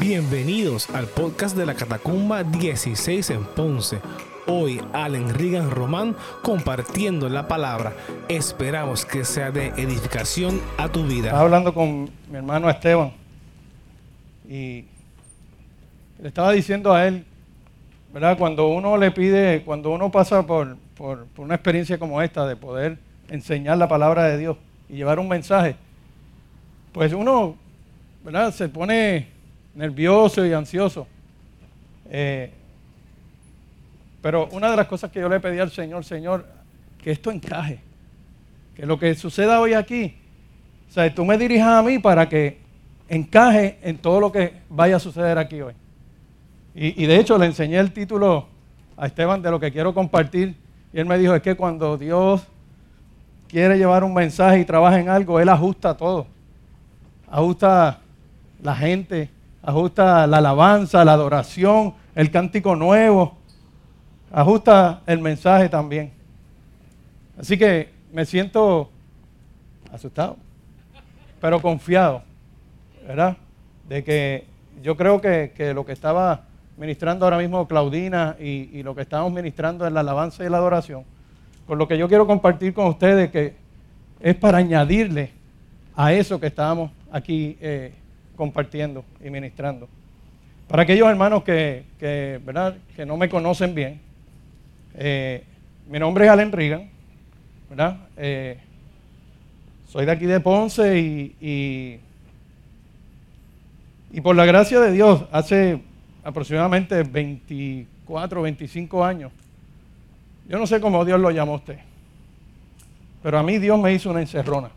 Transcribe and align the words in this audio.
Bienvenidos 0.00 0.88
al 0.90 1.06
podcast 1.06 1.56
de 1.56 1.66
la 1.66 1.74
Catacumba 1.74 2.44
16 2.44 3.30
en 3.30 3.44
Ponce. 3.44 3.98
Hoy 4.46 4.80
Allen 4.92 5.34
Rigan 5.34 5.72
Román 5.72 6.14
compartiendo 6.42 7.28
la 7.28 7.48
palabra. 7.48 7.94
Esperamos 8.28 9.04
que 9.04 9.24
sea 9.24 9.50
de 9.50 9.68
edificación 9.76 10.60
a 10.76 10.88
tu 10.88 11.02
vida. 11.02 11.26
Estaba 11.26 11.40
hablando 11.40 11.74
con 11.74 12.10
mi 12.30 12.36
hermano 12.36 12.70
Esteban 12.70 13.12
y 14.48 14.84
le 16.22 16.28
estaba 16.28 16.52
diciendo 16.52 16.94
a 16.94 17.04
él, 17.04 17.24
¿verdad? 18.12 18.38
Cuando 18.38 18.68
uno 18.68 18.96
le 18.96 19.10
pide, 19.10 19.62
cuando 19.64 19.90
uno 19.90 20.12
pasa 20.12 20.46
por, 20.46 20.76
por, 20.96 21.26
por 21.26 21.44
una 21.44 21.56
experiencia 21.56 21.98
como 21.98 22.22
esta 22.22 22.46
de 22.46 22.54
poder 22.54 22.98
enseñar 23.28 23.76
la 23.78 23.88
palabra 23.88 24.24
de 24.24 24.38
Dios 24.38 24.56
y 24.88 24.94
llevar 24.94 25.18
un 25.18 25.28
mensaje, 25.28 25.74
pues 26.92 27.12
uno, 27.12 27.56
¿verdad? 28.22 28.54
Se 28.54 28.68
pone 28.68 29.37
nervioso 29.78 30.44
y 30.44 30.52
ansioso. 30.52 31.06
Eh, 32.10 32.50
pero 34.20 34.48
una 34.50 34.70
de 34.70 34.76
las 34.76 34.88
cosas 34.88 35.10
que 35.10 35.20
yo 35.20 35.28
le 35.28 35.38
pedí 35.38 35.60
al 35.60 35.70
Señor, 35.70 36.04
Señor, 36.04 36.44
que 37.00 37.12
esto 37.12 37.30
encaje, 37.30 37.78
que 38.74 38.84
lo 38.84 38.98
que 38.98 39.14
suceda 39.14 39.60
hoy 39.60 39.74
aquí, 39.74 40.16
o 40.90 40.92
sea, 40.92 41.14
tú 41.14 41.24
me 41.24 41.38
dirijas 41.38 41.68
a 41.68 41.82
mí 41.82 42.00
para 42.00 42.28
que 42.28 42.58
encaje 43.08 43.78
en 43.82 43.98
todo 43.98 44.18
lo 44.18 44.32
que 44.32 44.54
vaya 44.68 44.96
a 44.96 45.00
suceder 45.00 45.38
aquí 45.38 45.60
hoy. 45.60 45.74
Y, 46.74 47.04
y 47.04 47.06
de 47.06 47.16
hecho 47.20 47.38
le 47.38 47.46
enseñé 47.46 47.78
el 47.78 47.92
título 47.92 48.48
a 48.96 49.06
Esteban 49.06 49.40
de 49.40 49.50
lo 49.50 49.60
que 49.60 49.70
quiero 49.70 49.94
compartir 49.94 50.56
y 50.92 50.98
él 50.98 51.06
me 51.06 51.18
dijo, 51.18 51.34
es 51.34 51.42
que 51.42 51.54
cuando 51.54 51.96
Dios 51.96 52.42
quiere 53.46 53.78
llevar 53.78 54.02
un 54.02 54.14
mensaje 54.14 54.58
y 54.58 54.64
trabaja 54.64 54.98
en 54.98 55.08
algo, 55.08 55.38
Él 55.38 55.48
ajusta 55.48 55.96
todo. 55.96 56.26
Ajusta 57.30 58.00
la 58.60 58.74
gente, 58.74 59.30
ajusta 59.62 60.26
la 60.26 60.38
alabanza, 60.38 61.04
la 61.04 61.12
adoración, 61.12 61.94
el 62.14 62.30
cántico 62.30 62.76
nuevo, 62.76 63.36
ajusta 64.30 65.02
el 65.06 65.20
mensaje 65.20 65.68
también. 65.68 66.12
Así 67.38 67.56
que 67.56 67.90
me 68.12 68.24
siento 68.24 68.90
asustado, 69.92 70.36
pero 71.40 71.60
confiado, 71.62 72.22
¿verdad? 73.06 73.36
De 73.88 74.02
que 74.04 74.46
yo 74.82 74.96
creo 74.96 75.20
que, 75.20 75.72
lo 75.74 75.84
que 75.84 75.92
estaba 75.92 76.42
ministrando 76.76 77.24
ahora 77.24 77.38
mismo 77.38 77.66
Claudina 77.66 78.36
y, 78.38 78.70
y, 78.72 78.82
lo 78.82 78.94
que 78.94 79.02
estamos 79.02 79.32
ministrando 79.32 79.86
en 79.86 79.94
la 79.94 80.00
alabanza 80.00 80.44
y 80.44 80.48
la 80.48 80.58
adoración, 80.58 81.04
con 81.66 81.78
lo 81.78 81.88
que 81.88 81.98
yo 81.98 82.08
quiero 82.08 82.26
compartir 82.26 82.72
con 82.74 82.86
ustedes, 82.86 83.30
que 83.30 83.54
es 84.20 84.34
para 84.34 84.58
añadirle 84.58 85.30
a 85.94 86.12
eso 86.12 86.38
que 86.38 86.46
estábamos 86.46 86.90
aquí 87.10 87.56
eh, 87.60 87.92
compartiendo 88.38 89.04
y 89.22 89.28
ministrando. 89.30 89.88
Para 90.68 90.84
aquellos 90.84 91.08
hermanos 91.08 91.42
que, 91.42 91.82
¿verdad? 92.46 92.76
que 92.94 93.04
no 93.04 93.16
me 93.16 93.28
conocen 93.28 93.74
bien, 93.74 94.00
eh, 94.94 95.42
mi 95.90 95.98
nombre 95.98 96.24
es 96.24 96.30
Allen 96.30 96.52
Reagan, 96.52 96.88
¿verdad? 97.68 97.96
Eh, 98.16 98.58
soy 99.88 100.06
de 100.06 100.12
aquí 100.12 100.26
de 100.26 100.38
Ponce 100.38 101.00
y, 101.00 101.98
y, 104.12 104.20
por 104.20 104.36
la 104.36 104.46
gracia 104.46 104.78
de 104.78 104.92
Dios, 104.92 105.24
hace 105.32 105.80
aproximadamente 106.22 107.02
24, 107.02 108.42
25 108.42 109.04
años, 109.04 109.32
yo 110.48 110.58
no 110.58 110.66
sé 110.66 110.80
cómo 110.80 111.04
Dios 111.04 111.18
lo 111.18 111.32
llamó 111.32 111.54
a 111.54 111.56
usted, 111.56 111.78
pero 113.20 113.36
a 113.38 113.42
mí 113.42 113.58
Dios 113.58 113.80
me 113.80 113.92
hizo 113.92 114.10
una 114.10 114.20
encerrona. 114.20 114.68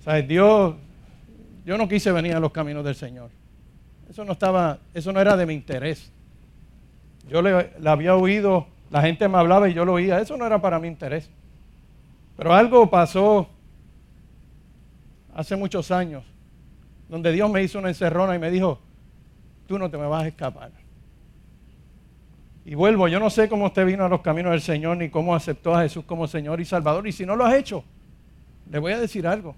O 0.00 0.04
sea, 0.04 0.22
Dios 0.22 0.74
yo 1.64 1.78
no 1.78 1.88
quise 1.88 2.10
venir 2.12 2.34
a 2.34 2.40
los 2.40 2.52
caminos 2.52 2.84
del 2.84 2.94
Señor. 2.94 3.30
Eso 4.08 4.24
no 4.24 4.32
estaba, 4.32 4.78
eso 4.94 5.12
no 5.12 5.20
era 5.20 5.36
de 5.36 5.46
mi 5.46 5.54
interés. 5.54 6.12
Yo 7.28 7.40
le, 7.40 7.70
había 7.84 8.16
oído, 8.16 8.66
la 8.90 9.00
gente 9.02 9.28
me 9.28 9.38
hablaba 9.38 9.68
y 9.68 9.74
yo 9.74 9.84
lo 9.84 9.94
oía. 9.94 10.20
Eso 10.20 10.36
no 10.36 10.44
era 10.44 10.60
para 10.60 10.78
mi 10.78 10.88
interés. 10.88 11.30
Pero 12.36 12.52
algo 12.52 12.90
pasó 12.90 13.48
hace 15.34 15.56
muchos 15.56 15.90
años, 15.90 16.24
donde 17.08 17.32
Dios 17.32 17.50
me 17.50 17.62
hizo 17.62 17.78
una 17.78 17.88
encerrona 17.88 18.34
y 18.34 18.38
me 18.38 18.50
dijo, 18.50 18.80
tú 19.66 19.78
no 19.78 19.90
te 19.90 19.96
me 19.96 20.06
vas 20.06 20.24
a 20.24 20.28
escapar. 20.28 20.72
Y 22.64 22.74
vuelvo, 22.74 23.08
yo 23.08 23.18
no 23.18 23.30
sé 23.30 23.48
cómo 23.48 23.66
usted 23.66 23.86
vino 23.86 24.04
a 24.04 24.08
los 24.08 24.20
caminos 24.20 24.52
del 24.52 24.60
Señor 24.60 24.96
ni 24.96 25.08
cómo 25.08 25.34
aceptó 25.34 25.74
a 25.74 25.82
Jesús 25.82 26.04
como 26.04 26.28
Señor 26.28 26.60
y 26.60 26.64
Salvador. 26.64 27.06
Y 27.06 27.12
si 27.12 27.26
no 27.26 27.34
lo 27.34 27.44
has 27.44 27.54
hecho, 27.54 27.82
le 28.70 28.78
voy 28.78 28.92
a 28.92 29.00
decir 29.00 29.26
algo. 29.26 29.56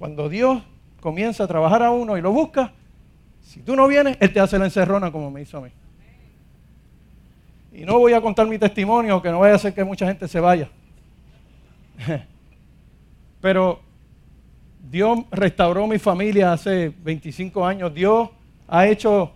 Cuando 0.00 0.30
Dios 0.30 0.62
comienza 1.02 1.44
a 1.44 1.46
trabajar 1.46 1.82
a 1.82 1.90
uno 1.90 2.16
y 2.16 2.22
lo 2.22 2.32
busca, 2.32 2.72
si 3.42 3.60
tú 3.60 3.76
no 3.76 3.86
vienes, 3.86 4.16
Él 4.18 4.32
te 4.32 4.40
hace 4.40 4.58
la 4.58 4.64
encerrona 4.64 5.12
como 5.12 5.30
me 5.30 5.42
hizo 5.42 5.58
a 5.58 5.60
mí. 5.60 5.68
Y 7.74 7.84
no 7.84 7.98
voy 7.98 8.14
a 8.14 8.20
contar 8.22 8.46
mi 8.46 8.58
testimonio, 8.58 9.20
que 9.20 9.30
no 9.30 9.40
vaya 9.40 9.52
a 9.52 9.56
hacer 9.56 9.74
que 9.74 9.84
mucha 9.84 10.06
gente 10.06 10.26
se 10.26 10.40
vaya. 10.40 10.70
Pero 13.42 13.80
Dios 14.90 15.18
restauró 15.32 15.86
mi 15.86 15.98
familia 15.98 16.54
hace 16.54 16.94
25 17.02 17.66
años. 17.66 17.92
Dios 17.92 18.30
ha 18.68 18.86
hecho 18.86 19.32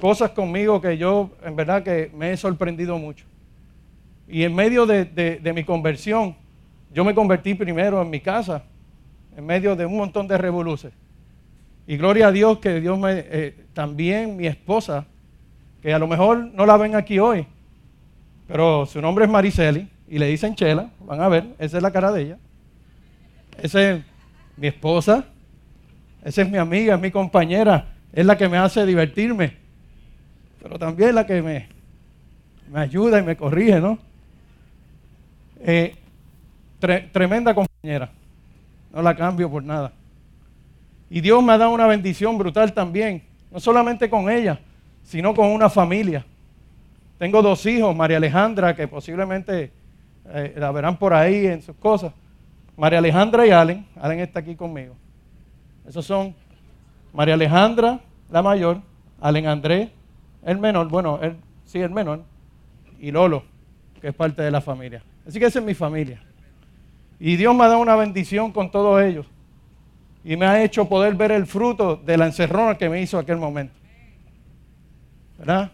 cosas 0.00 0.30
conmigo 0.30 0.80
que 0.80 0.96
yo 0.96 1.32
en 1.42 1.56
verdad 1.56 1.82
que 1.82 2.12
me 2.14 2.30
he 2.30 2.36
sorprendido 2.36 2.98
mucho. 2.98 3.24
Y 4.28 4.44
en 4.44 4.54
medio 4.54 4.86
de, 4.86 5.06
de 5.06 5.52
mi 5.52 5.64
conversión, 5.64 6.36
yo 6.94 7.04
me 7.04 7.16
convertí 7.16 7.54
primero 7.54 8.00
en 8.00 8.10
mi 8.10 8.20
casa 8.20 8.62
en 9.38 9.46
medio 9.46 9.76
de 9.76 9.86
un 9.86 9.96
montón 9.96 10.26
de 10.26 10.36
revoluciones. 10.36 10.98
Y 11.86 11.96
gloria 11.96 12.26
a 12.26 12.32
Dios 12.32 12.58
que 12.58 12.80
Dios 12.80 12.98
me, 12.98 13.24
eh, 13.24 13.54
también 13.72 14.36
mi 14.36 14.48
esposa, 14.48 15.06
que 15.80 15.94
a 15.94 15.98
lo 16.00 16.08
mejor 16.08 16.50
no 16.52 16.66
la 16.66 16.76
ven 16.76 16.96
aquí 16.96 17.20
hoy, 17.20 17.46
pero 18.48 18.84
su 18.84 19.00
nombre 19.00 19.26
es 19.26 19.30
Mariceli 19.30 19.88
y 20.08 20.18
le 20.18 20.26
dicen 20.26 20.56
Chela, 20.56 20.90
van 21.06 21.20
a 21.20 21.28
ver, 21.28 21.54
esa 21.60 21.76
es 21.76 21.82
la 21.84 21.92
cara 21.92 22.10
de 22.10 22.22
ella. 22.22 22.38
Esa 23.62 23.92
es 23.92 24.02
mi 24.56 24.66
esposa, 24.66 25.24
esa 26.24 26.42
es 26.42 26.50
mi 26.50 26.58
amiga, 26.58 26.96
es 26.96 27.00
mi 27.00 27.12
compañera, 27.12 27.86
es 28.12 28.26
la 28.26 28.36
que 28.36 28.48
me 28.48 28.58
hace 28.58 28.84
divertirme, 28.84 29.52
pero 30.60 30.80
también 30.80 31.14
la 31.14 31.24
que 31.24 31.42
me, 31.42 31.68
me 32.72 32.80
ayuda 32.80 33.20
y 33.20 33.22
me 33.22 33.36
corrige, 33.36 33.80
¿no? 33.80 34.00
Eh, 35.60 35.94
tremenda 37.12 37.54
compañera. 37.54 38.17
No 38.92 39.02
la 39.02 39.14
cambio 39.14 39.50
por 39.50 39.62
nada. 39.62 39.92
Y 41.10 41.20
Dios 41.20 41.42
me 41.42 41.52
ha 41.52 41.58
dado 41.58 41.72
una 41.72 41.86
bendición 41.86 42.36
brutal 42.36 42.72
también, 42.72 43.22
no 43.50 43.60
solamente 43.60 44.10
con 44.10 44.30
ella, 44.30 44.60
sino 45.02 45.34
con 45.34 45.48
una 45.48 45.70
familia. 45.70 46.24
Tengo 47.18 47.42
dos 47.42 47.64
hijos, 47.66 47.94
María 47.96 48.18
Alejandra, 48.18 48.76
que 48.76 48.86
posiblemente 48.86 49.72
eh, 50.26 50.54
la 50.56 50.70
verán 50.70 50.96
por 50.98 51.14
ahí 51.14 51.46
en 51.46 51.62
sus 51.62 51.76
cosas. 51.76 52.12
María 52.76 52.98
Alejandra 52.98 53.46
y 53.46 53.50
Allen. 53.50 53.86
Allen 54.00 54.20
está 54.20 54.40
aquí 54.40 54.54
conmigo. 54.54 54.94
Esos 55.86 56.04
son 56.04 56.34
María 57.12 57.34
Alejandra, 57.34 58.00
la 58.30 58.42
mayor, 58.42 58.82
Allen 59.20 59.46
Andrés, 59.46 59.88
el 60.44 60.58
menor, 60.58 60.88
bueno, 60.88 61.18
él 61.22 61.36
sí, 61.64 61.80
el 61.80 61.90
menor, 61.90 62.22
y 62.98 63.10
Lolo, 63.10 63.42
que 64.00 64.08
es 64.08 64.14
parte 64.14 64.42
de 64.42 64.50
la 64.50 64.60
familia. 64.60 65.02
Así 65.26 65.38
que 65.38 65.46
esa 65.46 65.58
es 65.58 65.64
mi 65.64 65.74
familia. 65.74 66.22
Y 67.20 67.36
Dios 67.36 67.54
me 67.54 67.64
ha 67.64 67.68
dado 67.68 67.80
una 67.80 67.96
bendición 67.96 68.52
con 68.52 68.70
todos 68.70 69.02
ellos. 69.02 69.26
Y 70.24 70.36
me 70.36 70.46
ha 70.46 70.62
hecho 70.62 70.88
poder 70.88 71.14
ver 71.14 71.32
el 71.32 71.46
fruto 71.46 71.96
de 71.96 72.16
la 72.16 72.26
encerrona 72.26 72.76
que 72.76 72.88
me 72.88 73.00
hizo 73.00 73.18
aquel 73.18 73.38
momento. 73.38 73.74
¿Verdad? 75.38 75.72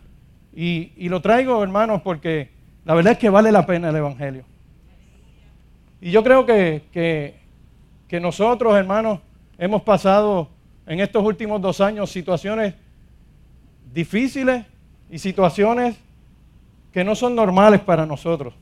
Y, 0.54 1.08
lo 1.08 1.20
traigo, 1.20 1.62
hermanos, 1.62 2.02
porque 2.02 2.50
la 2.84 2.94
verdad 2.94 3.14
es 3.14 3.18
que 3.18 3.28
vale 3.28 3.50
la 3.50 3.66
pena 3.66 3.90
el 3.90 3.96
Evangelio. 3.96 4.44
Y 6.00 6.10
yo 6.10 6.22
creo 6.22 6.46
que, 6.46 6.84
que, 6.92 7.40
que 8.06 8.20
nosotros, 8.20 8.76
hermanos, 8.76 9.20
hemos 9.58 9.82
pasado 9.82 10.48
en 10.86 11.00
estos 11.00 11.24
últimos 11.24 11.60
dos 11.60 11.80
años 11.80 12.10
situaciones 12.10 12.74
difíciles 13.92 14.64
y 15.10 15.18
situaciones 15.18 15.96
que 16.92 17.04
no 17.04 17.14
son 17.14 17.34
normales 17.34 17.80
para 17.80 18.06
nosotros. 18.06 18.54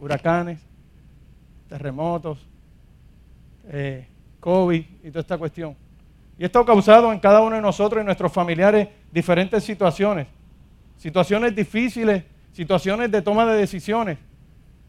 Huracanes, 0.00 0.58
terremotos, 1.70 2.38
eh, 3.68 4.06
COVID 4.40 4.84
y 5.04 5.08
toda 5.08 5.20
esta 5.20 5.38
cuestión. 5.38 5.76
Y 6.36 6.44
esto 6.44 6.58
ha 6.58 6.66
causado 6.66 7.12
en 7.12 7.20
cada 7.20 7.40
uno 7.40 7.54
de 7.54 7.62
nosotros 7.62 8.02
y 8.02 8.04
nuestros 8.04 8.32
familiares 8.32 8.88
diferentes 9.12 9.62
situaciones. 9.62 10.26
Situaciones 10.98 11.54
difíciles, 11.54 12.24
situaciones 12.52 13.10
de 13.10 13.22
toma 13.22 13.46
de 13.46 13.58
decisiones, 13.58 14.18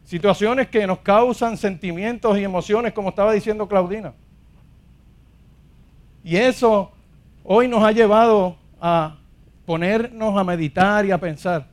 situaciones 0.04 0.68
que 0.68 0.86
nos 0.86 0.98
causan 0.98 1.56
sentimientos 1.56 2.36
y 2.36 2.42
emociones, 2.42 2.92
como 2.92 3.10
estaba 3.10 3.32
diciendo 3.32 3.68
Claudina. 3.68 4.12
Y 6.24 6.36
eso 6.36 6.90
hoy 7.44 7.68
nos 7.68 7.84
ha 7.84 7.92
llevado 7.92 8.56
a 8.80 9.18
ponernos 9.64 10.36
a 10.36 10.42
meditar 10.42 11.06
y 11.06 11.12
a 11.12 11.18
pensar. 11.18 11.68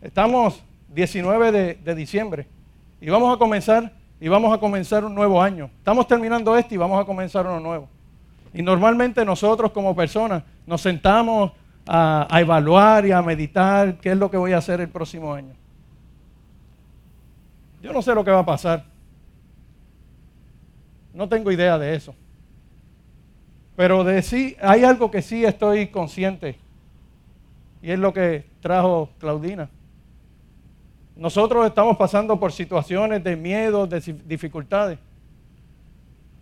Estamos 0.00 0.62
19 0.94 1.50
de, 1.50 1.74
de 1.74 1.94
diciembre 1.96 2.46
y 3.00 3.10
vamos 3.10 3.34
a 3.34 3.38
comenzar 3.38 3.99
y 4.20 4.28
vamos 4.28 4.52
a 4.52 4.58
comenzar 4.58 5.04
un 5.04 5.14
nuevo 5.14 5.42
año. 5.42 5.70
Estamos 5.78 6.06
terminando 6.06 6.56
este 6.56 6.74
y 6.74 6.78
vamos 6.78 7.00
a 7.00 7.04
comenzar 7.04 7.46
uno 7.46 7.58
nuevo. 7.58 7.88
Y 8.52 8.62
normalmente 8.62 9.24
nosotros 9.24 9.70
como 9.70 9.96
personas 9.96 10.42
nos 10.66 10.82
sentamos 10.82 11.52
a, 11.86 12.26
a, 12.30 12.40
evaluar 12.40 13.06
y 13.06 13.12
a 13.12 13.22
meditar 13.22 13.96
qué 13.98 14.10
es 14.10 14.18
lo 14.18 14.30
que 14.30 14.36
voy 14.36 14.52
a 14.52 14.58
hacer 14.58 14.80
el 14.80 14.88
próximo 14.88 15.32
año. 15.32 15.54
Yo 17.82 17.92
no 17.92 18.02
sé 18.02 18.14
lo 18.14 18.24
que 18.24 18.30
va 18.30 18.40
a 18.40 18.46
pasar. 18.46 18.84
No 21.14 21.28
tengo 21.28 21.50
idea 21.50 21.78
de 21.78 21.94
eso. 21.94 22.14
Pero 23.74 24.04
de 24.04 24.20
sí, 24.20 24.56
hay 24.60 24.84
algo 24.84 25.10
que 25.10 25.22
sí 25.22 25.46
estoy 25.46 25.86
consciente. 25.86 26.58
Y 27.80 27.90
es 27.90 27.98
lo 27.98 28.12
que 28.12 28.44
trajo 28.60 29.08
Claudina. 29.18 29.70
Nosotros 31.20 31.66
estamos 31.66 31.98
pasando 31.98 32.40
por 32.40 32.50
situaciones 32.50 33.22
de 33.22 33.36
miedo, 33.36 33.86
de 33.86 34.00
dificultades. 34.24 34.98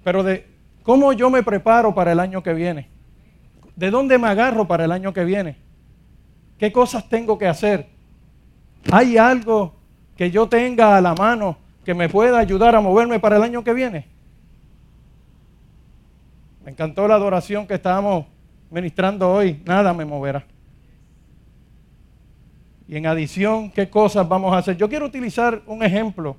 Pero 0.05 0.23
de 0.23 0.47
cómo 0.85 1.13
yo 1.13 1.31
me 1.31 1.43
preparo 1.43 1.93
para 1.93 2.13
el 2.13 2.21
año 2.21 2.45
que 2.45 2.55
viene. 2.55 2.89
¿De 3.75 3.91
dónde 3.91 4.19
me 4.19 4.29
agarro 4.29 4.69
para 4.69 4.85
el 4.85 4.93
año 4.93 5.13
que 5.13 5.25
viene? 5.25 5.57
¿Qué 6.59 6.71
cosas 6.71 7.09
tengo 7.09 7.37
que 7.37 7.49
hacer? 7.49 7.89
¿Hay 8.93 9.19
algo 9.19 9.75
que 10.17 10.31
yo 10.31 10.49
tenga 10.49 10.97
a 10.97 11.01
la 11.01 11.13
mano 11.13 11.57
que 11.85 11.93
me 11.93 12.09
pueda 12.09 12.39
ayudar 12.39 12.77
a 12.77 12.81
moverme 12.81 13.19
para 13.19 13.39
el 13.39 13.43
año 13.43 13.65
que 13.65 13.73
viene? 13.73 14.07
Me 16.65 16.71
encantó 16.71 17.09
la 17.09 17.17
adoración 17.17 17.67
que 17.67 17.75
estábamos 17.75 18.27
ministrando 18.71 19.29
hoy. 19.29 19.61
Nada 19.65 19.93
me 19.93 20.05
moverá. 20.05 20.47
Y 22.89 22.97
en 22.97 23.07
adición, 23.07 23.71
¿qué 23.71 23.91
cosas 23.91 24.27
vamos 24.27 24.55
a 24.55 24.59
hacer? 24.59 24.77
Yo 24.79 24.89
quiero 24.89 25.05
utilizar 25.05 25.61
un 25.67 25.83
ejemplo 25.83 26.37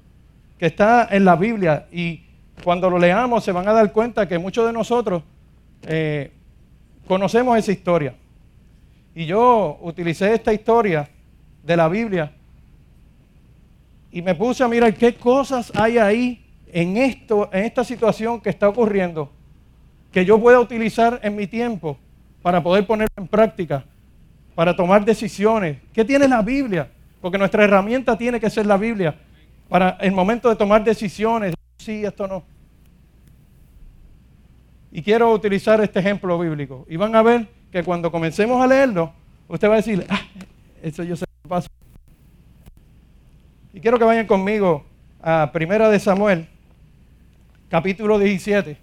que 0.57 0.65
está 0.65 1.07
en 1.11 1.23
la 1.23 1.35
Biblia 1.35 1.87
y 1.91 2.23
cuando 2.63 2.89
lo 2.89 2.97
leamos 2.97 3.43
se 3.43 3.51
van 3.51 3.67
a 3.67 3.71
dar 3.71 3.91
cuenta 3.91 4.27
que 4.27 4.39
muchos 4.39 4.65
de 4.65 4.73
nosotros 4.73 5.21
eh, 5.83 6.31
conocemos 7.07 7.55
esa 7.57 7.71
historia. 7.71 8.15
Y 9.13 9.27
yo 9.27 9.77
utilicé 9.81 10.33
esta 10.33 10.51
historia 10.51 11.07
de 11.63 11.77
la 11.77 11.87
Biblia 11.87 12.31
y 14.11 14.23
me 14.23 14.33
puse 14.33 14.63
a 14.63 14.67
mirar 14.67 14.95
qué 14.95 15.13
cosas 15.13 15.71
hay 15.75 15.99
ahí 15.99 16.45
en, 16.73 16.97
esto, 16.97 17.47
en 17.53 17.65
esta 17.65 17.83
situación 17.83 18.41
que 18.41 18.49
está 18.49 18.67
ocurriendo 18.67 19.31
que 20.11 20.25
yo 20.25 20.39
pueda 20.39 20.59
utilizar 20.59 21.19
en 21.21 21.35
mi 21.35 21.45
tiempo 21.45 21.95
para 22.41 22.63
poder 22.63 22.87
ponerlo 22.87 23.13
en 23.17 23.27
práctica 23.27 23.85
para 24.59 24.75
tomar 24.75 25.05
decisiones. 25.05 25.77
¿Qué 25.93 26.03
tiene 26.03 26.27
la 26.27 26.41
Biblia? 26.41 26.91
Porque 27.21 27.37
nuestra 27.37 27.63
herramienta 27.63 28.17
tiene 28.17 28.41
que 28.41 28.49
ser 28.49 28.65
la 28.65 28.75
Biblia 28.75 29.15
para 29.69 29.91
el 30.01 30.11
momento 30.11 30.49
de 30.49 30.57
tomar 30.57 30.83
decisiones. 30.83 31.53
Sí, 31.77 32.03
esto 32.03 32.27
no. 32.27 32.43
Y 34.91 35.01
quiero 35.01 35.31
utilizar 35.31 35.79
este 35.79 36.01
ejemplo 36.01 36.37
bíblico. 36.37 36.85
Y 36.89 36.97
van 36.97 37.15
a 37.15 37.21
ver 37.21 37.47
que 37.71 37.85
cuando 37.85 38.11
comencemos 38.11 38.61
a 38.61 38.67
leerlo, 38.67 39.13
usted 39.47 39.69
va 39.69 39.75
a 39.75 39.77
decir, 39.77 40.05
ah, 40.09 40.23
eso 40.83 41.03
yo 41.03 41.15
sé 41.15 41.23
qué 41.41 41.47
pasa. 41.47 41.69
Y 43.73 43.79
quiero 43.79 43.97
que 43.97 44.03
vayan 44.03 44.27
conmigo 44.27 44.83
a 45.21 45.51
Primera 45.53 45.87
de 45.87 46.01
Samuel, 46.01 46.49
capítulo 47.69 48.19
17. 48.19 48.77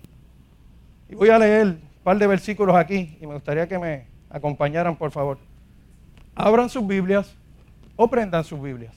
Y 1.10 1.14
voy 1.14 1.28
a 1.28 1.38
leer 1.38 1.66
un 1.66 1.80
par 2.02 2.16
de 2.16 2.26
versículos 2.26 2.74
aquí 2.74 3.18
y 3.20 3.26
me 3.26 3.34
gustaría 3.34 3.68
que 3.68 3.78
me 3.78 4.06
acompañaran, 4.30 4.96
por 4.96 5.10
favor 5.10 5.36
abran 6.36 6.68
sus 6.68 6.86
Biblias 6.86 7.34
o 7.96 8.08
prendan 8.08 8.44
sus 8.44 8.60
Biblias. 8.62 8.94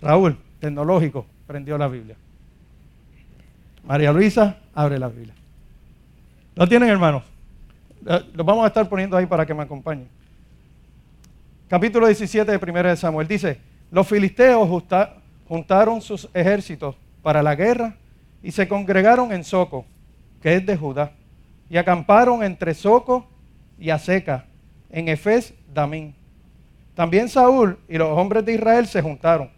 Raúl, 0.00 0.36
tecnológico, 0.60 1.26
prendió 1.46 1.78
la 1.78 1.88
Biblia. 1.88 2.16
María 3.84 4.12
Luisa, 4.12 4.58
abre 4.74 4.98
la 4.98 5.08
Biblia. 5.08 5.34
¿Lo 6.54 6.68
tienen, 6.68 6.90
hermanos? 6.90 7.24
Eh, 8.06 8.20
Los 8.34 8.46
vamos 8.46 8.64
a 8.64 8.68
estar 8.68 8.88
poniendo 8.88 9.16
ahí 9.16 9.26
para 9.26 9.46
que 9.46 9.54
me 9.54 9.62
acompañen. 9.62 10.06
Capítulo 11.68 12.06
17 12.06 12.58
de 12.58 12.70
1 12.70 12.82
de 12.82 12.96
Samuel 12.96 13.26
dice, 13.26 13.58
los 13.90 14.06
filisteos 14.06 14.68
juntaron 15.48 16.02
sus 16.02 16.28
ejércitos 16.34 16.96
para 17.22 17.42
la 17.42 17.54
guerra 17.54 17.94
y 18.42 18.50
se 18.50 18.68
congregaron 18.68 19.32
en 19.32 19.44
Soco, 19.44 19.86
que 20.42 20.56
es 20.56 20.66
de 20.66 20.76
Judá, 20.76 21.12
y 21.70 21.78
acamparon 21.78 22.42
entre 22.42 22.74
Soco 22.74 23.26
y 23.78 23.88
Aseca, 23.88 24.44
en 24.92 25.08
Efes 25.08 25.54
Damín. 25.72 26.14
También 26.94 27.28
Saúl 27.28 27.78
y 27.88 27.96
los 27.96 28.16
hombres 28.16 28.44
de 28.44 28.54
Israel 28.54 28.86
se 28.86 29.00
juntaron 29.00 29.50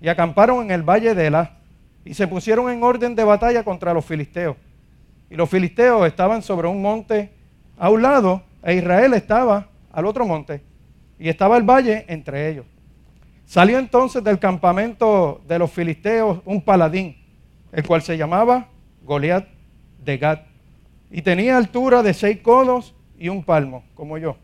y 0.00 0.08
acamparon 0.08 0.64
en 0.64 0.70
el 0.70 0.82
valle 0.82 1.14
de 1.14 1.26
Elá 1.26 1.58
y 2.04 2.14
se 2.14 2.28
pusieron 2.28 2.70
en 2.70 2.82
orden 2.82 3.16
de 3.16 3.24
batalla 3.24 3.64
contra 3.64 3.92
los 3.92 4.04
filisteos. 4.04 4.56
Y 5.28 5.34
los 5.34 5.50
filisteos 5.50 6.06
estaban 6.06 6.40
sobre 6.40 6.68
un 6.68 6.80
monte 6.80 7.30
a 7.76 7.90
un 7.90 8.00
lado 8.00 8.42
e 8.62 8.74
Israel 8.74 9.12
estaba 9.14 9.68
al 9.92 10.06
otro 10.06 10.24
monte 10.24 10.62
y 11.18 11.28
estaba 11.28 11.56
el 11.56 11.64
valle 11.64 12.04
entre 12.08 12.48
ellos. 12.48 12.64
Salió 13.44 13.78
entonces 13.78 14.22
del 14.22 14.38
campamento 14.38 15.40
de 15.48 15.58
los 15.58 15.72
filisteos 15.72 16.40
un 16.44 16.62
paladín, 16.62 17.16
el 17.72 17.84
cual 17.84 18.02
se 18.02 18.16
llamaba 18.16 18.68
Goliat 19.02 19.46
de 20.04 20.18
Gad, 20.18 20.40
y 21.10 21.22
tenía 21.22 21.56
altura 21.56 22.02
de 22.02 22.14
seis 22.14 22.38
codos 22.40 22.94
y 23.18 23.28
un 23.28 23.42
palmo, 23.42 23.84
como 23.94 24.18
yo 24.18 24.36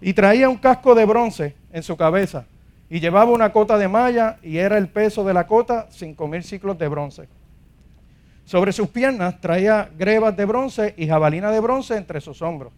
y 0.00 0.12
traía 0.12 0.48
un 0.48 0.56
casco 0.56 0.94
de 0.94 1.04
bronce 1.04 1.54
en 1.72 1.82
su 1.82 1.96
cabeza 1.96 2.46
y 2.90 3.00
llevaba 3.00 3.32
una 3.32 3.52
cota 3.52 3.76
de 3.76 3.88
malla 3.88 4.38
y 4.42 4.58
era 4.58 4.78
el 4.78 4.88
peso 4.88 5.24
de 5.24 5.34
la 5.34 5.46
cota 5.46 5.86
cinco 5.90 6.26
mil 6.28 6.42
ciclos 6.42 6.78
de 6.78 6.88
bronce. 6.88 7.28
Sobre 8.44 8.72
sus 8.72 8.88
piernas 8.88 9.40
traía 9.40 9.90
grebas 9.98 10.36
de 10.36 10.46
bronce 10.46 10.94
y 10.96 11.06
jabalina 11.06 11.50
de 11.50 11.60
bronce 11.60 11.96
entre 11.96 12.20
sus 12.20 12.40
hombros. 12.40 12.72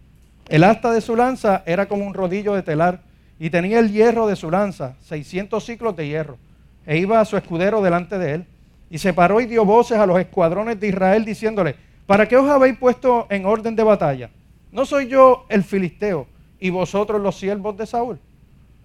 El 0.49 0.65
asta 0.65 0.91
de 0.91 1.01
su 1.01 1.15
lanza 1.15 1.63
era 1.65 1.87
como 1.87 2.05
un 2.05 2.15
rodillo 2.15 2.55
de 2.55 2.63
telar 2.63 3.03
y 3.39 3.51
tenía 3.51 3.79
el 3.79 3.93
hierro 3.93 4.27
de 4.27 4.35
su 4.35 4.51
lanza, 4.51 4.97
600 5.03 5.65
ciclos 5.65 5.95
de 5.95 6.09
hierro. 6.09 6.39
E 6.87 6.99
iba 6.99 7.21
a 7.21 7.25
su 7.25 7.37
escudero 7.37 7.81
delante 7.83 8.19
de 8.19 8.35
él 8.35 8.47
y 8.91 8.99
se 8.99 9.13
paró 9.13 9.41
y 9.41 9.47
dio 9.47 9.65
voces 9.65 9.99
a 9.99 10.07
los 10.07 10.19
escuadrones 10.19 10.81
de 10.81 10.89
Israel 10.89 11.25
diciéndole, 11.25 11.77
¿para 12.07 12.27
qué 12.27 12.37
os 12.37 12.51
habéis 12.51 12.77
puesto 12.77 13.29
en 13.31 13.47
orden 13.47 13.77
de 13.77 13.85
batalla? 13.85 14.31
¿No 14.73 14.85
soy 14.85 15.07
yo 15.07 15.47
el 15.49 15.63
filisteo? 15.63 16.27
Y 16.61 16.71
vosotros 16.71 17.21
los 17.21 17.37
siervos 17.37 17.77
de 17.77 17.87
Saúl. 17.87 18.21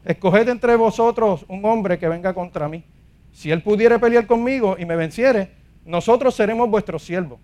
Escoged 0.06 0.48
entre 0.50 0.76
vosotros 0.76 1.46
un 1.48 1.66
hombre 1.66 2.00
que 2.00 2.08
venga 2.08 2.34
contra 2.34 2.70
mí. 2.70 2.84
Si 3.32 3.52
él 3.52 3.62
pudiere 3.62 4.00
pelear 4.00 4.26
conmigo 4.28 4.78
y 4.80 4.86
me 4.86 4.96
venciere, 4.96 5.52
nosotros 5.84 6.36
seremos 6.36 6.70
vuestros 6.70 7.04
siervos. 7.04 7.40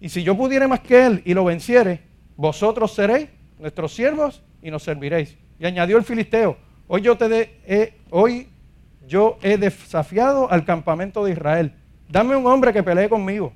Y 0.00 0.08
si 0.08 0.22
yo 0.22 0.36
pudiere 0.36 0.66
más 0.66 0.80
que 0.80 1.06
él 1.06 1.22
y 1.24 1.34
lo 1.34 1.44
venciere, 1.44 2.02
vosotros 2.36 2.92
seréis 2.92 3.28
nuestros 3.58 3.94
siervos 3.94 4.42
y 4.62 4.70
nos 4.70 4.82
serviréis. 4.82 5.36
Y 5.58 5.66
añadió 5.66 5.96
el 5.96 6.04
filisteo, 6.04 6.56
hoy 6.88 7.02
yo, 7.02 7.16
te 7.16 7.94
hoy 8.10 8.48
yo 9.06 9.38
he 9.42 9.56
desafiado 9.58 10.50
al 10.50 10.64
campamento 10.64 11.24
de 11.24 11.32
Israel. 11.32 11.74
Dame 12.08 12.34
un 12.34 12.46
hombre 12.46 12.72
que 12.72 12.82
pelee 12.82 13.08
conmigo. 13.08 13.52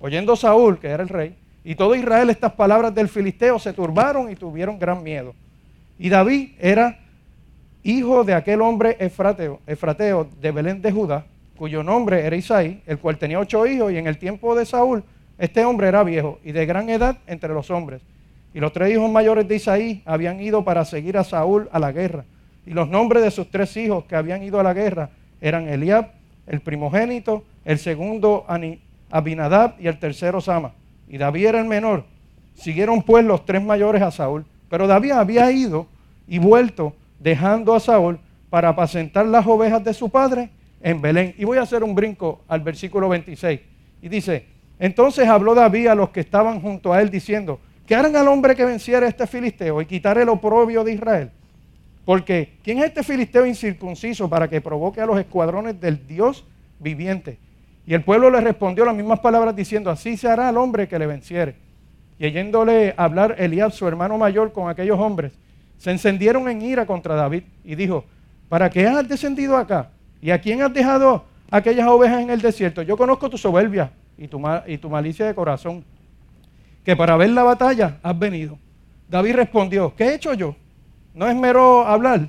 Oyendo 0.00 0.36
Saúl, 0.36 0.78
que 0.78 0.88
era 0.88 1.02
el 1.02 1.08
rey, 1.08 1.36
y 1.68 1.74
todo 1.74 1.94
Israel 1.94 2.30
estas 2.30 2.52
palabras 2.52 2.94
del 2.94 3.10
filisteo 3.10 3.58
se 3.58 3.74
turbaron 3.74 4.32
y 4.32 4.36
tuvieron 4.36 4.78
gran 4.78 5.02
miedo. 5.02 5.34
Y 5.98 6.08
David 6.08 6.52
era 6.58 6.98
hijo 7.82 8.24
de 8.24 8.32
aquel 8.32 8.62
hombre 8.62 8.96
efrateo, 8.98 9.60
efrateo 9.66 10.26
de 10.40 10.50
Belén 10.50 10.80
de 10.80 10.90
Judá, 10.90 11.26
cuyo 11.58 11.82
nombre 11.82 12.24
era 12.24 12.34
Isaí, 12.36 12.80
el 12.86 12.96
cual 12.98 13.18
tenía 13.18 13.38
ocho 13.38 13.66
hijos, 13.66 13.92
y 13.92 13.98
en 13.98 14.06
el 14.06 14.16
tiempo 14.16 14.54
de 14.54 14.64
Saúl 14.64 15.04
este 15.36 15.62
hombre 15.62 15.88
era 15.88 16.02
viejo 16.04 16.38
y 16.42 16.52
de 16.52 16.64
gran 16.64 16.88
edad 16.88 17.18
entre 17.26 17.52
los 17.52 17.70
hombres. 17.70 18.00
Y 18.54 18.60
los 18.60 18.72
tres 18.72 18.92
hijos 18.92 19.10
mayores 19.10 19.46
de 19.46 19.56
Isaí 19.56 20.02
habían 20.06 20.40
ido 20.40 20.64
para 20.64 20.86
seguir 20.86 21.18
a 21.18 21.24
Saúl 21.24 21.68
a 21.70 21.78
la 21.78 21.92
guerra. 21.92 22.24
Y 22.64 22.70
los 22.70 22.88
nombres 22.88 23.22
de 23.22 23.30
sus 23.30 23.50
tres 23.50 23.76
hijos 23.76 24.04
que 24.04 24.16
habían 24.16 24.42
ido 24.42 24.58
a 24.58 24.62
la 24.62 24.72
guerra 24.72 25.10
eran 25.38 25.68
Eliab, 25.68 26.12
el 26.46 26.60
primogénito, 26.60 27.44
el 27.66 27.78
segundo 27.78 28.46
Abinadab 29.10 29.74
y 29.78 29.86
el 29.86 29.98
tercero 29.98 30.40
Sama 30.40 30.72
y 31.08 31.18
David 31.18 31.46
era 31.46 31.60
el 31.60 31.66
menor. 31.66 32.04
Siguieron 32.54 33.02
pues 33.02 33.24
los 33.24 33.44
tres 33.44 33.62
mayores 33.62 34.02
a 34.02 34.10
Saúl. 34.10 34.44
Pero 34.68 34.86
David 34.86 35.12
había 35.12 35.50
ido 35.50 35.86
y 36.26 36.38
vuelto 36.38 36.94
dejando 37.18 37.74
a 37.74 37.80
Saúl 37.80 38.18
para 38.50 38.70
apacentar 38.70 39.26
las 39.26 39.46
ovejas 39.46 39.82
de 39.84 39.94
su 39.94 40.10
padre 40.10 40.50
en 40.80 41.00
Belén. 41.00 41.34
Y 41.38 41.44
voy 41.44 41.58
a 41.58 41.62
hacer 41.62 41.82
un 41.82 41.94
brinco 41.94 42.42
al 42.48 42.60
versículo 42.60 43.08
26. 43.08 43.60
Y 44.02 44.08
dice, 44.08 44.46
entonces 44.78 45.26
habló 45.26 45.54
David 45.54 45.88
a 45.88 45.94
los 45.94 46.10
que 46.10 46.20
estaban 46.20 46.60
junto 46.60 46.92
a 46.92 47.00
él 47.00 47.10
diciendo, 47.10 47.60
que 47.86 47.94
harán 47.94 48.14
al 48.16 48.28
hombre 48.28 48.54
que 48.54 48.64
venciera 48.64 49.08
este 49.08 49.26
filisteo 49.26 49.80
y 49.80 49.86
quitar 49.86 50.18
el 50.18 50.28
oprobio 50.28 50.84
de 50.84 50.92
Israel. 50.92 51.30
Porque, 52.04 52.54
¿quién 52.62 52.78
es 52.78 52.86
este 52.86 53.02
filisteo 53.02 53.46
incircunciso 53.46 54.28
para 54.28 54.48
que 54.48 54.60
provoque 54.60 55.00
a 55.00 55.06
los 55.06 55.18
escuadrones 55.18 55.80
del 55.80 56.06
Dios 56.06 56.44
viviente? 56.78 57.38
Y 57.88 57.94
el 57.94 58.02
pueblo 58.02 58.28
le 58.28 58.42
respondió 58.42 58.84
las 58.84 58.94
mismas 58.94 59.18
palabras 59.20 59.56
diciendo, 59.56 59.90
así 59.90 60.18
se 60.18 60.28
hará 60.28 60.50
al 60.50 60.58
hombre 60.58 60.86
que 60.86 60.98
le 60.98 61.06
venciere. 61.06 61.54
Y 62.18 62.26
oyéndole 62.26 62.92
hablar 62.98 63.36
Eliab, 63.38 63.72
su 63.72 63.88
hermano 63.88 64.18
mayor, 64.18 64.52
con 64.52 64.68
aquellos 64.68 64.98
hombres, 64.98 65.32
se 65.78 65.90
encendieron 65.90 66.46
en 66.50 66.60
ira 66.60 66.84
contra 66.84 67.14
David 67.14 67.44
y 67.64 67.76
dijo, 67.76 68.04
¿para 68.50 68.68
qué 68.68 68.86
has 68.86 69.08
descendido 69.08 69.56
acá? 69.56 69.88
¿Y 70.20 70.32
a 70.32 70.38
quién 70.38 70.60
has 70.60 70.70
dejado 70.74 71.24
aquellas 71.50 71.88
ovejas 71.88 72.20
en 72.20 72.28
el 72.28 72.42
desierto? 72.42 72.82
Yo 72.82 72.94
conozco 72.94 73.30
tu 73.30 73.38
soberbia 73.38 73.90
y 74.18 74.28
tu, 74.28 74.38
y 74.66 74.76
tu 74.76 74.90
malicia 74.90 75.24
de 75.24 75.34
corazón. 75.34 75.82
que 76.84 76.94
para 76.94 77.16
ver 77.16 77.30
la 77.30 77.42
batalla 77.42 77.96
has 78.02 78.18
venido. 78.18 78.58
David 79.08 79.36
respondió, 79.36 79.94
¿qué 79.96 80.08
he 80.08 80.14
hecho 80.16 80.34
yo? 80.34 80.54
¿No 81.14 81.26
es 81.26 81.34
mero 81.34 81.86
hablar? 81.86 82.28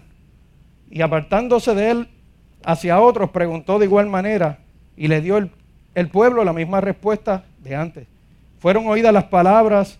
Y 0.90 1.02
apartándose 1.02 1.76
de 1.76 1.92
él 1.92 2.08
hacia 2.64 3.02
otros, 3.02 3.32
preguntó 3.32 3.78
de 3.78 3.88
igual 3.88 4.08
manera 4.08 4.60
y 5.00 5.08
le 5.08 5.22
dio 5.22 5.38
el, 5.38 6.10
pueblo 6.10 6.44
la 6.44 6.52
misma 6.52 6.82
respuesta 6.82 7.46
de 7.64 7.74
antes. 7.74 8.06
Fueron 8.60 8.86
oídas 8.86 9.14
las 9.14 9.24
palabras 9.24 9.98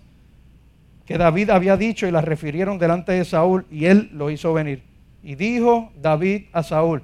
que 1.06 1.18
David 1.18 1.52
había 1.52 1.78
dicho 1.78 2.06
y 2.06 2.12
las 2.12 2.26
refirieron 2.26 2.78
delante 2.78 3.14
de 3.14 3.24
Saúl 3.24 3.66
y 3.72 3.86
él 3.86 4.10
lo 4.12 4.30
hizo 4.30 4.54
venir. 4.54 4.84
Y 5.24 5.36
dijo 5.36 5.90
David 6.02 6.48
a 6.52 6.64
Saúl, 6.64 7.02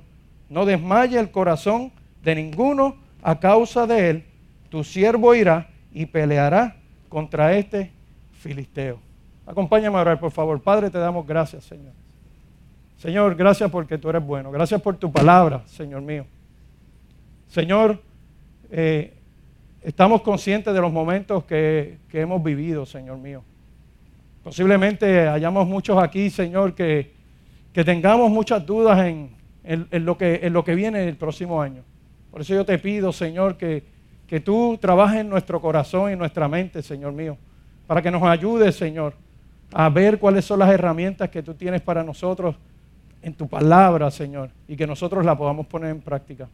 no 0.49 0.65
desmaye 0.65 1.17
el 1.17 1.31
corazón 1.31 1.93
de 2.21 2.35
ninguno 2.35 2.97
a 3.23 3.39
causa 3.39 3.87
de 3.87 4.09
él, 4.09 4.25
tu 4.69 4.83
siervo 4.83 5.33
irá 5.33 5.69
y 5.93 6.05
peleará 6.05 6.75
contra 7.07 7.55
este 7.55 7.93
filisteo. 8.33 8.99
Acompáñame 9.47 9.97
a 9.97 10.01
orar, 10.01 10.19
por 10.19 10.31
favor. 10.31 10.61
Padre, 10.61 10.89
te 10.89 10.97
damos 10.97 11.25
gracias, 11.25 11.63
Señor. 11.63 11.93
Señor, 12.97 13.35
gracias 13.35 13.71
porque 13.71 13.97
tú 13.97 14.09
eres 14.09 14.25
bueno. 14.25 14.51
Gracias 14.51 14.81
por 14.81 14.97
tu 14.97 15.09
palabra, 15.11 15.63
Señor 15.65 16.01
mío. 16.01 16.25
Señor, 17.55 18.01
eh, 18.69 19.13
estamos 19.81 20.21
conscientes 20.23 20.73
de 20.73 20.81
los 20.81 20.91
momentos 20.91 21.45
que, 21.45 21.99
hemos 22.11 22.43
vivido, 22.43 22.85
Señor 22.85 23.17
mío. 23.17 23.45
Posiblemente 24.43 25.29
hayamos 25.29 25.65
muchos 25.65 25.97
aquí, 26.03 26.29
Señor, 26.29 26.75
que, 26.75 27.13
tengamos 27.71 28.29
muchas 28.29 28.65
dudas 28.65 28.99
en, 29.07 29.29
lo 30.05 30.17
que, 30.17 30.41
en 30.43 30.75
viene 30.75 31.07
el 31.07 31.15
próximo 31.15 31.61
año. 31.61 31.81
Por 32.29 32.41
eso 32.41 32.53
yo 32.53 32.65
te 32.65 32.77
pido, 32.77 33.13
Señor, 33.13 33.55
que, 33.55 33.85
que 34.27 34.41
tú 34.41 34.77
trabajes 34.81 35.21
en 35.21 35.29
nuestro 35.29 35.61
corazón 35.61 36.11
y 36.11 36.17
nuestra 36.17 36.49
mente, 36.49 36.81
Señor 36.81 37.13
mío, 37.13 37.37
para 37.87 38.01
que 38.01 38.11
nos 38.11 38.21
ayudes, 38.23 38.75
Señor, 38.75 39.13
a 39.71 39.87
ver 39.87 40.19
cuáles 40.19 40.43
son 40.43 40.59
las 40.59 40.69
herramientas 40.71 41.29
que 41.29 41.41
tú 41.41 41.53
tienes 41.53 41.79
para 41.79 42.03
nosotros 42.03 42.57
en 43.21 43.33
tu 43.33 43.47
palabra, 43.47 44.11
Señor, 44.11 44.49
y 44.67 44.75
que 44.75 44.85
nosotros 44.85 45.23
la 45.23 45.37
podamos 45.37 45.65
poner 45.67 45.91
en 45.91 46.01
práctica. 46.01 46.49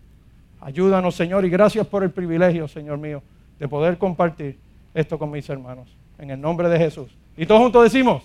Ayúdanos, 0.62 1.16
Señor, 1.16 1.44
y 1.44 1.50
gracias 1.50 1.88
por 1.88 2.04
el 2.04 2.12
privilegio, 2.12 2.68
Señor 2.68 3.00
mío, 3.00 3.24
de 3.60 3.68
poder 3.68 3.98
compartir 3.98 4.60
esto 4.94 5.18
con 5.18 5.32
mis 5.32 5.50
hermanos. 5.50 5.90
En 6.20 6.30
el 6.30 6.40
nombre 6.40 6.70
de 6.70 6.78
Jesús. 6.78 7.10
Y 7.36 7.48
todos 7.48 7.62
juntos 7.62 7.84
decimos, 7.84 8.22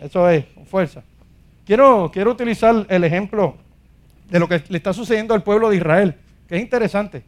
eso 0.00 0.28
es, 0.28 0.44
con 0.46 0.66
fuerza. 0.66 1.04
Quiero, 1.64 2.10
quiero 2.12 2.32
utilizar 2.32 2.84
el 2.88 3.04
ejemplo 3.04 3.54
de 4.28 4.40
lo 4.40 4.48
que 4.48 4.62
le 4.68 4.78
está 4.78 4.92
sucediendo 4.92 5.32
al 5.32 5.44
pueblo 5.44 5.70
de 5.70 5.76
Israel, 5.76 6.16
que 6.48 6.56
es 6.56 6.60
interesante. 6.60 7.22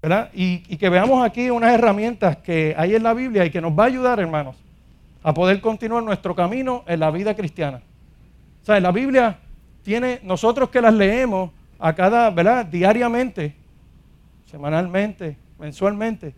¿verdad? 0.00 0.30
Y, 0.32 0.62
y, 0.68 0.76
que 0.76 0.88
veamos 0.88 1.22
aquí 1.26 1.50
unas 1.50 1.74
herramientas 1.74 2.38
que 2.38 2.74
hay 2.78 2.94
en 2.94 3.02
la 3.02 3.12
Biblia 3.12 3.44
y 3.44 3.50
que 3.50 3.60
nos 3.60 3.72
va 3.72 3.84
a 3.84 3.86
ayudar, 3.88 4.20
hermanos, 4.20 4.56
a 5.22 5.34
poder 5.34 5.60
continuar 5.60 6.02
nuestro 6.02 6.34
camino 6.34 6.84
en 6.86 7.00
la 7.00 7.10
vida 7.10 7.34
cristiana. 7.34 7.82
O 8.62 8.64
sea, 8.64 8.80
la 8.80 8.92
Biblia 8.92 9.38
tiene, 9.82 10.20
nosotros 10.22 10.70
que 10.70 10.80
las 10.80 10.94
leemos 10.94 11.50
a 11.80 11.94
cada, 11.94 12.30
¿verdad? 12.30 12.66
Diariamente, 12.66 13.56
semanalmente, 14.44 15.36
mensualmente, 15.58 16.34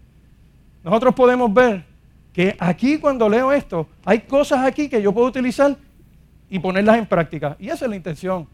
nosotros 0.84 1.14
podemos 1.14 1.52
ver 1.52 1.84
que 2.32 2.56
aquí 2.58 2.99
cuando 2.99 3.28
leo 3.28 3.52
esto, 3.52 3.88
hay 4.04 4.20
cosas 4.20 4.64
aquí 4.64 4.88
que 4.88 5.02
yo 5.02 5.12
puedo 5.12 5.26
utilizar 5.26 5.76
y 6.49 6.58
ponerlas 6.58 6.99
en 6.99 7.06
práctica. 7.06 7.56
Y 7.58 7.68
esa 7.68 7.84
es 7.84 7.90
la 7.90 7.96
intención. 7.96 8.49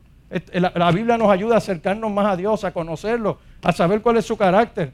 La, 0.52 0.90
Biblia 0.90 1.16
nos 1.16 1.30
ayuda 1.30 1.54
a 1.54 1.58
acercarnos 1.58 2.10
más 2.10 2.26
a 2.26 2.36
Dios, 2.36 2.64
a 2.64 2.72
conocerlo, 2.72 3.38
a 3.62 3.72
saber 3.72 4.02
cuál 4.02 4.16
es 4.16 4.26
su 4.26 4.36
carácter. 4.36 4.92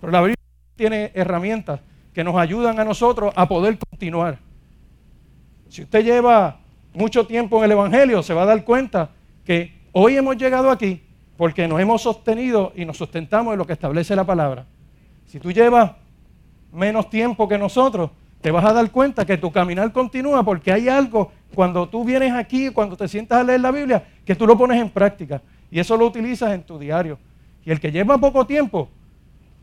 Pero 0.00 0.12
la 0.12 0.20
Biblia 0.20 0.36
tiene 0.76 1.12
herramientas 1.14 1.80
que 2.12 2.24
nos 2.24 2.36
ayudan 2.36 2.78
a 2.80 2.84
nosotros 2.84 3.32
a 3.36 3.46
poder 3.46 3.78
continuar. 3.78 4.38
Si 5.68 5.82
usted 5.82 6.04
lleva 6.04 6.58
mucho 6.94 7.26
tiempo 7.26 7.58
en 7.58 7.64
el 7.64 7.72
Evangelio, 7.72 8.22
se 8.22 8.34
va 8.34 8.42
a 8.42 8.46
dar 8.46 8.64
cuenta 8.64 9.10
que 9.44 9.72
hoy 9.92 10.16
hemos 10.16 10.36
llegado 10.36 10.70
aquí 10.70 11.00
porque 11.36 11.66
nos 11.66 11.80
hemos 11.80 12.02
sostenido 12.02 12.72
y 12.76 12.84
nos 12.84 12.96
sustentamos 12.96 13.52
en 13.52 13.58
lo 13.58 13.66
que 13.66 13.72
establece 13.72 14.14
la 14.14 14.24
palabra. 14.24 14.66
Si 15.26 15.40
tú 15.40 15.50
llevas 15.50 15.92
menos 16.72 17.10
tiempo 17.10 17.48
que 17.48 17.58
nosotros, 17.58 18.10
te 18.40 18.50
vas 18.50 18.64
a 18.64 18.72
dar 18.72 18.90
cuenta 18.90 19.24
que 19.24 19.38
tu 19.38 19.52
caminar 19.52 19.92
continúa 19.92 20.42
porque 20.42 20.72
hay 20.72 20.88
algo 20.88 21.32
cuando 21.54 21.88
tú 21.88 22.04
vienes 22.04 22.32
aquí, 22.32 22.70
cuando 22.70 22.96
te 22.96 23.06
sientas 23.08 23.40
a 23.40 23.44
leer 23.44 23.60
la 23.60 23.70
Biblia, 23.70 24.04
que 24.24 24.34
tú 24.34 24.46
lo 24.46 24.58
pones 24.58 24.80
en 24.80 24.90
práctica 24.90 25.40
y 25.70 25.78
eso 25.78 25.96
lo 25.96 26.06
utilizas 26.06 26.52
en 26.52 26.62
tu 26.62 26.78
diario. 26.78 27.18
Y 27.64 27.70
el 27.70 27.80
que 27.80 27.92
lleva 27.92 28.18
poco 28.18 28.46
tiempo, 28.46 28.88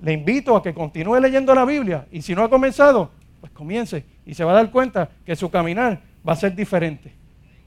le 0.01 0.13
invito 0.13 0.55
a 0.55 0.63
que 0.63 0.73
continúe 0.73 1.19
leyendo 1.19 1.53
la 1.53 1.65
Biblia 1.65 2.07
y 2.11 2.21
si 2.21 2.33
no 2.33 2.43
ha 2.43 2.49
comenzado, 2.49 3.11
pues 3.41 3.51
comience 3.51 4.05
y 4.25 4.33
se 4.33 4.43
va 4.43 4.51
a 4.51 4.55
dar 4.55 4.71
cuenta 4.71 5.09
que 5.25 5.35
su 5.35 5.49
caminar 5.49 6.01
va 6.27 6.33
a 6.33 6.35
ser 6.37 6.55
diferente. 6.55 7.13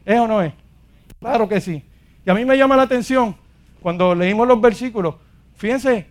¿Es 0.04 0.18
o 0.18 0.26
no 0.26 0.42
es? 0.42 0.52
Claro 1.20 1.48
que 1.48 1.60
sí. 1.60 1.82
Y 2.24 2.30
a 2.30 2.34
mí 2.34 2.44
me 2.44 2.56
llama 2.56 2.76
la 2.76 2.82
atención 2.82 3.36
cuando 3.82 4.14
leímos 4.14 4.48
los 4.48 4.60
versículos. 4.60 5.16
Fíjense, 5.56 6.06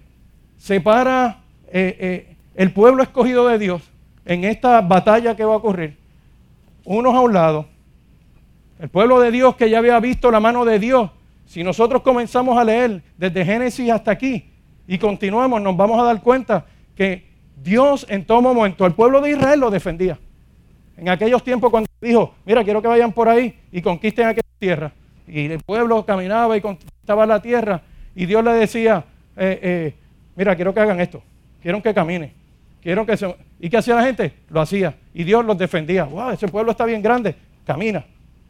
separa 0.58 1.40
eh, 1.68 1.98
eh, 2.00 2.36
el 2.56 2.72
pueblo 2.72 3.02
escogido 3.02 3.48
de 3.48 3.58
Dios 3.58 3.82
en 4.26 4.44
esta 4.44 4.82
batalla 4.82 5.36
que 5.36 5.46
va 5.46 5.54
a 5.54 5.58
ocurrir. 5.58 5.98
Unos 6.86 7.16
a 7.16 7.20
un 7.22 7.34
lado. 7.34 7.66
El 8.80 8.90
pueblo 8.90 9.20
de 9.20 9.32
Dios 9.32 9.56
que 9.56 9.70
ya 9.70 9.78
había 9.78 10.00
visto 10.00 10.32
la 10.32 10.40
mano 10.40 10.66
de 10.66 10.80
Dios. 10.80 11.10
Si 11.46 11.64
nosotros 11.64 12.02
comenzamos 12.02 12.58
a 12.58 12.64
leer 12.64 13.02
desde 13.18 13.46
Génesis 13.46 13.90
hasta 13.90 14.12
aquí 14.12 14.50
y 14.88 14.98
continuamos, 14.98 15.62
nos 15.62 15.76
vamos 15.76 16.00
a 16.00 16.04
dar 16.04 16.22
cuenta 16.22 16.66
que 16.96 17.26
Dios 17.62 18.06
en 18.10 18.26
todo 18.26 18.42
momento 18.42 18.86
al 18.86 18.94
pueblo 18.96 19.22
de 19.22 19.32
Israel 19.32 19.60
lo 19.60 19.70
defendía. 19.70 20.18
En 20.98 21.10
aquellos 21.10 21.44
tiempos 21.44 21.70
cuando 21.70 21.90
dijo, 22.00 22.34
mira, 22.46 22.64
quiero 22.64 22.82
que 22.82 22.88
vayan 22.88 23.12
por 23.12 23.28
ahí 23.28 23.60
y 23.72 23.82
conquisten 23.82 24.28
aquella 24.28 24.48
tierra. 24.60 24.94
Y 25.32 25.46
el 25.46 25.60
pueblo 25.62 26.06
caminaba 26.06 26.58
y 26.58 26.62
conquistaba 26.62 27.26
la 27.26 27.42
tierra 27.42 27.82
y 28.14 28.26
Dios 28.26 28.44
le 28.44 28.52
decía, 28.52 29.06
eh, 29.38 29.60
eh, 29.62 29.94
mira, 30.36 30.58
quiero 30.58 30.74
que 30.74 30.82
hagan 30.82 31.00
esto, 31.00 31.24
quiero 31.62 31.82
que 31.82 31.94
caminen, 31.94 32.34
quiero 32.82 33.06
que 33.06 33.16
se... 33.16 33.34
¿Y 33.58 33.70
qué 33.70 33.78
hacía 33.78 33.96
la 33.96 34.04
gente? 34.04 34.34
Lo 34.50 34.60
hacía. 34.60 34.96
Y 35.14 35.24
Dios 35.24 35.46
los 35.46 35.58
defendía. 35.58 36.04
Wow, 36.04 36.32
ese 36.32 36.48
pueblo 36.50 36.72
está 36.72 36.84
bien 36.84 37.02
grande, 37.02 37.36
camina, 37.66 38.04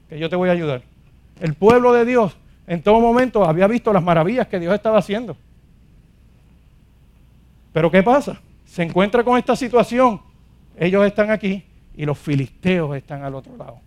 que 0.10 0.18
yo 0.18 0.28
te 0.28 0.36
voy 0.36 0.50
a 0.50 0.54
ayudar. 0.54 0.82
El 1.40 1.54
pueblo 1.54 1.94
de 1.94 2.04
Dios 2.04 2.36
en 2.66 2.82
todo 2.82 3.00
momento 3.00 3.46
había 3.46 3.68
visto 3.68 3.94
las 3.94 4.02
maravillas 4.02 4.48
que 4.48 4.60
Dios 4.60 4.74
estaba 4.74 4.98
haciendo. 4.98 5.38
Pero 7.74 7.92
¿qué 7.92 8.02
pasa? 8.02 8.42
Se 8.66 8.82
encuentra 8.82 9.24
con 9.24 9.38
esta 9.38 9.56
situación. 9.56 10.20
Ellos 10.80 11.06
están 11.06 11.30
aquí 11.30 11.64
y 11.96 12.06
los 12.06 12.18
filisteos 12.18 12.96
están 12.96 13.24
al 13.24 13.36
otro 13.36 13.56
lado. 13.56 13.80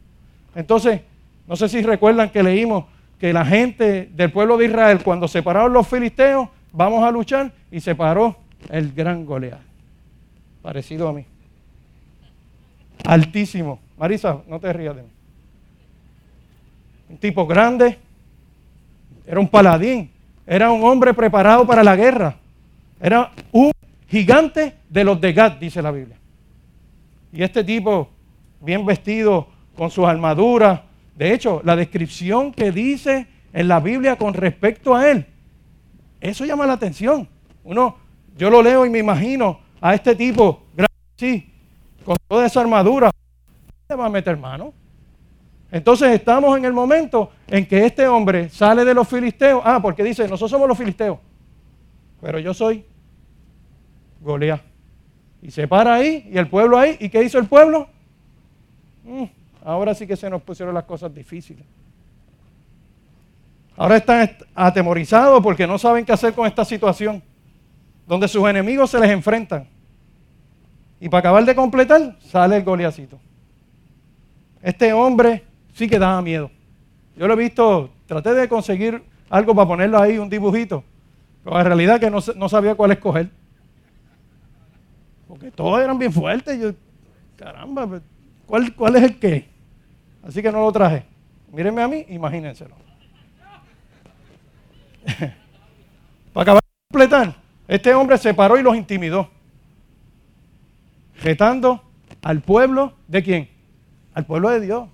Entonces, 0.55 1.01
no 1.47 1.57
sé 1.57 1.69
si 1.69 1.83
recuerdan 1.83 2.31
que 2.31 2.43
leímos 2.43 2.85
que 3.19 3.33
la 3.33 3.45
gente 3.45 4.11
del 4.13 4.33
pueblo 4.33 4.57
de 4.57 4.67
Israel, 4.67 5.01
cuando 5.03 5.29
separaron 5.29 5.73
los 5.73 5.87
filisteos, 5.87 6.49
vamos 6.73 7.05
a 7.05 7.11
luchar, 7.11 7.53
y 7.71 7.81
separó 7.81 8.37
el 8.71 8.93
gran 8.93 9.25
Goliat. 9.25 9.61
Parecido 10.63 11.09
a 11.09 11.13
mí. 11.13 11.25
Altísimo. 13.05 13.81
Marisa, 13.97 14.39
no 14.49 14.59
te 14.59 14.73
rías 14.73 14.97
de 14.97 15.03
mí. 15.03 15.09
Un 17.11 17.19
tipo 17.19 17.47
grande, 17.47 17.99
era 19.27 19.39
un 19.39 19.49
paladín, 19.49 20.11
era 20.47 20.71
un 20.71 20.83
hombre 20.85 21.15
preparado 21.15 21.67
para 21.67 21.85
la 21.85 21.95
guerra, 21.95 22.37
era 23.01 23.31
un 23.53 23.73
gigante 24.09 24.75
de 24.89 25.05
los 25.05 25.21
de 25.21 25.33
Gad, 25.33 25.53
dice 25.53 25.81
la 25.83 25.91
Biblia. 25.91 26.17
Y 27.33 27.43
este 27.43 27.63
tipo, 27.65 28.09
bien 28.61 28.85
vestido, 28.87 29.49
con 29.77 29.91
sus 29.91 30.07
armaduras. 30.07 30.81
De 31.17 31.33
hecho, 31.33 31.61
la 31.65 31.77
descripción 31.77 32.53
que 32.53 32.73
dice 32.73 33.27
en 33.53 33.69
la 33.69 33.81
Biblia 33.81 34.17
con 34.17 34.35
respecto 34.35 34.95
a 34.95 35.11
él, 35.11 35.27
eso 36.21 36.45
llama 36.45 36.67
la 36.67 36.73
atención. 36.73 37.29
Uno, 37.63 37.97
yo 38.37 38.51
lo 38.51 38.63
leo 38.63 38.85
y 38.85 38.91
me 38.91 38.99
imagino 38.99 39.61
a 39.81 39.95
este 39.95 40.15
tipo, 40.15 40.65
sí, 41.17 41.53
con 42.05 42.17
toda 42.27 42.47
esa 42.47 42.61
armadura, 42.61 43.11
¿le 43.89 43.97
va 43.97 44.07
a 44.07 44.11
meter 44.11 44.37
mano? 44.37 44.73
Entonces 45.71 46.09
estamos 46.13 46.57
en 46.57 46.65
el 46.65 46.73
momento 46.73 47.33
en 47.49 47.67
que 47.67 47.85
este 47.85 48.07
hombre 48.07 48.49
sale 48.49 48.85
de 48.85 48.95
los 48.95 49.09
filisteos. 49.09 49.61
Ah, 49.65 49.81
porque 49.83 50.05
dice, 50.05 50.23
nosotros 50.23 50.51
somos 50.53 50.69
los 50.69 50.79
filisteos, 50.79 51.19
pero 52.21 52.39
yo 52.39 52.55
soy 52.55 52.85
Goliat. 54.21 54.63
Y 55.43 55.51
se 55.51 55.69
para 55.69 55.95
ahí, 55.95 56.29
y 56.33 56.39
el 56.39 56.49
pueblo 56.49 56.79
ahí. 56.79 56.97
¿Y 57.01 57.09
qué 57.09 57.23
hizo 57.23 57.39
el 57.39 57.47
pueblo? 57.47 57.89
Mm, 59.05 59.25
ahora 59.65 59.95
sí 59.95 60.07
que 60.07 60.17
se 60.17 60.29
nos 60.29 60.43
pusieron 60.43 60.75
las 60.75 60.85
cosas 60.85 61.13
difíciles. 61.13 61.65
Ahora 63.77 63.97
están 63.97 64.31
atemorizados 64.55 65.43
porque 65.43 65.67
no 65.67 65.79
saben 65.79 66.05
qué 66.05 66.13
hacer 66.13 66.33
con 66.33 66.47
esta 66.47 66.65
situación, 66.65 67.23
donde 68.07 68.29
sus 68.29 68.47
enemigos 68.49 68.91
se 68.91 69.01
les 69.01 69.11
enfrentan. 69.11 69.67
Y 71.01 71.09
para 71.09 71.21
acabar 71.21 71.45
de 71.45 71.55
completar, 71.55 72.17
sale 72.21 72.59
el 72.59 72.63
goliacito. 72.63 73.19
Este 74.63 74.93
hombre 74.93 75.45
sí 75.75 75.89
que 75.89 75.99
daba 75.99 76.23
miedo. 76.23 76.51
Yo 77.17 77.27
lo 77.27 77.35
he 77.35 77.37
visto, 77.37 77.91
traté 78.07 78.33
de 78.35 78.49
conseguir 78.49 79.03
algo 79.29 79.55
para 79.55 79.67
ponerlo 79.67 79.99
ahí, 79.99 80.19
un 80.19 80.29
dibujito, 80.29 80.85
pero 81.43 81.59
en 81.59 81.67
realidad 81.67 81.99
que 81.99 82.11
no, 82.11 82.49
sabía 82.49 82.75
cuál 82.75 82.93
escoger. 82.93 83.29
Porque 85.27 85.51
todos 85.51 85.83
eran 85.83 85.99
bien 85.99 86.13
fuertes. 86.13 86.61
Yo, 86.61 86.73
caramba, 87.37 87.87
pues, 87.87 88.03
¿cuál, 88.47 88.75
¿cuál 88.75 88.97
es 88.97 89.03
el 89.03 89.19
qué? 89.19 89.54
Así 90.27 90.43
que 90.43 90.51
no 90.51 90.61
lo 90.61 90.73
traje. 90.73 91.05
Mírenme 91.53 91.83
a 91.83 91.89
mí, 91.89 92.07
imagínenselo. 92.09 92.75
Para 96.33 96.43
acabar 96.43 96.63
de 96.63 96.69
completar, 96.91 97.35
este 97.69 97.95
hombre 97.95 98.19
se 98.19 98.35
paró 98.35 98.59
y 98.59 98.63
los 98.63 98.75
intimidó. 98.75 99.31
Retando 101.23 101.83
al 102.23 102.41
pueblo 102.41 102.95
de 103.07 103.23
quién? 103.23 103.49
Al 104.15 104.27
pueblo 104.27 104.51
de 104.51 104.61
Dios. 104.61 104.89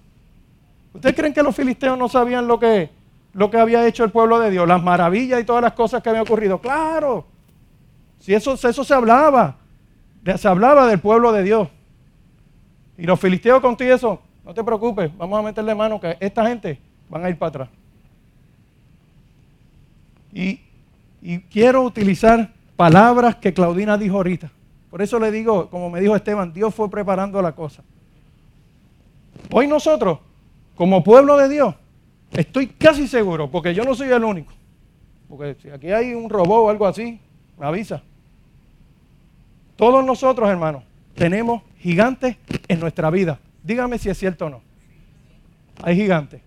¿Ustedes 0.92 1.14
creen 1.14 1.32
que 1.32 1.42
los 1.42 1.54
filisteos 1.54 1.96
no 1.96 2.08
sabían 2.08 2.46
lo 2.46 2.58
que, 2.58 2.90
lo 3.32 3.50
que 3.50 3.58
había 3.58 3.86
hecho 3.86 4.04
el 4.04 4.10
pueblo 4.10 4.40
de 4.40 4.50
Dios? 4.50 4.66
Las 4.66 4.82
maravillas 4.82 5.40
y 5.40 5.44
todas 5.44 5.62
las 5.62 5.72
cosas 5.72 6.02
que 6.02 6.08
habían 6.08 6.24
ocurrido. 6.24 6.60
Claro. 6.60 7.26
Si 8.18 8.34
eso, 8.34 8.54
eso 8.54 8.84
se 8.84 8.94
hablaba. 8.94 9.56
Se 10.36 10.48
hablaba 10.48 10.86
del 10.86 10.98
pueblo 10.98 11.32
de 11.32 11.44
Dios. 11.44 11.68
Y 12.98 13.04
los 13.04 13.18
filisteos 13.18 13.60
contigo 13.60 13.94
eso, 13.94 14.20
no 14.50 14.54
te 14.54 14.64
preocupes, 14.64 15.16
vamos 15.16 15.38
a 15.38 15.42
meterle 15.42 15.76
mano 15.76 16.00
que 16.00 16.16
esta 16.18 16.44
gente 16.44 16.76
van 17.08 17.24
a 17.24 17.30
ir 17.30 17.38
para 17.38 17.48
atrás. 17.50 17.68
Y, 20.32 20.60
quiero 21.48 21.82
utilizar 21.82 22.50
palabras 22.74 23.36
que 23.36 23.54
Claudina 23.54 23.96
dijo 23.96 24.16
ahorita. 24.16 24.50
Por 24.90 25.02
eso 25.02 25.20
le 25.20 25.30
digo, 25.30 25.70
como 25.70 25.88
me 25.88 26.00
dijo 26.00 26.16
Esteban, 26.16 26.52
Dios 26.52 26.74
fue 26.74 26.90
preparando 26.90 27.40
la 27.40 27.52
cosa. 27.52 27.84
Hoy 29.52 29.68
nosotros, 29.68 30.18
como 30.74 31.04
pueblo 31.04 31.36
de 31.36 31.48
Dios, 31.48 31.76
estoy 32.32 32.66
casi 32.66 33.06
seguro, 33.06 33.48
porque 33.52 33.72
yo 33.72 33.84
no 33.84 33.94
soy 33.94 34.08
el 34.08 34.24
único. 34.24 34.52
Porque 35.28 35.54
si 35.62 35.70
aquí 35.70 35.92
hay 35.92 36.12
un 36.12 36.28
robot 36.28 36.64
o 36.64 36.70
algo 36.70 36.88
así, 36.88 37.20
me 37.56 37.66
avisa. 37.66 38.02
Todos 39.76 40.04
nosotros, 40.04 40.50
hermanos, 40.50 40.82
tenemos 41.14 41.62
gigantes 41.78 42.36
en 42.66 42.80
nuestra 42.80 43.10
vida. 43.10 43.38
Dígame 43.62 43.98
si 43.98 44.08
es 44.08 44.18
cierto 44.18 44.46
o 44.46 44.50
no. 44.50 44.62
Hay 45.82 45.96
gigantes. 45.96 46.40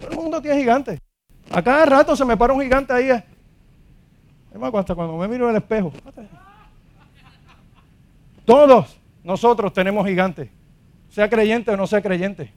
Todo 0.00 0.10
el 0.10 0.16
mundo 0.16 0.42
tiene 0.42 0.58
gigantes. 0.58 1.00
A 1.50 1.62
cada 1.62 1.84
rato 1.86 2.16
se 2.16 2.24
me 2.24 2.36
para 2.36 2.52
un 2.52 2.62
gigante 2.62 2.92
ahí. 2.92 3.10
Es 3.10 4.58
más, 4.58 4.74
hasta 4.74 4.94
cuando 4.94 5.16
me 5.16 5.28
miro 5.28 5.44
en 5.48 5.56
el 5.56 5.62
espejo. 5.62 5.92
Todos 8.44 8.98
nosotros 9.22 9.72
tenemos 9.72 10.06
gigantes, 10.06 10.50
sea 11.08 11.30
creyente 11.30 11.70
o 11.70 11.76
no 11.76 11.86
sea 11.86 12.02
creyente. 12.02 12.52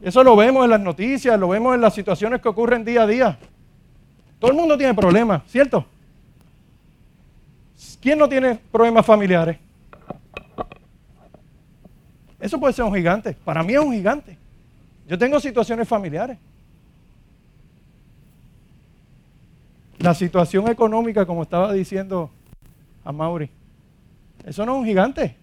Eso 0.00 0.24
lo 0.24 0.34
vemos 0.34 0.64
en 0.64 0.70
las 0.70 0.80
noticias, 0.80 1.38
lo 1.38 1.48
vemos 1.48 1.74
en 1.74 1.80
las 1.80 1.94
situaciones 1.94 2.40
que 2.40 2.48
ocurren 2.48 2.84
día 2.84 3.02
a 3.02 3.06
día. 3.06 3.38
Todo 4.38 4.50
el 4.50 4.56
mundo 4.56 4.76
tiene 4.76 4.94
problemas, 4.94 5.42
¿cierto? 5.46 5.86
¿Quién 8.00 8.18
no 8.18 8.28
tiene 8.28 8.56
problemas 8.72 9.04
familiares? 9.04 9.58
Eso 12.40 12.58
puede 12.58 12.72
ser 12.72 12.84
un 12.84 12.94
gigante. 12.94 13.36
Para 13.44 13.62
mí 13.62 13.74
es 13.74 13.80
un 13.80 13.92
gigante. 13.92 14.36
Yo 15.06 15.18
tengo 15.18 15.38
situaciones 15.38 15.86
familiares. 15.86 16.38
La 19.98 20.14
situación 20.14 20.68
económica, 20.68 21.26
como 21.26 21.42
estaba 21.42 21.72
diciendo 21.72 22.30
a 23.04 23.12
Mauri, 23.12 23.50
eso 24.46 24.64
no 24.64 24.72
es 24.72 24.78
un 24.78 24.86
gigante. 24.86 25.36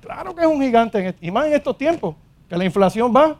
Claro 0.00 0.34
que 0.34 0.42
es 0.42 0.46
un 0.46 0.60
gigante, 0.60 1.14
y 1.20 1.30
más 1.30 1.46
en 1.46 1.54
estos 1.54 1.76
tiempos, 1.76 2.14
que 2.48 2.56
la 2.56 2.64
inflación 2.64 3.12
va, 3.14 3.36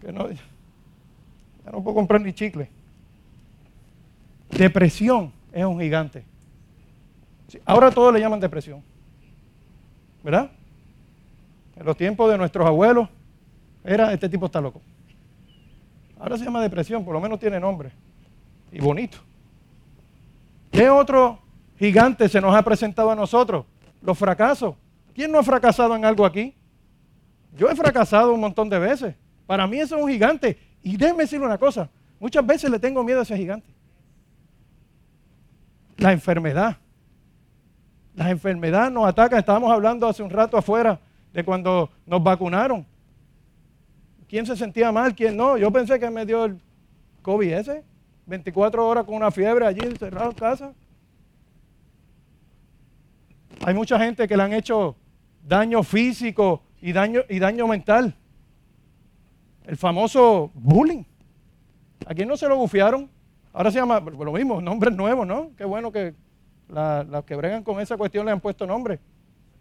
que 0.00 0.12
no, 0.12 0.30
ya 0.30 1.70
no 1.70 1.82
puedo 1.82 1.94
comprar 1.94 2.20
ni 2.20 2.32
chicle. 2.32 2.68
Depresión 4.50 5.32
es 5.52 5.64
un 5.64 5.78
gigante. 5.80 6.24
Ahora 7.64 7.90
todos 7.90 8.12
le 8.12 8.20
llaman 8.20 8.40
depresión. 8.40 8.82
¿Verdad? 10.22 10.50
En 11.76 11.84
los 11.84 11.96
tiempos 11.96 12.30
de 12.30 12.38
nuestros 12.38 12.66
abuelos 12.66 13.08
era 13.84 14.12
este 14.12 14.28
tipo 14.28 14.46
está 14.46 14.60
loco. 14.60 14.80
Ahora 16.18 16.38
se 16.38 16.44
llama 16.44 16.62
depresión, 16.62 17.04
por 17.04 17.12
lo 17.12 17.20
menos 17.20 17.38
tiene 17.38 17.60
nombre. 17.60 17.90
Y 18.72 18.80
bonito. 18.80 19.18
¿Qué 20.70 20.88
otro 20.88 21.38
gigante 21.78 22.28
se 22.28 22.40
nos 22.40 22.54
ha 22.54 22.62
presentado 22.62 23.10
a 23.10 23.14
nosotros? 23.14 23.66
Los 24.00 24.18
fracasos. 24.18 24.74
¿Quién 25.14 25.30
no 25.30 25.38
ha 25.38 25.42
fracasado 25.42 25.94
en 25.94 26.04
algo 26.04 26.24
aquí? 26.24 26.54
Yo 27.56 27.68
he 27.68 27.76
fracasado 27.76 28.32
un 28.32 28.40
montón 28.40 28.68
de 28.68 28.78
veces. 28.78 29.14
Para 29.46 29.66
mí 29.66 29.78
eso 29.78 29.96
es 29.96 30.02
un 30.02 30.10
gigante. 30.10 30.58
Y 30.82 30.96
déjeme 30.96 31.24
decirle 31.24 31.46
una 31.46 31.58
cosa. 31.58 31.88
Muchas 32.18 32.44
veces 32.46 32.70
le 32.70 32.78
tengo 32.78 33.04
miedo 33.04 33.20
a 33.20 33.22
ese 33.22 33.36
gigante. 33.36 33.68
La 35.96 36.12
enfermedad. 36.12 36.76
Las 38.14 38.30
enfermedades 38.30 38.92
nos 38.92 39.06
atacan. 39.06 39.38
Estábamos 39.38 39.70
hablando 39.70 40.08
hace 40.08 40.22
un 40.22 40.30
rato 40.30 40.56
afuera 40.56 40.98
de 41.34 41.44
cuando 41.44 41.90
nos 42.06 42.22
vacunaron. 42.22 42.86
¿Quién 44.28 44.46
se 44.46 44.56
sentía 44.56 44.90
mal? 44.92 45.14
¿Quién 45.14 45.36
no? 45.36 45.58
Yo 45.58 45.70
pensé 45.70 45.98
que 45.98 46.08
me 46.08 46.24
dio 46.24 46.44
el 46.44 46.60
COVID 47.22 47.52
ese. 47.52 47.84
24 48.26 48.86
horas 48.86 49.04
con 49.04 49.16
una 49.16 49.30
fiebre 49.30 49.66
allí 49.66 49.80
encerrado 49.80 50.30
en 50.30 50.36
casa. 50.36 50.72
Hay 53.66 53.74
mucha 53.74 53.98
gente 53.98 54.26
que 54.28 54.36
le 54.36 54.42
han 54.44 54.52
hecho 54.52 54.96
daño 55.46 55.82
físico 55.82 56.62
y 56.80 56.92
daño, 56.92 57.20
y 57.28 57.38
daño 57.38 57.66
mental. 57.66 58.14
El 59.64 59.76
famoso 59.76 60.52
bullying. 60.54 61.02
¿A 62.06 62.14
quién 62.14 62.28
no 62.28 62.36
se 62.36 62.48
lo 62.48 62.56
bufiaron? 62.56 63.10
Ahora 63.52 63.70
se 63.70 63.78
llama 63.78 64.00
lo 64.00 64.32
mismo, 64.32 64.60
nombres 64.60 64.94
nuevos, 64.94 65.26
¿no? 65.26 65.50
Qué 65.56 65.64
bueno 65.64 65.90
que 65.90 66.14
las 66.68 67.24
que 67.24 67.34
bregan 67.34 67.64
con 67.64 67.80
esa 67.80 67.96
cuestión 67.96 68.24
le 68.24 68.32
han 68.32 68.40
puesto 68.40 68.66
nombre. 68.66 69.00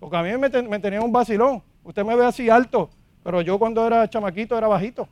Porque 0.03 0.17
a 0.17 0.21
mí 0.21 0.37
me, 0.37 0.49
tenía 0.49 0.99
un 0.99 1.13
vacilón. 1.13 1.63
Usted 1.81 2.03
me 2.03 2.13
ve 2.13 2.25
así 2.25 2.49
alto, 2.49 2.89
pero 3.23 3.39
yo 3.39 3.57
cuando 3.57 3.87
era 3.87 4.09
chamaquito 4.09 4.57
era 4.57 4.67
bajito. 4.67 5.07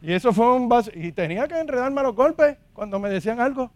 Y 0.00 0.12
eso 0.12 0.32
fue 0.32 0.54
un 0.54 0.68
vacilón. 0.68 1.04
Y 1.04 1.10
tenía 1.10 1.48
que 1.48 1.58
enredarme 1.58 2.02
a 2.02 2.04
los 2.04 2.14
golpes 2.14 2.56
cuando 2.72 3.00
me 3.00 3.10
decían 3.10 3.40
algo. 3.40 3.68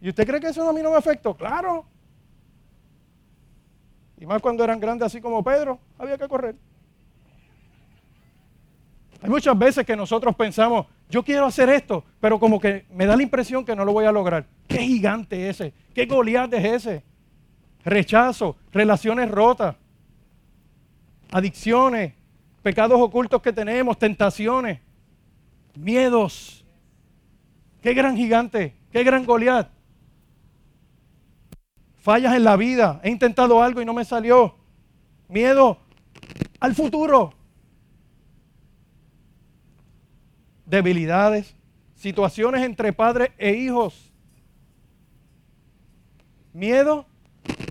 ¿Y 0.00 0.08
usted 0.08 0.26
cree 0.26 0.40
que 0.40 0.46
eso 0.46 0.66
a 0.66 0.72
mí 0.72 0.80
no 0.80 0.90
me 0.90 0.96
afectó? 0.96 1.36
Claro. 1.36 1.84
Y 4.16 4.24
más 4.24 4.40
cuando 4.40 4.64
eran 4.64 4.80
grandes 4.80 5.08
así 5.08 5.20
como 5.20 5.44
Pedro, 5.44 5.78
había 5.98 6.16
que 6.16 6.28
correr. 6.28 6.56
Hay 9.20 9.28
muchas 9.28 9.58
veces 9.58 9.84
que 9.84 9.96
nosotros 9.96 10.34
pensamos, 10.34 10.86
yo 11.10 11.22
quiero 11.22 11.44
hacer 11.44 11.68
esto, 11.68 12.02
pero 12.20 12.40
como 12.40 12.58
que 12.58 12.86
me 12.90 13.04
da 13.04 13.16
la 13.16 13.22
impresión 13.22 13.66
que 13.66 13.76
no 13.76 13.84
lo 13.84 13.92
voy 13.92 14.06
a 14.06 14.12
lograr. 14.12 14.46
¿Qué 14.66 14.78
gigante 14.78 15.50
ese? 15.50 15.74
¿Qué 15.92 16.06
Goliat 16.06 16.54
es 16.54 16.64
ese? 16.64 17.15
Rechazo, 17.86 18.56
relaciones 18.72 19.30
rotas, 19.30 19.76
adicciones, 21.30 22.14
pecados 22.60 23.00
ocultos 23.00 23.40
que 23.40 23.52
tenemos, 23.52 23.96
tentaciones, 23.96 24.80
miedos. 25.76 26.64
Qué 27.80 27.94
gran 27.94 28.16
gigante, 28.16 28.74
qué 28.90 29.04
gran 29.04 29.24
Goliat. 29.24 29.68
Fallas 31.98 32.34
en 32.34 32.42
la 32.42 32.56
vida, 32.56 33.00
he 33.04 33.10
intentado 33.10 33.62
algo 33.62 33.80
y 33.80 33.84
no 33.84 33.94
me 33.94 34.04
salió, 34.04 34.56
miedo 35.28 35.78
al 36.58 36.74
futuro, 36.74 37.34
debilidades, 40.64 41.54
situaciones 41.94 42.64
entre 42.64 42.92
padres 42.92 43.30
e 43.38 43.52
hijos, 43.52 44.12
miedo 46.52 47.06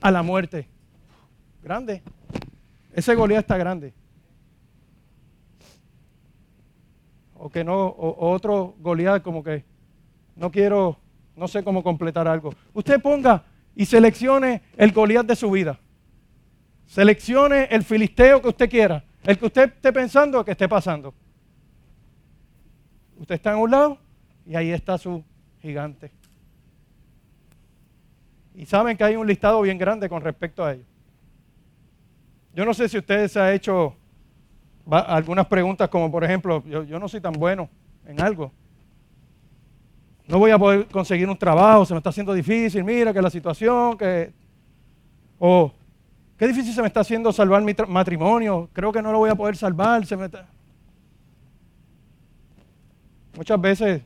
a 0.05 0.11
la 0.11 0.21
muerte. 0.21 0.67
Grande. 1.63 2.03
Ese 2.93 3.15
Goliat 3.15 3.39
está 3.39 3.57
grande. 3.57 3.91
O 7.33 7.49
que 7.49 7.63
no, 7.63 7.87
o, 7.87 8.29
otro 8.29 8.75
Goliat 8.81 9.23
como 9.23 9.43
que 9.43 9.65
no 10.35 10.51
quiero, 10.51 10.99
no 11.35 11.47
sé 11.47 11.63
cómo 11.63 11.81
completar 11.81 12.27
algo. 12.27 12.53
Usted 12.75 13.01
ponga 13.01 13.45
y 13.75 13.87
seleccione 13.87 14.61
el 14.77 14.91
Goliat 14.91 15.25
de 15.25 15.35
su 15.35 15.49
vida. 15.49 15.79
Seleccione 16.85 17.63
el 17.71 17.83
filisteo 17.83 18.43
que 18.43 18.49
usted 18.49 18.69
quiera, 18.69 19.03
el 19.23 19.39
que 19.39 19.47
usted 19.47 19.73
esté 19.73 19.91
pensando 19.91 20.45
que 20.45 20.51
esté 20.51 20.69
pasando. 20.69 21.15
Usted 23.17 23.33
está 23.33 23.53
en 23.53 23.57
un 23.57 23.71
lado 23.71 23.97
y 24.45 24.53
ahí 24.53 24.69
está 24.69 24.99
su 24.99 25.23
gigante. 25.63 26.11
Y 28.55 28.65
saben 28.65 28.95
que 28.95 29.03
hay 29.03 29.15
un 29.15 29.27
listado 29.27 29.61
bien 29.61 29.77
grande 29.77 30.07
con 30.07 30.21
respecto 30.21 30.63
a 30.63 30.73
ello. 30.73 30.85
Yo 32.53 32.65
no 32.65 32.73
sé 32.73 32.87
si 32.87 32.97
ustedes 32.97 33.33
se 33.33 33.39
ha 33.39 33.53
hecho 33.53 33.95
algunas 34.89 35.47
preguntas 35.47 35.89
como 35.89 36.11
por 36.11 36.23
ejemplo, 36.23 36.63
yo, 36.65 36.83
yo 36.83 36.99
no 36.99 37.07
soy 37.07 37.19
tan 37.19 37.33
bueno 37.33 37.69
en 38.05 38.21
algo 38.21 38.51
no 40.27 40.39
voy 40.39 40.51
a 40.51 40.57
poder 40.57 40.87
conseguir 40.87 41.29
un 41.29 41.37
trabajo, 41.37 41.85
se 41.85 41.93
me 41.93 41.99
está 41.99 42.09
haciendo 42.09 42.33
difícil, 42.33 42.83
mira 42.83 43.13
que 43.13 43.21
la 43.21 43.29
situación, 43.29 43.97
que... 43.97 44.33
O, 45.37 45.71
qué 46.37 46.47
difícil 46.47 46.73
se 46.73 46.81
me 46.81 46.87
está 46.87 47.01
haciendo 47.01 47.31
salvar 47.31 47.61
mi 47.61 47.73
matrimonio, 47.87 48.69
creo 48.73 48.91
que 48.91 49.01
no 49.01 49.11
lo 49.11 49.19
voy 49.19 49.29
a 49.29 49.35
poder 49.35 49.55
salvar. 49.55 50.03
Muchas 53.35 53.61
veces 53.61 54.01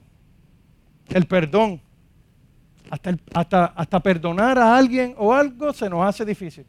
el 1.10 1.26
perdón, 1.26 1.80
hasta, 2.90 3.18
hasta, 3.34 3.66
hasta 3.66 4.00
perdonar 4.00 4.58
a 4.58 4.76
alguien 4.76 5.14
o 5.18 5.34
algo 5.34 5.72
se 5.74 5.90
nos 5.90 6.06
hace 6.06 6.26
difícil. 6.26 6.66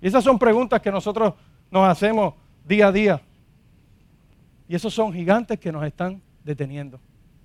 Y 0.00 0.08
esas 0.08 0.24
son 0.24 0.38
preguntas 0.38 0.80
que 0.80 0.90
nosotros 0.90 1.34
nos 1.70 1.88
hacemos 1.88 2.34
día 2.64 2.88
a 2.88 2.92
día. 2.92 3.20
Y 4.68 4.74
esos 4.74 4.92
son 4.92 5.12
gigantes 5.12 5.58
que 5.58 5.70
nos 5.70 5.84
están 5.84 6.20
deteniendo 6.44 6.98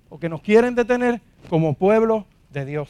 o 0.08 0.18
que 0.18 0.28
nos 0.28 0.40
quieren 0.40 0.74
detener 0.74 1.20
como 1.48 1.74
pueblo 1.74 2.26
de 2.50 2.64
Dios. 2.64 2.88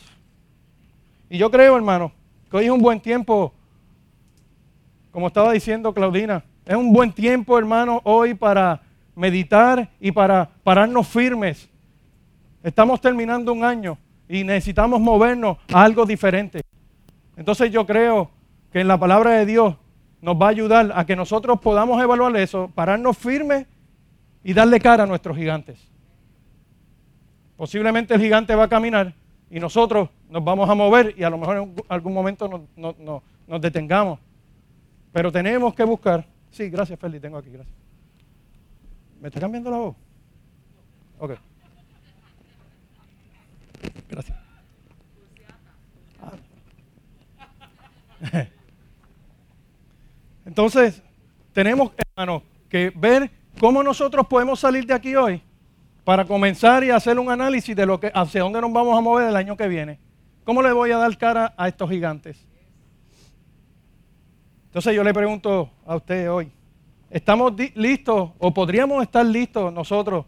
Y 1.29 1.39
yo 1.39 1.51
creo, 1.51 1.77
hermano, 1.77 2.13
que 2.51 2.57
hoy 2.57 2.65
es 2.67 2.71
un 2.71 2.81
buen 2.81 3.01
tiempo, 3.01 3.53
como 5.11 5.27
estaba 5.27 5.53
diciendo 5.53 5.93
Claudina, 5.93 6.45
es 6.65 6.77
un 6.77 6.93
buen 6.93 7.13
tiempo, 7.13 7.59
hermano, 7.59 8.01
hoy 8.05 8.35
para 8.35 8.83
meditar 9.15 9.91
y 10.01 10.13
para 10.13 10.49
pararnos 10.63 11.07
firmes. 11.09 11.69
Estamos 12.63 13.01
terminando 13.01 13.53
un 13.53 13.65
año 13.65 13.99
y 14.29 14.45
necesitamos 14.45 15.01
movernos 15.01 15.59
a 15.73 15.83
algo 15.83 16.05
diferente. 16.05 16.61
Entonces 17.37 17.71
yo 17.71 17.87
creo 17.87 18.31
que 18.73 18.81
en 18.81 18.89
la 18.89 18.99
palabra 18.99 19.33
de 19.33 19.47
Dios 19.47 19.77
nos 20.21 20.37
va 20.37 20.47
a 20.47 20.51
ayudar 20.51 20.93
a 20.95 21.07
que 21.07 21.17
nosotros 21.17 21.61
podamos 21.61 22.03
evaluar 22.03 22.37
eso, 22.37 22.71
pararnos 22.75 23.17
firmes 23.17 23.67
y 24.43 24.53
darle 24.53 24.81
cara 24.81 25.05
a 25.05 25.07
nuestros 25.07 25.37
gigantes. 25.37 25.79
Posiblemente 27.57 28.15
el 28.15 28.21
gigante 28.21 28.55
va 28.55 28.65
a 28.65 28.69
caminar 28.69 29.15
y 29.51 29.59
nosotros 29.61 30.11
nos 30.29 30.45
vamos 30.45 30.69
a 30.69 30.75
mover 30.75 31.15
y 31.17 31.25
a 31.25 31.31
lo 31.31 31.39
mejor 31.39 31.57
en 31.57 31.75
algún 31.89 32.13
momento 32.13 32.67
nos, 32.77 33.61
detengamos. 33.61 34.19
Pero 35.13 35.33
tenemos 35.33 35.75
que 35.75 35.85
buscar. 35.85 36.27
Sí, 36.51 36.69
gracias, 36.69 36.99
Feli, 36.99 37.19
tengo 37.19 37.39
aquí, 37.39 37.51
gracias. 37.51 37.75
¿Me 39.21 39.29
está 39.29 39.41
cambiando 39.41 39.71
la 39.71 39.79
voz? 39.79 39.97
Ok. 41.19 41.48
Gracias. 44.09 44.39
Entonces, 50.45 51.03
tenemos, 51.53 51.93
hermano, 51.97 52.43
que 52.69 52.93
ver 52.95 53.31
cómo 53.61 53.83
nosotros 53.83 54.27
podemos 54.27 54.61
salir 54.61 54.87
de 54.87 54.95
aquí 54.95 55.15
hoy 55.15 55.43
para 56.05 56.25
comenzar 56.25 56.83
y 56.85 56.91
hacer 56.91 57.19
un 57.19 57.31
análisis 57.31 57.77
de 57.77 57.85
lo 57.85 58.01
que, 58.01 58.11
hacia 58.15 58.43
dónde 58.43 58.61
nos 58.61 58.73
vamos 58.73 58.97
a 58.97 59.01
mover 59.01 59.29
el 59.29 59.37
año 59.37 59.57
que 59.57 59.69
viene. 59.69 59.99
¿Cómo 60.45 60.63
le 60.63 60.73
voy 60.73 60.91
a 60.91 60.97
dar 60.97 61.17
cara 61.19 61.53
a 61.57 61.69
estos 61.69 61.91
gigantes? 61.91 62.47
Entonces 64.67 64.95
yo 64.95 65.05
le 65.05 65.13
pregunto 65.13 65.71
a 65.87 65.97
usted 65.97 66.31
hoy, 66.31 66.51
¿estamos 67.11 67.53
listos 67.75 68.31
o 68.39 68.55
podríamos 68.55 69.03
estar 69.03 69.27
listos 69.27 69.73
nosotros 69.73 70.25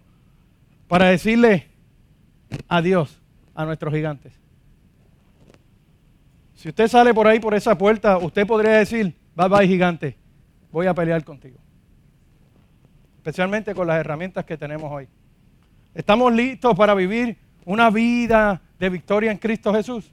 para 0.88 1.06
decirle 1.06 1.68
adiós 2.68 3.19
a 3.62 3.66
nuestros 3.66 3.92
gigantes? 3.92 4.32
Si 6.54 6.68
usted 6.68 6.88
sale 6.88 7.14
por 7.14 7.26
ahí, 7.26 7.40
por 7.40 7.54
esa 7.54 7.76
puerta, 7.76 8.18
usted 8.18 8.46
podría 8.46 8.72
decir, 8.72 9.14
bye 9.34 9.48
bye 9.48 9.66
gigante, 9.66 10.16
voy 10.70 10.86
a 10.86 10.94
pelear 10.94 11.24
contigo. 11.24 11.58
Especialmente 13.16 13.74
con 13.74 13.86
las 13.86 13.98
herramientas 13.98 14.44
que 14.44 14.56
tenemos 14.56 14.90
hoy. 14.92 15.08
¿Estamos 15.94 16.32
listos 16.32 16.76
para 16.76 16.94
vivir 16.94 17.38
una 17.64 17.90
vida 17.90 18.60
de 18.78 18.88
victoria 18.88 19.32
en 19.32 19.38
Cristo 19.38 19.72
Jesús? 19.72 20.10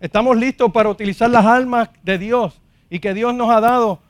¿Estamos 0.00 0.36
listos 0.36 0.72
para 0.72 0.88
utilizar 0.88 1.30
las 1.30 1.46
almas 1.46 1.90
de 2.02 2.18
Dios 2.18 2.60
y 2.90 2.98
que 2.98 3.14
Dios 3.14 3.32
nos 3.34 3.48
ha 3.50 3.60
dado 3.60 4.00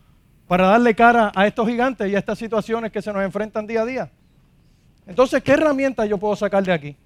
para 0.48 0.66
darle 0.66 0.94
cara 0.94 1.30
a 1.34 1.46
estos 1.46 1.68
gigantes 1.68 2.10
y 2.10 2.16
a 2.16 2.18
estas 2.18 2.38
situaciones 2.38 2.90
que 2.90 3.02
se 3.02 3.12
nos 3.12 3.22
enfrentan 3.22 3.66
día 3.66 3.82
a 3.82 3.84
día? 3.84 4.10
Entonces, 5.06 5.42
¿qué 5.42 5.52
herramientas 5.52 6.08
yo 6.08 6.16
puedo 6.16 6.34
sacar 6.36 6.64
de 6.64 6.72
aquí? 6.72 6.96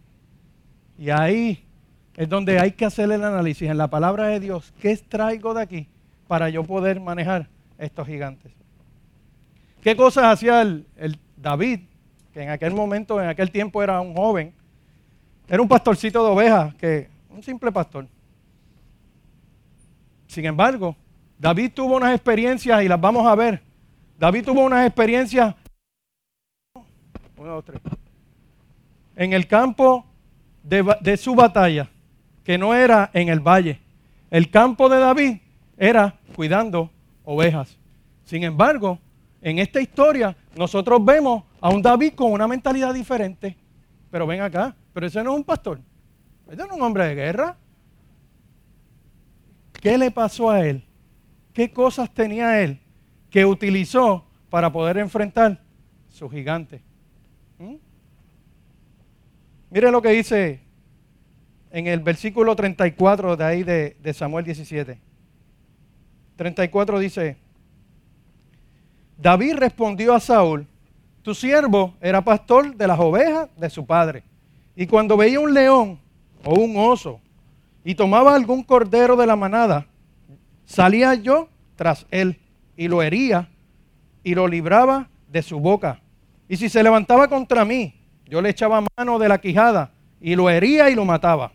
Y 0.98 1.10
ahí 1.10 1.64
es 2.16 2.28
donde 2.28 2.58
hay 2.58 2.72
que 2.72 2.84
hacer 2.84 3.10
el 3.10 3.22
análisis 3.22 3.68
en 3.68 3.76
la 3.76 3.88
palabra 3.88 4.28
de 4.28 4.40
Dios. 4.40 4.72
¿Qué 4.80 4.92
extraigo 4.92 5.52
de 5.54 5.62
aquí 5.62 5.88
para 6.26 6.48
yo 6.48 6.64
poder 6.64 7.00
manejar 7.00 7.48
estos 7.78 8.06
gigantes? 8.06 8.52
¿Qué 9.82 9.94
cosas 9.94 10.24
hacía 10.24 10.62
el, 10.62 10.86
David, 11.36 11.80
que 12.32 12.42
en 12.42 12.50
aquel 12.50 12.72
momento, 12.72 13.20
en 13.20 13.28
aquel 13.28 13.50
tiempo 13.50 13.82
era 13.82 14.00
un 14.00 14.14
joven? 14.14 14.52
Era 15.48 15.62
un 15.62 15.68
pastorcito 15.68 16.24
de 16.24 16.30
ovejas, 16.30 16.74
que 16.74 17.08
un 17.30 17.42
simple 17.42 17.70
pastor. 17.70 18.08
Sin 20.26 20.44
embargo, 20.44 20.96
David 21.38 21.72
tuvo 21.72 21.96
unas 21.96 22.14
experiencias 22.14 22.82
y 22.82 22.88
las 22.88 23.00
vamos 23.00 23.26
a 23.26 23.34
ver. 23.34 23.62
David 24.18 24.46
tuvo 24.46 24.64
unas 24.64 24.86
experiencias 24.86 25.54
en 29.14 29.32
el 29.32 29.46
campo 29.46 30.04
de 30.68 31.16
su 31.16 31.34
batalla 31.34 31.88
que 32.42 32.58
no 32.58 32.74
era 32.74 33.10
en 33.12 33.28
el 33.28 33.40
valle. 33.40 33.80
El 34.30 34.50
campo 34.50 34.88
de 34.88 34.98
David 34.98 35.38
era 35.76 36.18
cuidando 36.34 36.90
ovejas. 37.24 37.78
Sin 38.24 38.42
embargo, 38.44 38.98
en 39.40 39.58
esta 39.58 39.80
historia 39.80 40.36
nosotros 40.56 41.04
vemos 41.04 41.44
a 41.60 41.70
un 41.70 41.82
David 41.82 42.14
con 42.14 42.32
una 42.32 42.48
mentalidad 42.48 42.94
diferente. 42.94 43.56
Pero 44.10 44.26
ven 44.26 44.40
acá, 44.40 44.74
pero 44.92 45.06
ese 45.06 45.22
no 45.22 45.32
es 45.32 45.38
un 45.38 45.44
pastor. 45.44 45.80
Ese 46.46 46.56
no 46.56 46.64
es 46.64 46.72
un 46.72 46.82
hombre 46.82 47.06
de 47.06 47.14
guerra. 47.14 47.56
¿Qué 49.72 49.98
le 49.98 50.10
pasó 50.10 50.50
a 50.50 50.66
él? 50.66 50.84
¿Qué 51.52 51.72
cosas 51.72 52.12
tenía 52.12 52.60
él 52.60 52.80
que 53.30 53.44
utilizó 53.44 54.24
para 54.50 54.70
poder 54.70 54.98
enfrentar 54.98 55.60
su 56.08 56.28
gigante? 56.28 56.82
¿Mm? 59.76 59.78
Mire 59.78 59.90
lo 59.90 60.00
que 60.00 60.08
dice 60.08 60.60
en 61.70 61.86
el 61.86 62.00
versículo 62.00 62.56
34 62.56 63.36
de 63.36 63.44
ahí 63.44 63.62
de, 63.62 64.14
Samuel 64.14 64.46
17. 64.46 64.98
34 66.36 66.98
dice, 66.98 67.36
David 69.18 69.56
respondió 69.56 70.14
a 70.14 70.20
Saúl, 70.20 70.66
tu 71.20 71.34
siervo 71.34 71.94
era 72.00 72.22
pastor 72.22 72.74
de 72.74 72.86
las 72.86 72.98
ovejas 72.98 73.50
de 73.56 73.68
su 73.68 73.84
padre. 73.84 74.22
Y 74.74 74.86
cuando 74.86 75.16
veía 75.16 75.40
un 75.40 75.52
león 75.52 75.98
o 76.42 76.54
un 76.54 76.76
oso 76.78 77.20
y 77.84 77.94
tomaba 77.94 78.34
algún 78.34 78.62
cordero 78.62 79.14
de 79.14 79.26
la 79.26 79.36
manada, 79.36 79.86
salía 80.64 81.14
yo 81.14 81.50
tras 81.74 82.06
él 82.10 82.38
y 82.78 82.88
lo 82.88 83.02
hería 83.02 83.50
y 84.24 84.34
lo 84.34 84.48
libraba 84.48 85.10
de 85.28 85.42
su 85.42 85.60
boca. 85.60 86.00
Y 86.48 86.56
si 86.56 86.70
se 86.70 86.82
levantaba 86.82 87.28
contra 87.28 87.64
mí, 87.64 87.95
yo 88.26 88.40
le 88.40 88.50
echaba 88.50 88.84
mano 88.96 89.18
de 89.18 89.28
la 89.28 89.38
quijada 89.38 89.92
y 90.20 90.34
lo 90.34 90.50
hería 90.50 90.90
y 90.90 90.94
lo 90.94 91.04
mataba 91.04 91.52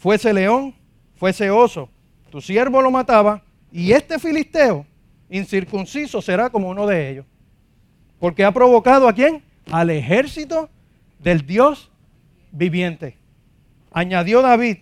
fuese 0.00 0.32
león, 0.32 0.74
fuese 1.16 1.50
oso, 1.50 1.90
tu 2.30 2.40
siervo 2.40 2.80
lo 2.80 2.90
mataba, 2.90 3.42
y 3.70 3.92
este 3.92 4.18
filisteo 4.18 4.86
incircunciso 5.28 6.22
será 6.22 6.48
como 6.48 6.70
uno 6.70 6.86
de 6.86 7.10
ellos. 7.10 7.26
Porque 8.18 8.44
ha 8.44 8.50
provocado 8.50 9.06
a 9.06 9.12
quién? 9.12 9.42
Al 9.70 9.90
ejército 9.90 10.70
del 11.18 11.46
Dios 11.46 11.90
viviente. 12.50 13.16
Añadió 13.92 14.40
David, 14.40 14.78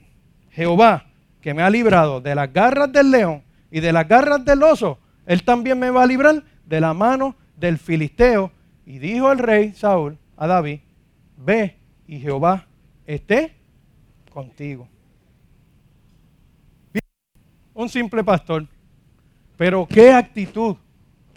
Jehová, 0.51 1.07
que 1.41 1.53
me 1.53 1.63
ha 1.63 1.71
librado 1.71 2.21
de 2.21 2.37
las 2.37 2.53
garras 2.53 2.93
del 2.93 3.11
león 3.11 3.43
y 3.71 3.81
de 3.81 3.93
las 3.93 4.07
garras 4.07 4.45
del 4.45 4.63
oso, 4.63 4.99
él 5.27 5.43
también 5.43 5.79
me 5.81 5.91
va 5.91 6.05
a 6.05 6.07
librar 6.07 6.45
de 6.65 6.81
la 6.81 6.95
mano 6.95 7.35
del 7.57 7.79
filisteo. 7.79 8.53
Y 8.87 8.99
dijo 8.99 9.31
el 9.33 9.39
rey 9.39 9.73
Saúl 9.73 10.17
a 10.37 10.47
David, 10.47 10.81
ve 11.39 11.79
y 12.07 12.21
Jehová 12.21 12.67
esté 13.07 13.55
contigo 14.31 14.89
un 17.79 17.89
simple 17.89 18.25
pastor, 18.25 18.67
pero 19.57 19.87
qué 19.87 20.11
actitud 20.11 20.75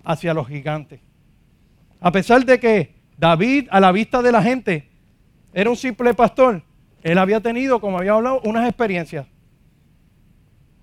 hacia 0.04 0.34
los 0.34 0.48
gigantes. 0.48 1.00
A 2.00 2.12
pesar 2.12 2.44
de 2.44 2.60
que 2.60 2.96
David, 3.16 3.68
a 3.70 3.80
la 3.80 3.92
vista 3.92 4.24
de 4.24 4.32
la 4.32 4.42
gente, 4.42 4.90
era 5.54 5.70
un 5.70 5.76
simple 5.76 6.16
pastor, 6.16 6.64
él 7.04 7.20
había 7.20 7.42
tenido, 7.42 7.80
como 7.80 8.00
había 8.00 8.14
hablado, 8.14 8.42
unas 8.44 8.68
experiencias. 8.68 9.28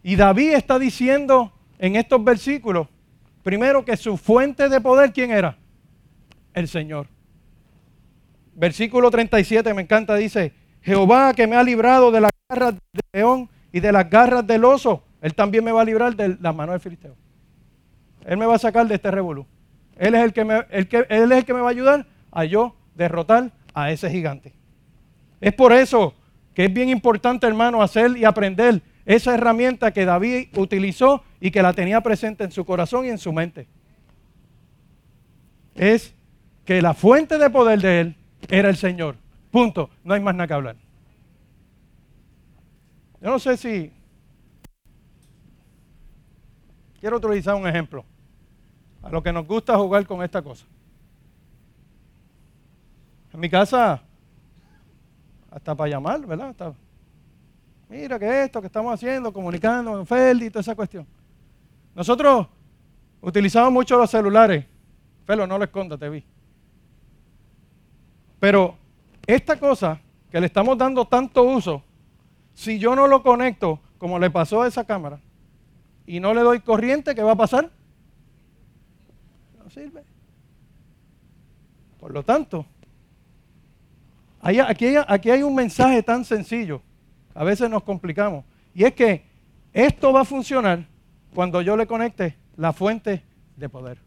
Y 0.04 0.14
David 0.14 0.52
está 0.52 0.78
diciendo 0.78 1.52
en 1.80 1.96
estos 1.96 2.22
versículos, 2.22 2.86
primero 3.42 3.84
que 3.84 3.96
su 3.96 4.16
fuente 4.16 4.68
de 4.68 4.80
poder, 4.80 5.12
¿quién 5.12 5.32
era? 5.32 5.58
El 6.54 6.68
Señor. 6.68 7.08
Versículo 8.58 9.08
37 9.08 9.72
me 9.72 9.82
encanta, 9.82 10.16
dice, 10.16 10.52
Jehová 10.82 11.32
que 11.32 11.46
me 11.46 11.54
ha 11.54 11.62
librado 11.62 12.10
de 12.10 12.22
las 12.22 12.32
garras 12.48 12.74
del 12.74 13.02
león 13.12 13.48
y 13.72 13.78
de 13.78 13.92
las 13.92 14.10
garras 14.10 14.44
del 14.44 14.64
oso, 14.64 15.04
él 15.22 15.32
también 15.32 15.62
me 15.62 15.70
va 15.70 15.82
a 15.82 15.84
librar 15.84 16.16
de 16.16 16.36
la 16.40 16.52
mano 16.52 16.72
del 16.72 16.80
filisteo. 16.80 17.14
Él 18.26 18.36
me 18.36 18.46
va 18.46 18.56
a 18.56 18.58
sacar 18.58 18.88
de 18.88 18.96
este 18.96 19.12
revolú. 19.12 19.46
Él 19.96 20.16
es 20.16 20.24
el 20.24 20.32
que 20.32 20.44
me, 20.44 20.66
el 20.70 20.88
que, 20.88 21.06
él 21.08 21.30
es 21.30 21.38
el 21.38 21.44
que 21.44 21.54
me 21.54 21.60
va 21.60 21.68
a 21.68 21.70
ayudar 21.70 22.06
a 22.32 22.44
yo 22.44 22.74
derrotar 22.96 23.52
a 23.74 23.92
ese 23.92 24.10
gigante. 24.10 24.52
Es 25.40 25.52
por 25.54 25.72
eso 25.72 26.14
que 26.52 26.64
es 26.64 26.72
bien 26.72 26.88
importante, 26.88 27.46
hermano, 27.46 27.80
hacer 27.80 28.16
y 28.16 28.24
aprender 28.24 28.82
esa 29.06 29.34
herramienta 29.34 29.92
que 29.92 30.04
David 30.04 30.48
utilizó 30.56 31.22
y 31.40 31.52
que 31.52 31.62
la 31.62 31.74
tenía 31.74 32.00
presente 32.00 32.42
en 32.42 32.50
su 32.50 32.64
corazón 32.64 33.06
y 33.06 33.10
en 33.10 33.18
su 33.18 33.32
mente. 33.32 33.68
Es 35.76 36.12
que 36.64 36.82
la 36.82 36.92
fuente 36.92 37.38
de 37.38 37.50
poder 37.50 37.80
de 37.80 38.00
él 38.00 38.17
era 38.48 38.68
el 38.68 38.76
Señor. 38.76 39.16
Punto. 39.50 39.90
No 40.04 40.14
hay 40.14 40.20
más 40.20 40.34
nada 40.34 40.46
que 40.46 40.54
hablar. 40.54 40.76
Yo 43.20 43.30
no 43.30 43.38
sé 43.38 43.56
si 43.56 43.92
Quiero 47.00 47.16
utilizar 47.16 47.54
un 47.54 47.66
ejemplo. 47.66 48.04
A 49.02 49.10
lo 49.10 49.22
que 49.22 49.32
nos 49.32 49.46
gusta 49.46 49.76
jugar 49.76 50.06
con 50.06 50.22
esta 50.22 50.42
cosa. 50.42 50.66
En 53.32 53.40
mi 53.40 53.48
casa, 53.48 54.02
hasta 55.50 55.74
para 55.74 55.90
llamar, 55.90 56.26
¿verdad? 56.26 56.74
mira 57.88 58.18
que 58.18 58.44
esto 58.44 58.60
que 58.60 58.66
estamos 58.66 58.92
haciendo, 58.92 59.32
comunicando 59.32 59.98
en 59.98 60.06
Feldi 60.06 60.46
y 60.46 60.50
toda 60.50 60.60
esa 60.60 60.74
cuestión. 60.74 61.06
Nosotros 61.94 62.48
utilizamos 63.20 63.72
mucho 63.72 63.96
los 63.96 64.10
celulares. 64.10 64.64
Felo, 65.24 65.46
no 65.46 65.56
lo 65.56 65.64
escondas, 65.64 65.98
te 65.98 66.08
vi. 66.08 66.24
Pero 68.40 68.76
esta 69.26 69.58
cosa 69.58 70.00
que 70.30 70.40
le 70.40 70.46
estamos 70.46 70.76
dando 70.78 71.06
tanto 71.06 71.42
uso, 71.42 71.82
si 72.54 72.78
yo 72.78 72.94
no 72.94 73.06
lo 73.06 73.22
conecto, 73.22 73.80
como 73.98 74.18
le 74.18 74.30
pasó 74.30 74.62
a 74.62 74.68
esa 74.68 74.84
cámara, 74.84 75.20
y 76.06 76.20
no 76.20 76.32
le 76.32 76.40
doy 76.40 76.60
corriente, 76.60 77.14
¿qué 77.14 77.22
va 77.22 77.32
a 77.32 77.36
pasar? 77.36 77.70
No 79.62 79.68
sirve. 79.70 80.02
Por 82.00 82.12
lo 82.12 82.22
tanto, 82.22 82.64
aquí, 84.40 84.86
hay, 84.86 84.96
aquí 85.06 85.30
hay 85.30 85.42
un 85.42 85.54
mensaje 85.54 86.02
tan 86.02 86.24
sencillo. 86.24 86.80
A 87.34 87.44
veces 87.44 87.68
nos 87.68 87.82
complicamos. 87.82 88.44
Y 88.74 88.84
es 88.84 88.94
que 88.94 89.24
esto 89.72 90.12
va 90.12 90.22
a 90.22 90.24
funcionar 90.24 90.86
cuando 91.34 91.60
yo 91.60 91.76
le 91.76 91.86
conecte 91.86 92.36
la 92.56 92.72
fuente 92.72 93.22
de 93.56 93.68
poder. 93.68 93.98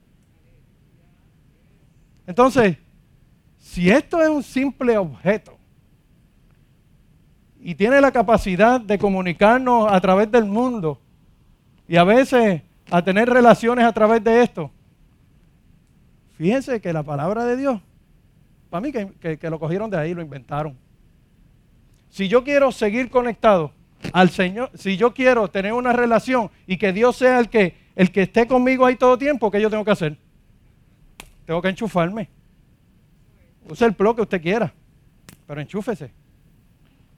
Entonces, 2.26 2.78
si 3.62 3.92
esto 3.92 4.22
es 4.22 4.28
un 4.28 4.42
simple 4.42 4.98
objeto 4.98 5.58
y 7.60 7.76
tiene 7.76 8.02
la 8.02 8.12
capacidad 8.12 8.82
de 8.82 8.98
comunicarnos 8.98 9.90
a 9.90 10.02
través 10.02 10.30
del 10.32 10.46
mundo 10.46 11.00
y 11.88 11.96
a 11.96 12.04
veces 12.04 12.64
a 12.90 13.04
tener 13.04 13.30
relaciones 13.30 13.86
a 13.86 13.94
través 13.94 14.24
de 14.24 14.42
esto, 14.42 14.72
fíjense 16.38 16.82
que 16.82 16.92
la 16.92 17.04
palabra 17.04 17.46
de 17.46 17.56
Dios, 17.56 17.80
para 18.72 18.82
mí 18.82 18.92
que, 18.92 19.50
lo 19.50 19.60
cogieron 19.60 19.92
de 19.92 19.98
ahí, 19.98 20.16
lo 20.16 20.24
inventaron. 20.24 20.76
Si 22.10 22.28
yo 22.28 22.44
quiero 22.44 22.72
seguir 22.72 23.12
conectado 23.12 23.72
al 24.12 24.32
Señor, 24.32 24.72
si 24.74 24.98
yo 24.98 25.14
quiero 25.14 25.50
tener 25.50 25.74
una 25.74 25.94
relación 25.94 26.50
y 26.66 26.78
que 26.78 26.92
Dios 26.92 27.16
sea 27.16 27.40
el 27.40 27.48
que, 27.48 27.78
el 27.96 28.12
que 28.12 28.24
esté 28.24 28.48
conmigo 28.48 28.88
ahí 28.88 28.96
todo 28.96 29.20
tiempo, 29.20 29.52
¿qué 29.52 29.62
yo 29.62 29.70
tengo 29.70 29.86
que 29.86 29.92
hacer? 29.92 30.18
Tengo 31.46 31.62
que 31.62 31.70
enchufarme. 31.70 32.41
Use 33.70 33.86
el 33.86 33.94
pro 33.94 34.16
que 34.16 34.22
usted 34.22 34.42
quiera, 34.42 34.74
pero 35.48 35.62
enchúfese. 35.62 36.12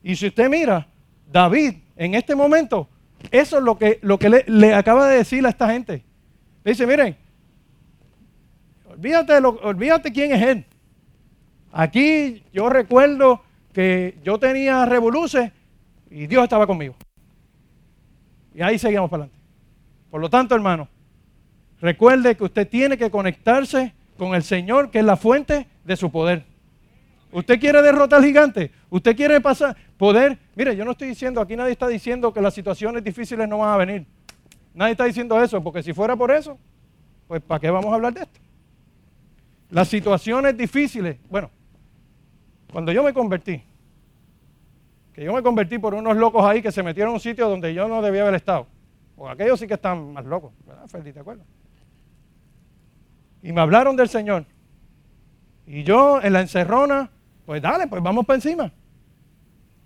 Y 0.03 0.15
si 0.15 0.27
usted 0.27 0.49
mira, 0.49 0.87
David, 1.31 1.75
en 1.95 2.15
este 2.15 2.35
momento, 2.35 2.89
eso 3.31 3.57
es 3.57 3.63
lo 3.63 3.77
que, 3.77 3.99
lo 4.01 4.19
que 4.19 4.43
le, 4.47 4.73
acaba 4.73 5.07
de 5.07 5.17
decir 5.17 5.45
a 5.45 5.49
esta 5.49 5.69
gente. 5.69 6.03
Le 6.63 6.71
dice, 6.71 6.85
miren, 6.85 7.15
olvídate, 8.89 9.37
olvídate 9.37 10.11
quién 10.11 10.31
es 10.33 10.41
él. 10.41 10.65
Aquí 11.71 12.43
yo 12.53 12.69
recuerdo 12.69 13.41
que 13.73 14.17
yo 14.23 14.37
tenía 14.37 14.85
revoluciones 14.85 15.51
y 16.11 16.27
Dios 16.27 16.43
estaba 16.43 16.67
conmigo. 16.67 16.95
Y 18.53 18.61
ahí 18.61 18.77
seguimos 18.77 19.09
para 19.09 19.23
adelante. 19.23 19.43
Por 20.11 20.21
lo 20.21 20.29
tanto, 20.29 20.53
hermano, 20.53 20.87
recuerde 21.81 22.35
que 22.35 22.43
usted 22.43 22.67
tiene 22.69 22.97
que 22.97 23.09
conectarse 23.09 23.93
con 24.17 24.35
el 24.35 24.43
Señor, 24.43 24.91
que 24.91 24.99
es 24.99 25.05
la 25.05 25.17
fuente 25.17 25.67
de 25.83 25.95
su 25.95 26.11
poder. 26.11 26.45
Usted 27.31 27.59
quiere 27.59 27.81
derrotar 27.81 28.19
al 28.19 28.25
gigante, 28.25 28.71
usted 28.89 29.15
quiere 29.15 29.41
pasar, 29.41 29.75
poder. 29.97 30.37
Mire, 30.55 30.75
yo 30.75 30.85
no 30.85 30.91
estoy 30.91 31.07
diciendo, 31.07 31.41
aquí 31.41 31.55
nadie 31.55 31.71
está 31.71 31.87
diciendo 31.87 32.31
que 32.31 32.41
las 32.41 32.53
situaciones 32.53 33.03
difíciles 33.03 33.47
no 33.47 33.57
van 33.57 33.73
a 33.73 33.77
venir. 33.77 34.05
Nadie 34.73 34.91
está 34.91 35.05
diciendo 35.05 35.41
eso, 35.41 35.61
porque 35.63 35.81
si 35.81 35.93
fuera 35.93 36.15
por 36.15 36.31
eso, 36.31 36.59
pues 37.27 37.41
¿para 37.41 37.59
qué 37.59 37.69
vamos 37.71 37.91
a 37.91 37.95
hablar 37.95 38.13
de 38.13 38.21
esto? 38.21 38.39
Las 39.71 39.87
situaciones 39.87 40.55
difíciles, 40.55 41.17
bueno, 41.29 41.49
cuando 42.71 42.91
yo 42.91 43.03
me 43.03 43.13
convertí, 43.13 43.63
que 45.13 45.23
yo 45.23 45.33
me 45.33 45.41
convertí 45.41 45.77
por 45.79 45.93
unos 45.93 46.15
locos 46.17 46.43
ahí 46.45 46.61
que 46.61 46.71
se 46.71 46.83
metieron 46.83 47.11
en 47.11 47.15
un 47.15 47.19
sitio 47.19 47.49
donde 47.49 47.73
yo 47.73 47.87
no 47.87 48.01
debía 48.01 48.23
haber 48.23 48.35
estado. 48.35 48.67
Porque 49.15 49.33
aquellos 49.33 49.59
sí 49.59 49.67
que 49.67 49.75
están 49.75 50.13
más 50.13 50.25
locos, 50.25 50.53
¿verdad, 50.65 50.87
Feli? 50.87 51.13
¿Te 51.13 51.19
acuerdas? 51.19 51.45
Y 53.43 53.51
me 53.51 53.61
hablaron 53.61 53.95
del 53.95 54.09
Señor. 54.09 54.45
Y 55.65 55.83
yo 55.83 56.21
en 56.21 56.33
la 56.33 56.41
encerrona, 56.41 57.09
pues 57.45 57.61
dale, 57.61 57.87
pues 57.87 58.01
vamos 58.01 58.25
para 58.25 58.35
encima. 58.35 58.71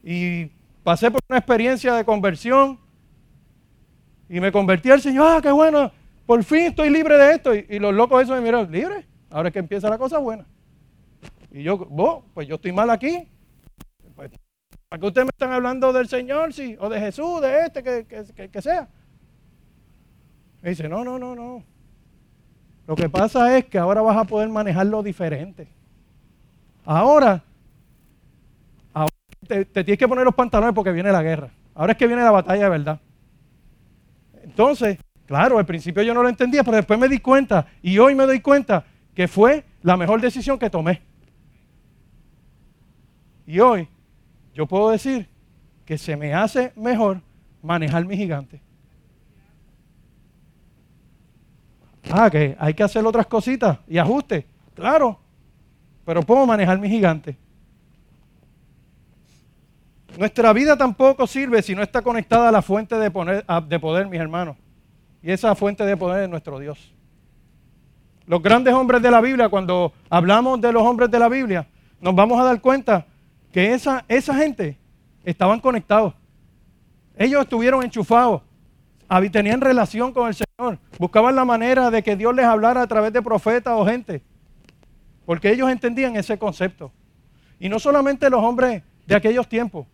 Y 0.03 0.45
pasé 0.83 1.11
por 1.11 1.21
una 1.29 1.39
experiencia 1.39 1.93
de 1.93 2.05
conversión. 2.05 2.79
Y 4.29 4.39
me 4.39 4.51
convertí 4.51 4.89
al 4.89 5.01
Señor. 5.01 5.27
Ah, 5.27 5.39
qué 5.41 5.51
bueno. 5.51 5.91
Por 6.25 6.43
fin 6.43 6.65
estoy 6.65 6.89
libre 6.89 7.17
de 7.17 7.33
esto. 7.33 7.55
Y, 7.55 7.79
los 7.79 7.93
locos 7.93 8.23
esos 8.23 8.35
me 8.35 8.41
miraron, 8.41 8.71
libre. 8.71 9.05
Ahora 9.29 9.49
es 9.49 9.53
que 9.53 9.59
empieza 9.59 9.89
la 9.89 9.97
cosa 9.97 10.17
buena. 10.17 10.45
Y 11.51 11.63
yo, 11.63 11.77
vos, 11.77 12.23
pues 12.33 12.47
yo 12.47 12.55
estoy 12.55 12.71
mal 12.71 12.89
aquí. 12.89 13.27
Pues, 14.15 14.31
¿Para 14.89 14.99
qué 14.99 15.07
ustedes 15.07 15.25
me 15.25 15.31
están 15.33 15.51
hablando 15.51 15.93
del 15.93 16.07
Señor? 16.07 16.53
Sí, 16.53 16.75
o 16.79 16.89
de 16.89 16.99
Jesús, 16.99 17.41
de 17.41 17.65
este, 17.65 17.83
que, 17.83 18.05
que, 18.05 18.49
que 18.49 18.61
sea. 18.61 18.89
Me 20.61 20.71
dice, 20.71 20.89
no, 20.89 21.03
no, 21.03 21.19
no, 21.19 21.35
no. 21.35 21.63
Lo 22.87 22.95
que 22.95 23.09
pasa 23.09 23.57
es 23.57 23.65
que 23.65 23.77
ahora 23.77 24.01
vas 24.01 24.17
a 24.17 24.23
poder 24.23 24.47
manejarlo 24.47 25.03
diferente. 25.03 25.67
Ahora, 26.85 27.43
te, 29.45 29.65
tienes 29.65 29.97
que 29.97 30.07
poner 30.07 30.23
los 30.23 30.33
pantalones 30.33 30.73
porque 30.73 30.91
viene 30.91 31.11
la 31.11 31.21
guerra. 31.21 31.49
Ahora 31.75 31.91
es 31.91 31.97
que 31.97 32.07
viene 32.07 32.23
la 32.23 32.31
batalla 32.31 32.63
de 32.63 32.69
verdad. 32.69 32.99
Entonces, 34.43 34.97
claro, 35.25 35.57
al 35.57 35.65
principio 35.65 36.01
yo 36.01 36.13
no 36.13 36.23
lo 36.23 36.29
entendía, 36.29 36.63
pero 36.63 36.77
después 36.77 36.97
me 36.97 37.09
di 37.09 37.19
cuenta 37.19 37.67
y 37.81 37.99
hoy 37.99 38.15
me 38.15 38.25
doy 38.25 38.39
cuenta 38.39 38.85
que 39.13 39.27
fue 39.27 39.65
la 39.81 39.97
mejor 39.97 40.21
decisión 40.21 40.57
que 40.57 40.69
tomé. 40.69 41.01
Y 43.45 43.59
hoy 43.59 43.87
yo 44.53 44.65
puedo 44.65 44.89
decir 44.89 45.27
que 45.85 45.97
se 45.97 46.15
me 46.15 46.33
hace 46.33 46.71
mejor 46.75 47.21
manejar 47.61 48.05
mi 48.05 48.17
gigante. 48.17 48.61
Ah, 52.11 52.29
que 52.29 52.55
hay 52.59 52.73
que 52.73 52.83
hacer 52.83 53.05
otras 53.05 53.27
cositas 53.27 53.79
y 53.87 53.97
ajustes. 53.97 54.45
Claro, 54.73 55.19
pero 56.05 56.21
puedo 56.21 56.45
manejar 56.45 56.79
mi 56.79 56.89
gigante. 56.89 57.37
Nuestra 60.17 60.53
vida 60.53 60.77
tampoco 60.77 61.27
sirve 61.27 61.61
si 61.61 61.75
no 61.75 61.83
está 61.83 62.01
conectada 62.01 62.49
a 62.49 62.51
la 62.51 62.61
fuente 62.61 62.95
de, 62.95 63.43
de 63.67 63.79
poder, 63.79 64.07
mis 64.07 64.19
hermanos. 64.19 64.57
Y 65.21 65.31
esa 65.31 65.53
fuente 65.55 65.85
de 65.85 65.97
poder 65.97 66.23
es 66.23 66.29
nuestro 66.29 66.59
Dios. 66.59 66.93
Los 68.25 68.41
grandes 68.41 68.73
hombres 68.73 69.01
de 69.01 69.11
la 69.11 69.21
Biblia, 69.21 69.49
cuando 69.49 69.93
hablamos 70.09 70.59
de 70.59 70.71
los 70.71 70.83
hombres 70.83 71.11
de 71.11 71.19
la 71.19 71.29
Biblia, 71.29 71.67
nos 71.99 72.15
vamos 72.15 72.39
a 72.39 72.43
dar 72.43 72.61
cuenta 72.61 73.05
que 73.51 73.73
esa, 73.73 74.05
esa 74.07 74.33
gente 74.35 74.77
estaban 75.23 75.59
conectados. 75.59 76.13
Ellos 77.17 77.41
estuvieron 77.43 77.83
enchufados 77.83 78.41
tenían 79.31 79.61
relación 79.61 80.13
con 80.13 80.27
el 80.27 80.33
Señor, 80.35 80.46
buscaban 80.97 81.35
la 81.35 81.45
manera 81.45 81.91
de 81.91 82.01
que 82.01 82.15
Dios 82.15 82.33
les 82.33 82.45
hablara 82.45 82.81
a 82.81 82.87
través 82.87 83.13
de 83.13 83.21
profetas 83.21 83.75
o 83.77 83.85
gente, 83.85 84.23
porque 85.23 85.51
ellos 85.51 85.69
entendían 85.69 86.15
ese 86.15 86.39
concepto. 86.39 86.91
Y 87.59 87.69
no 87.69 87.77
solamente 87.77 88.27
los 88.27 88.43
hombres 88.43 88.81
de 89.05 89.15
aquellos 89.15 89.47
tiempos. 89.47 89.85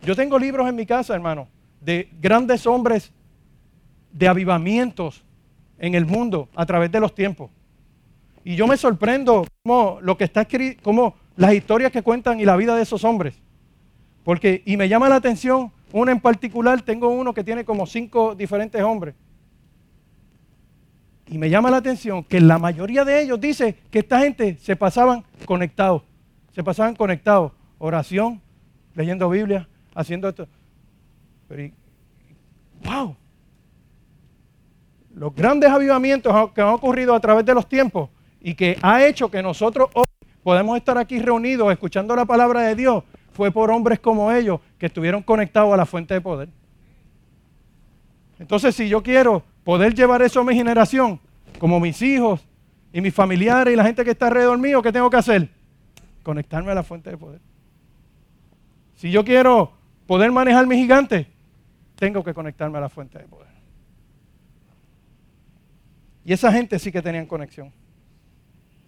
Yo 0.00 0.16
tengo 0.16 0.38
libros 0.38 0.66
en 0.66 0.76
mi 0.76 0.86
casa, 0.86 1.14
hermano, 1.14 1.46
de 1.80 2.08
grandes 2.20 2.66
hombres 2.66 3.12
de 4.12 4.28
avivamientos 4.28 5.24
en 5.78 5.94
el 5.94 6.06
mundo 6.06 6.48
a 6.54 6.64
través 6.64 6.90
de 6.90 6.98
los 6.98 7.14
tiempos. 7.14 7.50
Y 8.44 8.56
yo 8.56 8.66
me 8.66 8.78
sorprendo 8.78 9.46
como 9.62 9.98
lo 10.00 10.16
que 10.16 10.24
está 10.24 10.40
escrito, 10.42 10.82
como 10.82 11.16
las 11.36 11.52
historias 11.52 11.92
que 11.92 12.02
cuentan 12.02 12.40
y 12.40 12.46
la 12.46 12.56
vida 12.56 12.74
de 12.74 12.82
esos 12.82 13.04
hombres. 13.04 13.34
Porque, 14.24 14.62
y 14.64 14.78
me 14.78 14.88
llama 14.88 15.10
la 15.10 15.16
atención 15.16 15.70
uno 15.92 16.10
en 16.10 16.20
particular, 16.20 16.80
tengo 16.80 17.08
uno 17.08 17.34
que 17.34 17.44
tiene 17.44 17.66
como 17.66 17.86
cinco 17.86 18.34
diferentes 18.34 18.82
hombres. 18.82 19.14
Y 21.26 21.38
me 21.38 21.48
llama 21.48 21.70
la 21.70 21.78
atención 21.78 22.24
que 22.24 22.40
la 22.40 22.58
mayoría 22.58 23.04
de 23.04 23.22
ellos 23.22 23.40
dice 23.40 23.76
que 23.90 24.00
esta 24.00 24.20
gente 24.20 24.56
se 24.60 24.76
pasaban 24.76 25.24
conectados. 25.44 26.02
Se 26.54 26.62
pasaban 26.62 26.94
conectados. 26.94 27.52
Oración, 27.78 28.40
leyendo 28.94 29.28
Biblia, 29.28 29.68
haciendo 29.94 30.28
esto. 30.28 30.46
Pero, 31.48 31.72
wow. 32.84 33.16
Los 35.14 35.34
grandes 35.34 35.70
avivamientos 35.70 36.52
que 36.52 36.60
han 36.60 36.68
ocurrido 36.68 37.14
a 37.14 37.20
través 37.20 37.44
de 37.44 37.54
los 37.54 37.68
tiempos 37.68 38.10
y 38.40 38.54
que 38.54 38.78
ha 38.82 39.04
hecho 39.04 39.30
que 39.30 39.42
nosotros 39.42 39.90
hoy 39.94 40.04
podemos 40.42 40.76
estar 40.76 40.98
aquí 40.98 41.18
reunidos 41.18 41.70
escuchando 41.72 42.16
la 42.16 42.24
palabra 42.24 42.62
de 42.62 42.74
Dios 42.74 43.04
fue 43.32 43.50
por 43.50 43.70
hombres 43.70 44.00
como 44.00 44.30
ellos 44.32 44.60
que 44.78 44.86
estuvieron 44.86 45.22
conectados 45.22 45.72
a 45.72 45.76
la 45.76 45.86
fuente 45.86 46.14
de 46.14 46.20
poder. 46.20 46.48
Entonces, 48.38 48.74
si 48.74 48.88
yo 48.88 49.02
quiero 49.02 49.44
poder 49.64 49.94
llevar 49.94 50.22
eso 50.22 50.40
a 50.40 50.44
mi 50.44 50.54
generación, 50.54 51.20
como 51.58 51.80
mis 51.80 52.00
hijos 52.02 52.46
y 52.92 53.00
mis 53.00 53.14
familiares 53.14 53.72
y 53.72 53.76
la 53.76 53.84
gente 53.84 54.04
que 54.04 54.10
está 54.10 54.26
alrededor 54.26 54.58
mío, 54.58 54.82
¿qué 54.82 54.92
tengo 54.92 55.08
que 55.10 55.16
hacer? 55.16 55.48
Conectarme 56.22 56.72
a 56.72 56.74
la 56.74 56.82
fuente 56.82 57.10
de 57.10 57.16
poder. 57.16 57.40
Si 58.96 59.10
yo 59.10 59.24
quiero 59.24 59.72
poder 60.06 60.30
manejar 60.30 60.66
mi 60.66 60.76
gigante, 60.76 61.26
tengo 61.96 62.22
que 62.22 62.34
conectarme 62.34 62.78
a 62.78 62.82
la 62.82 62.88
fuente 62.88 63.18
de 63.18 63.24
poder. 63.24 63.52
Y 66.24 66.32
esa 66.32 66.52
gente 66.52 66.78
sí 66.78 66.92
que 66.92 67.02
tenían 67.02 67.26
conexión. 67.26 67.72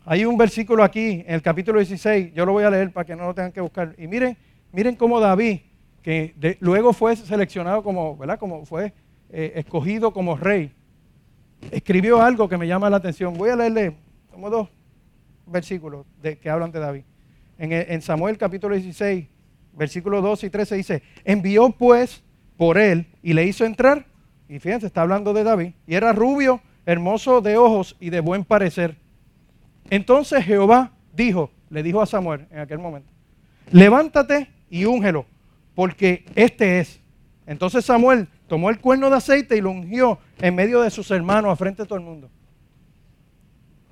Hay 0.05 0.25
un 0.25 0.37
versículo 0.37 0.85
aquí, 0.85 1.25
en 1.27 1.35
el 1.35 1.43
capítulo 1.43 1.79
16, 1.79 2.35
yo 2.35 2.45
lo 2.45 2.53
voy 2.53 2.65
a 2.65 2.71
leer 2.71 2.93
para 2.93 3.05
que 3.05 3.17
no 3.17 3.25
lo 3.25 3.35
tengan 3.35 3.53
que 3.53 3.61
buscar. 3.61 3.95
Y 3.99 4.07
miren, 4.07 4.37
miren 4.71 4.97
cómo 4.97 5.19
David, 5.19 5.61
que 6.03 6.59
luego 6.61 6.93
fue 6.93 7.17
seleccionado 7.17 7.83
como, 7.83 8.17
¿verdad? 8.17 8.39
Como 8.39 8.67
fue 8.67 8.93
eh, 9.37 9.53
escogido 9.57 10.13
como 10.13 10.37
rey, 10.37 10.71
escribió 11.73 12.23
algo 12.23 12.49
que 12.49 12.57
me 12.57 12.69
llama 12.69 12.89
la 12.89 12.99
atención. 12.99 13.35
Voy 13.35 13.51
a 13.51 13.57
leerle 13.57 13.97
como 14.31 14.49
dos 14.49 14.69
versículos 15.45 16.07
de, 16.23 16.39
que 16.39 16.49
hablan 16.49 16.71
de 16.71 16.79
David. 16.79 17.03
En, 17.59 17.73
en 17.73 18.01
Samuel 18.01 18.39
capítulo 18.39 18.77
16, 18.77 19.27
versículos 19.73 20.23
2 20.23 20.45
y 20.45 20.51
13 20.51 20.77
dice, 20.77 21.03
envió 21.25 21.71
pues 21.71 22.23
por 22.57 22.79
él 22.79 23.09
y 23.25 23.33
le 23.33 23.45
hizo 23.45 23.65
entrar, 23.65 24.07
y 24.49 24.61
fíjense, 24.61 24.87
está 24.87 25.03
hablando 25.03 25.33
de 25.33 25.43
David, 25.43 25.73
y 25.85 25.97
era 25.97 26.13
rubio, 26.13 26.61
hermoso 26.87 27.41
de 27.41 27.57
ojos 27.57 27.97
y 27.99 28.11
de 28.11 28.21
buen 28.21 28.45
parecer. 28.45 28.99
Entonces 29.91 30.45
Jehová 30.45 30.93
dijo, 31.13 31.51
le 31.71 31.83
dijo 31.83 32.01
a 32.01 32.07
Samuel 32.07 32.47
en 32.53 32.61
aquel 32.61 32.79
momento, 32.79 33.11
levántate 33.73 34.49
y 34.71 34.85
úngelo, 34.85 35.27
porque 35.75 36.25
este 36.37 36.79
es. 36.79 37.01
Entonces 37.49 37.85
Samuel 37.85 38.29
tomó 38.55 38.71
el 38.71 38.79
cuerno 38.79 39.11
de 39.11 39.17
aceite 39.17 39.57
y 39.57 39.61
lo 39.61 39.73
ungió 39.73 40.21
en 40.39 40.55
medio 40.55 40.81
de 40.81 40.89
sus 40.89 41.11
hermanos, 41.11 41.51
a 41.51 41.57
frente 41.57 41.83
de 41.83 41.89
todo 41.89 41.99
el 41.99 42.05
mundo. 42.05 42.31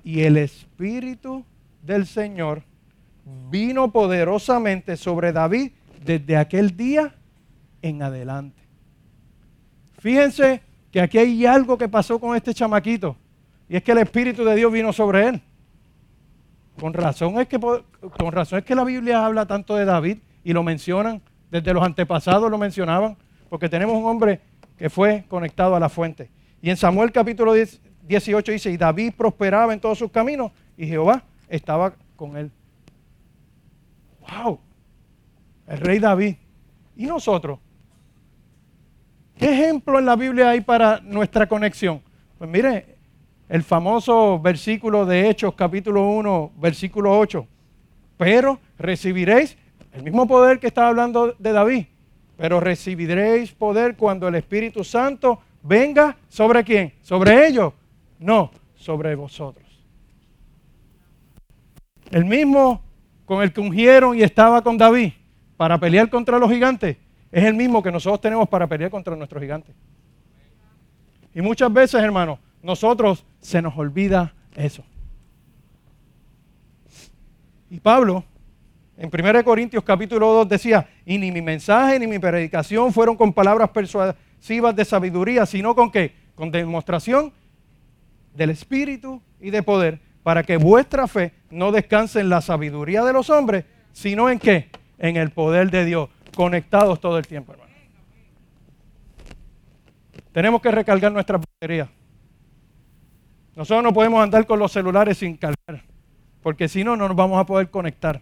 Y 0.05 0.21
el 0.21 0.37
Espíritu 0.37 1.43
del 1.81 2.07
Señor 2.07 2.63
vino 3.51 3.91
poderosamente 3.91 4.95
sobre 4.95 5.33
David 5.33 5.73
desde 6.05 6.37
aquel 6.37 6.77
día 6.77 7.13
en 7.81 8.03
adelante. 8.03 8.63
Fíjense 9.99 10.61
que 10.89 11.01
aquí 11.01 11.17
hay 11.17 11.45
algo 11.45 11.77
que 11.77 11.89
pasó 11.89 12.17
con 12.17 12.33
este 12.33 12.53
chamaquito. 12.53 13.17
Y 13.67 13.75
es 13.75 13.83
que 13.83 13.91
el 13.91 13.97
Espíritu 13.97 14.45
de 14.45 14.55
Dios 14.55 14.71
vino 14.71 14.93
sobre 14.93 15.27
él. 15.27 15.41
Con 16.79 16.93
razón 16.93 17.37
es 17.41 17.49
que, 17.49 17.59
con 17.59 18.31
razón 18.31 18.59
es 18.59 18.63
que 18.63 18.75
la 18.75 18.85
Biblia 18.85 19.25
habla 19.25 19.45
tanto 19.45 19.75
de 19.75 19.83
David 19.83 20.19
y 20.41 20.53
lo 20.53 20.63
mencionan, 20.63 21.21
desde 21.51 21.73
los 21.73 21.83
antepasados 21.83 22.49
lo 22.49 22.57
mencionaban, 22.57 23.17
porque 23.49 23.67
tenemos 23.67 23.95
un 23.97 24.05
hombre 24.05 24.52
que 24.77 24.89
fue 24.89 25.25
conectado 25.27 25.75
a 25.75 25.79
la 25.79 25.89
fuente. 25.89 26.29
Y 26.61 26.69
en 26.69 26.77
Samuel 26.77 27.11
capítulo 27.11 27.53
18 27.53 28.51
dice, 28.51 28.71
y 28.71 28.77
David 28.77 29.13
prosperaba 29.17 29.73
en 29.73 29.79
todos 29.79 29.97
sus 29.97 30.11
caminos 30.11 30.51
y 30.77 30.87
Jehová 30.87 31.23
estaba 31.49 31.93
con 32.15 32.37
él. 32.37 32.51
¡Wow! 34.21 34.59
El 35.67 35.77
rey 35.79 35.99
David. 35.99 36.35
¿Y 36.95 37.05
nosotros? 37.05 37.59
¿Qué 39.37 39.51
ejemplo 39.51 39.99
en 39.99 40.05
la 40.05 40.15
Biblia 40.15 40.51
hay 40.51 40.61
para 40.61 40.99
nuestra 41.01 41.47
conexión? 41.47 42.01
Pues 42.37 42.49
mire, 42.49 42.97
el 43.49 43.63
famoso 43.63 44.39
versículo 44.39 45.05
de 45.05 45.29
Hechos 45.29 45.53
capítulo 45.55 46.07
1, 46.09 46.53
versículo 46.57 47.17
8. 47.17 47.47
Pero 48.17 48.59
recibiréis 48.77 49.57
el 49.91 50.03
mismo 50.03 50.27
poder 50.27 50.59
que 50.59 50.67
estaba 50.67 50.87
hablando 50.87 51.35
de 51.37 51.51
David. 51.51 51.85
Pero 52.43 52.59
recibiréis 52.59 53.53
poder 53.53 53.95
cuando 53.95 54.27
el 54.27 54.35
Espíritu 54.35 54.83
Santo 54.83 55.39
venga 55.61 56.17
sobre 56.27 56.61
quién? 56.65 56.93
¿Sobre 57.01 57.47
ellos? 57.47 57.71
No, 58.19 58.51
sobre 58.75 59.15
vosotros. 59.15 59.65
El 62.11 62.25
mismo 62.25 62.81
con 63.23 63.43
el 63.43 63.53
que 63.53 63.61
ungieron 63.61 64.17
y 64.17 64.23
estaba 64.23 64.61
con 64.61 64.77
David 64.77 65.13
para 65.55 65.77
pelear 65.77 66.09
contra 66.09 66.37
los 66.37 66.51
gigantes 66.51 66.97
es 67.31 67.45
el 67.45 67.53
mismo 67.53 67.81
que 67.81 67.93
nosotros 67.93 68.19
tenemos 68.19 68.49
para 68.49 68.67
pelear 68.67 68.91
contra 68.91 69.15
nuestros 69.15 69.41
gigantes. 69.41 69.73
Y 71.33 71.41
muchas 71.41 71.71
veces, 71.71 72.03
hermanos, 72.03 72.39
nosotros 72.61 73.23
se 73.39 73.61
nos 73.61 73.77
olvida 73.77 74.33
eso. 74.53 74.83
Y 77.69 77.79
Pablo, 77.79 78.25
en 78.97 79.09
1 79.11 79.43
Corintios 79.43 79.83
capítulo 79.83 80.31
2 80.33 80.49
decía, 80.49 80.87
y 81.05 81.17
ni 81.17 81.31
mi 81.31 81.41
mensaje 81.41 81.99
ni 81.99 82.05
mi 82.05 82.19
predicación 82.19 82.93
fueron 82.93 83.15
con 83.15 83.33
palabras 83.33 83.69
persuasivas 83.69 84.75
de 84.75 84.85
sabiduría, 84.85 85.45
sino 85.45 85.73
con 85.73 85.91
qué? 85.91 86.13
Con 86.35 86.51
demostración 86.51 87.33
del 88.35 88.51
Espíritu 88.51 89.21
y 89.39 89.49
de 89.49 89.63
poder, 89.63 89.99
para 90.21 90.43
que 90.43 90.57
vuestra 90.57 91.07
fe 91.07 91.33
no 91.49 91.71
descanse 91.71 92.19
en 92.19 92.29
la 92.29 92.41
sabiduría 92.41 93.03
de 93.03 93.13
los 93.13 93.29
hombres, 93.29 93.65
sino 93.91 94.29
en 94.29 94.39
qué? 94.39 94.69
En 94.99 95.17
el 95.17 95.31
poder 95.31 95.71
de 95.71 95.85
Dios, 95.85 96.09
conectados 96.35 96.99
todo 96.99 97.17
el 97.17 97.27
tiempo, 97.27 97.51
hermano. 97.51 97.73
Tenemos 100.31 100.61
que 100.61 100.71
recargar 100.71 101.11
nuestra 101.11 101.37
batería. 101.37 101.89
Nosotros 103.55 103.83
no 103.83 103.93
podemos 103.93 104.23
andar 104.23 104.45
con 104.47 104.57
los 104.59 104.71
celulares 104.71 105.17
sin 105.17 105.37
cargar, 105.37 105.83
porque 106.41 106.67
si 106.67 106.83
no, 106.83 106.95
no 106.95 107.07
nos 107.07 107.17
vamos 107.17 107.39
a 107.39 107.45
poder 107.45 107.69
conectar, 107.69 108.21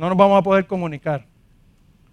no 0.00 0.08
nos 0.08 0.16
vamos 0.16 0.38
a 0.38 0.42
poder 0.42 0.66
comunicar. 0.66 1.26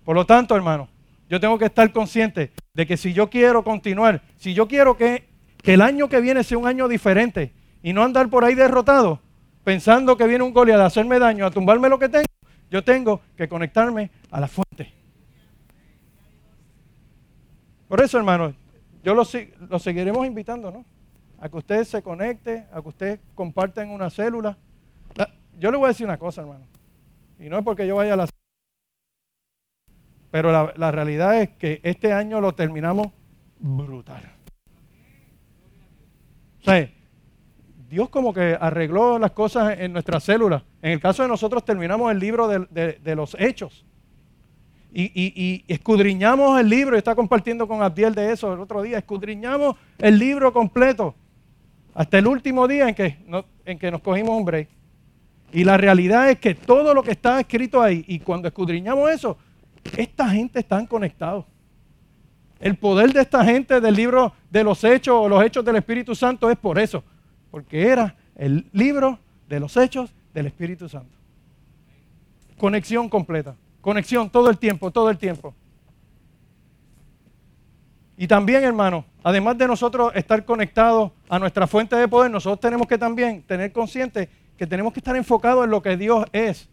Por 0.04 0.14
lo 0.14 0.26
tanto, 0.26 0.58
hermano, 0.58 0.90
yo 1.30 1.40
tengo 1.40 1.58
que 1.58 1.64
estar 1.64 1.90
consciente 1.94 2.52
de 2.74 2.86
que 2.86 2.98
si 2.98 3.14
yo 3.14 3.30
quiero 3.30 3.64
continuar, 3.64 4.22
si 4.36 4.54
yo 4.54 4.68
quiero 4.68 4.98
que, 4.98 5.30
que 5.64 5.76
el 5.76 5.82
año 5.82 6.10
que 6.10 6.20
viene 6.20 6.44
sea 6.44 6.58
un 6.58 6.68
año 6.68 6.90
diferente 6.90 7.54
y 7.82 7.94
no 7.94 8.04
andar 8.04 8.30
por 8.30 8.44
ahí 8.44 8.56
derrotado, 8.56 9.22
pensando 9.64 10.18
que 10.18 10.28
viene 10.28 10.44
un 10.44 10.54
Goliat 10.54 10.82
a 10.82 10.86
hacerme 10.88 11.18
daño, 11.18 11.46
a 11.46 11.52
tumbarme 11.52 11.88
lo 11.88 11.98
que 11.98 12.10
tengo, 12.10 12.26
yo 12.70 12.84
tengo 12.84 13.22
que 13.38 13.48
conectarme 13.48 14.12
a 14.32 14.42
la 14.42 14.50
fuente. 14.50 14.94
Por 17.88 18.02
eso, 18.02 18.18
hermano, 18.18 18.54
yo 19.02 19.16
lo, 19.16 19.24
lo 19.70 19.80
seguiremos 19.80 20.28
invitando, 20.28 20.72
¿no? 20.72 20.84
a 21.40 21.48
que 21.48 21.56
usted 21.56 21.86
se 21.86 22.02
conecte, 22.02 22.66
a 22.70 22.82
que 22.82 22.90
usted 22.90 23.20
comparta 23.34 23.82
en 23.82 23.92
una 23.92 24.10
célula. 24.10 24.58
Yo 25.58 25.72
le 25.72 25.78
voy 25.78 25.86
a 25.86 25.90
decir 25.90 26.06
una 26.06 26.18
cosa, 26.18 26.42
hermano. 26.42 26.66
Y 27.40 27.50
no 27.50 27.60
es 27.60 27.64
porque 27.64 27.88
yo 27.88 27.96
vaya 27.96 28.14
a 28.14 28.18
la 28.18 28.28
pero 30.32 30.52
la, 30.52 30.74
la 30.76 30.92
realidad 30.92 31.42
es 31.42 31.50
que 31.52 31.80
este 31.84 32.12
año 32.12 32.42
lo 32.42 32.54
terminamos 32.54 33.08
brutal. 33.60 34.22
O 36.62 36.64
sea, 36.64 36.90
Dios 37.90 38.10
como 38.10 38.34
que 38.34 38.58
arregló 38.60 39.18
las 39.18 39.32
cosas 39.32 39.80
en 39.80 39.94
nuestras 39.94 40.24
células. 40.24 40.64
En 40.82 40.92
el 40.92 41.00
caso 41.00 41.24
de 41.24 41.30
nosotros 41.30 41.64
terminamos 41.64 42.12
el 42.12 42.20
libro 42.20 42.48
de, 42.48 43.00
de, 43.02 43.16
los 43.16 43.36
hechos. 43.40 43.86
Y, 44.92 45.04
y, 45.06 45.34
y, 45.36 45.64
escudriñamos 45.68 46.60
el 46.60 46.70
libro, 46.70 46.98
está 46.98 47.16
compartiendo 47.16 47.68
con 47.68 47.82
Abdiel 47.82 48.14
de 48.14 48.32
eso 48.32 48.54
el 48.54 48.60
otro 48.60 48.82
día, 48.82 48.98
escudriñamos 48.98 49.76
el 49.98 50.20
libro 50.20 50.52
completo. 50.52 51.16
Hasta 51.94 52.18
el 52.20 52.28
último 52.28 52.68
día 52.68 52.90
en 52.90 52.96
que, 52.96 53.18
en 53.66 53.80
que 53.80 53.92
nos 53.92 54.02
cogimos 54.02 54.38
un 54.38 54.46
break. 54.46 54.70
Y 55.52 55.64
la 55.64 55.78
realidad 55.78 56.30
es 56.30 56.40
que 56.40 56.56
todo 56.56 56.94
lo 56.94 57.04
que 57.04 57.12
está 57.12 57.40
escrito 57.40 57.82
ahí, 57.82 58.04
y 58.08 58.20
cuando 58.20 58.48
escudriñamos 58.48 59.10
eso, 59.10 59.38
esta 59.96 60.30
gente 60.30 60.60
está 60.60 60.86
conectados. 60.86 61.46
El 62.60 62.76
poder 62.76 63.14
de 63.14 63.22
esta 63.22 63.46
gente 63.46 63.80
del 63.80 63.96
libro 63.96 64.34
de 64.50 64.64
los 64.64 64.84
hechos 64.84 65.16
o 65.16 65.30
los 65.30 65.44
hechos 65.44 65.64
del 65.64 65.76
Espíritu 65.78 66.16
Santo 66.16 66.50
es 66.50 66.58
por 66.58 66.80
eso, 66.80 67.04
porque 67.52 67.88
era 67.88 68.16
el 68.36 68.66
libro 68.74 69.20
de 69.48 69.60
los 69.60 69.78
hechos 69.78 70.14
del 70.34 70.48
Espíritu 70.48 70.90
Santo. 70.90 71.16
Conexión 72.58 73.08
completa, 73.10 73.56
conexión 73.82 74.30
todo 74.30 74.50
el 74.50 74.58
tiempo, 74.58 74.92
todo 74.92 75.10
el 75.10 75.18
tiempo. 75.18 75.54
Y 78.18 78.28
también, 78.28 78.64
hermano, 78.64 79.06
además 79.24 79.58
de 79.60 79.68
nosotros 79.68 80.12
estar 80.16 80.44
conectados 80.44 81.12
a 81.30 81.38
nuestra 81.38 81.68
fuente 81.68 81.96
de 81.96 82.08
poder, 82.08 82.32
nosotros 82.32 82.60
tenemos 82.60 82.88
que 82.88 82.98
también 82.98 83.44
tener 83.44 83.72
consciente 83.72 84.28
que 84.58 84.68
tenemos 84.68 84.94
que 84.94 85.00
estar 85.00 85.16
enfocados 85.16 85.66
en 85.66 85.72
lo 85.72 85.82
que 85.82 85.96
Dios 85.96 86.26
es. 86.34 86.70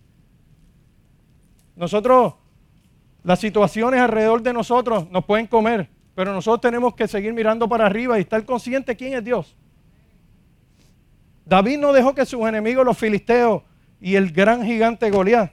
Nosotros, 1.77 2.35
las 3.23 3.41
situaciones 3.41 4.01
alrededor 4.01 4.43
de 4.43 4.53
nosotros 4.53 5.11
nos 5.11 5.25
pueden 5.25 5.47
comer, 5.47 5.89
pero 6.15 6.33
nosotros 6.33 6.61
tenemos 6.61 6.95
que 6.95 7.09
seguir 7.09 7.33
mirando 7.33 7.69
para 7.69 7.87
arriba 7.87 8.19
y 8.19 8.23
estar 8.23 8.45
conscientes 8.45 8.97
quién 8.97 9.15
es 9.15 9.25
Dios. 9.25 9.57
David 11.45 11.79
no 11.79 11.93
dejó 11.93 12.15
que 12.15 12.25
sus 12.25 12.47
enemigos, 12.47 12.87
los 12.87 12.97
filisteos 12.97 13.63
y 14.01 14.15
el 14.15 14.33
gran 14.33 14.65
gigante 14.65 15.11
Goliat, 15.11 15.53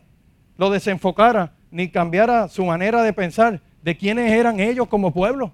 lo 0.58 0.70
desenfocara 0.70 1.54
ni 1.70 1.90
cambiara 1.90 2.48
su 2.48 2.66
manera 2.66 3.02
de 3.04 3.14
pensar 3.14 3.62
de 3.82 3.98
quiénes 3.98 4.32
eran 4.32 4.60
ellos 4.60 4.88
como 4.88 5.12
pueblo. 5.12 5.52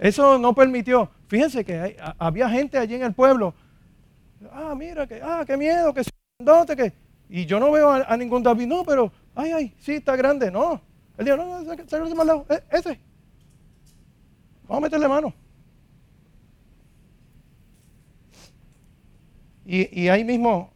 Eso 0.00 0.38
no 0.38 0.54
permitió. 0.54 1.10
Fíjense 1.28 1.64
que 1.64 1.96
había 2.18 2.48
gente 2.48 2.78
allí 2.78 2.94
en 2.94 3.02
el 3.02 3.12
pueblo. 3.12 3.54
Ah, 4.50 4.74
mira, 4.76 5.06
que, 5.06 5.20
ah, 5.22 5.44
qué 5.46 5.56
miedo, 5.56 5.92
que 5.92 6.02
dónde, 6.38 6.76
que. 6.76 6.92
Y 7.28 7.46
yo 7.46 7.58
no 7.58 7.70
veo 7.70 7.90
a, 7.90 8.16
ningún 8.16 8.42
David, 8.42 8.66
no, 8.66 8.84
pero, 8.84 9.10
ay, 9.34 9.52
ay, 9.52 9.74
sí, 9.78 9.94
está 9.94 10.14
grande. 10.16 10.50
No. 10.50 10.80
Él 11.16 11.24
dijo, 11.24 11.36
no, 11.36 11.62
no, 11.62 11.72
ese 11.72 12.14
más 12.14 12.26
lado, 12.26 12.46
e, 12.48 12.62
ese. 12.70 13.00
Vamos 14.64 14.78
a 14.78 14.80
meterle 14.80 15.08
mano. 15.08 15.34
Y, 19.64 20.02
y, 20.02 20.08
ahí 20.08 20.24
mismo, 20.24 20.70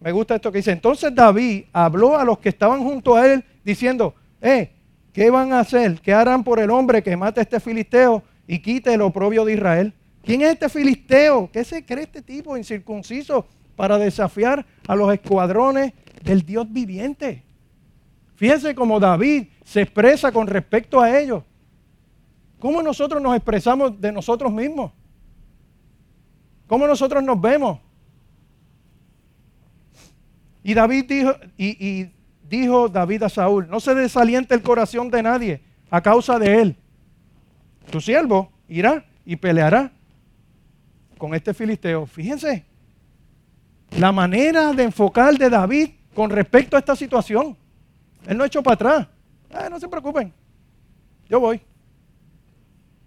me 0.00 0.12
gusta 0.12 0.34
esto 0.34 0.52
que 0.52 0.58
dice, 0.58 0.72
entonces 0.72 1.14
David 1.14 1.64
habló 1.72 2.18
a 2.18 2.24
los 2.24 2.38
que 2.38 2.50
estaban 2.50 2.82
junto 2.82 3.16
a 3.16 3.26
él 3.26 3.42
diciendo, 3.64 4.14
eh, 4.42 4.74
¿Qué 5.14 5.30
van 5.30 5.52
a 5.52 5.60
hacer? 5.60 6.00
¿Qué 6.00 6.12
harán 6.12 6.42
por 6.42 6.58
el 6.58 6.70
hombre 6.70 7.00
que 7.00 7.16
mate 7.16 7.38
a 7.38 7.44
este 7.44 7.60
filisteo 7.60 8.24
y 8.48 8.58
quite 8.58 8.92
el 8.92 9.00
oprobio 9.00 9.44
de 9.44 9.54
Israel? 9.54 9.94
¿Quién 10.24 10.40
es 10.40 10.52
este 10.52 10.68
filisteo? 10.68 11.50
¿Qué 11.52 11.64
se 11.64 11.84
cree 11.84 12.04
este 12.04 12.22
tipo 12.22 12.56
incircunciso 12.56 13.46
para 13.76 13.98
desafiar 13.98 14.64
a 14.88 14.96
los 14.96 15.12
escuadrones 15.12 15.92
del 16.22 16.44
Dios 16.44 16.66
viviente? 16.72 17.42
Fíjense 18.36 18.74
cómo 18.74 18.98
David 18.98 19.48
se 19.64 19.82
expresa 19.82 20.32
con 20.32 20.46
respecto 20.46 21.00
a 21.00 21.18
ellos. 21.18 21.42
¿Cómo 22.58 22.82
nosotros 22.82 23.20
nos 23.20 23.36
expresamos 23.36 24.00
de 24.00 24.10
nosotros 24.10 24.50
mismos? 24.50 24.92
¿Cómo 26.66 26.86
nosotros 26.86 27.22
nos 27.22 27.38
vemos? 27.38 27.78
Y 30.62 30.72
David 30.72 31.04
dijo, 31.06 31.32
y, 31.58 32.08
dijo 32.48 32.88
David 32.88 33.24
a 33.24 33.28
Saúl, 33.28 33.68
no 33.68 33.80
se 33.80 33.94
desaliente 33.94 34.54
el 34.54 34.62
corazón 34.62 35.10
de 35.10 35.22
nadie 35.22 35.60
a 35.90 36.00
causa 36.00 36.38
de 36.38 36.62
él. 36.62 36.76
Tu 37.90 38.00
siervo 38.00 38.50
irá 38.66 39.04
y 39.26 39.36
peleará 39.36 39.92
con 41.18 41.34
este 41.34 41.54
filisteo. 41.54 42.06
Fíjense, 42.06 42.64
la 43.98 44.12
manera 44.12 44.72
de 44.72 44.84
enfocar 44.84 45.36
de 45.36 45.48
David 45.48 45.90
con 46.14 46.30
respecto 46.30 46.76
a 46.76 46.78
esta 46.78 46.96
situación. 46.96 47.56
Él 48.26 48.36
no 48.36 48.44
echó 48.44 48.62
para 48.62 48.74
atrás. 48.74 49.08
Ah, 49.52 49.68
no 49.70 49.78
se 49.78 49.88
preocupen, 49.88 50.32
yo 51.28 51.40
voy. 51.40 51.60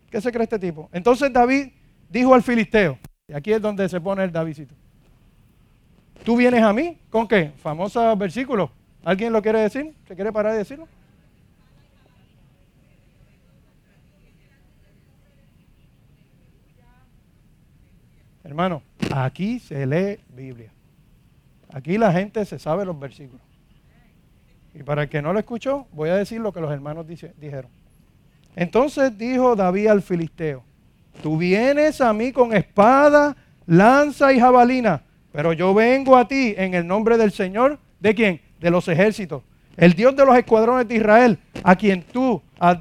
¿Qué 0.10 0.22
se 0.22 0.32
cree 0.32 0.44
este 0.44 0.60
tipo? 0.60 0.90
Entonces 0.94 1.32
David 1.32 1.70
dijo 2.10 2.34
al 2.34 2.42
filisteo, 2.42 2.98
y 3.28 3.34
aquí 3.34 3.52
es 3.52 3.62
donde 3.62 3.90
se 3.90 4.00
pone 4.00 4.24
el 4.24 4.32
Davidcito. 4.32 4.74
Tú 6.24 6.38
vienes 6.38 6.64
a 6.64 6.72
mí, 6.72 6.98
¿con 7.10 7.28
qué? 7.28 7.52
Famoso 7.58 8.16
versículo. 8.16 8.72
¿Alguien 9.04 9.34
lo 9.34 9.42
quiere 9.42 9.60
decir? 9.60 9.94
¿Se 10.08 10.16
quiere 10.16 10.32
parar 10.32 10.54
de 10.54 10.60
decirlo? 10.60 10.88
Hermano, 18.48 18.82
aquí 19.14 19.60
se 19.60 19.86
lee 19.86 20.20
Biblia. 20.34 20.72
Aquí 21.74 21.98
la 21.98 22.14
gente 22.14 22.46
se 22.46 22.58
sabe 22.58 22.86
los 22.86 22.98
versículos. 22.98 23.42
Y 24.74 24.84
para 24.84 25.04
el 25.04 25.10
que 25.10 25.22
no 25.22 25.34
lo 25.34 25.40
escuchó, 25.40 25.86
voy 25.92 26.10
a 26.10 26.16
decir 26.16 26.40
lo 26.40 26.54
que 26.54 26.62
los 26.62 26.72
hermanos 26.72 27.06
dijeron. 27.08 27.70
Entonces 28.56 29.18
dijo 29.18 29.54
David 29.58 29.88
al 29.88 30.02
filisteo, 30.02 30.64
tú 31.22 31.38
vienes 31.38 32.00
a 32.00 32.14
mí 32.14 32.32
con 32.32 32.56
espada, 32.56 33.36
lanza 33.66 34.32
y 34.32 34.40
jabalina, 34.40 35.02
pero 35.34 35.52
yo 35.52 35.74
vengo 35.74 36.16
a 36.16 36.26
ti 36.26 36.56
en 36.56 36.74
el 36.74 36.88
nombre 36.88 37.18
del 37.18 37.34
Señor, 37.34 37.78
¿de 38.00 38.16
quién? 38.16 38.40
De 38.62 38.72
los 38.72 38.88
ejércitos, 38.88 39.44
el 39.76 39.92
Dios 39.92 40.16
de 40.16 40.26
los 40.26 40.38
escuadrones 40.38 40.88
de 40.88 40.96
Israel, 40.96 41.38
a 41.64 41.76
quien 41.76 42.02
tú 42.02 42.42
has 42.58 42.78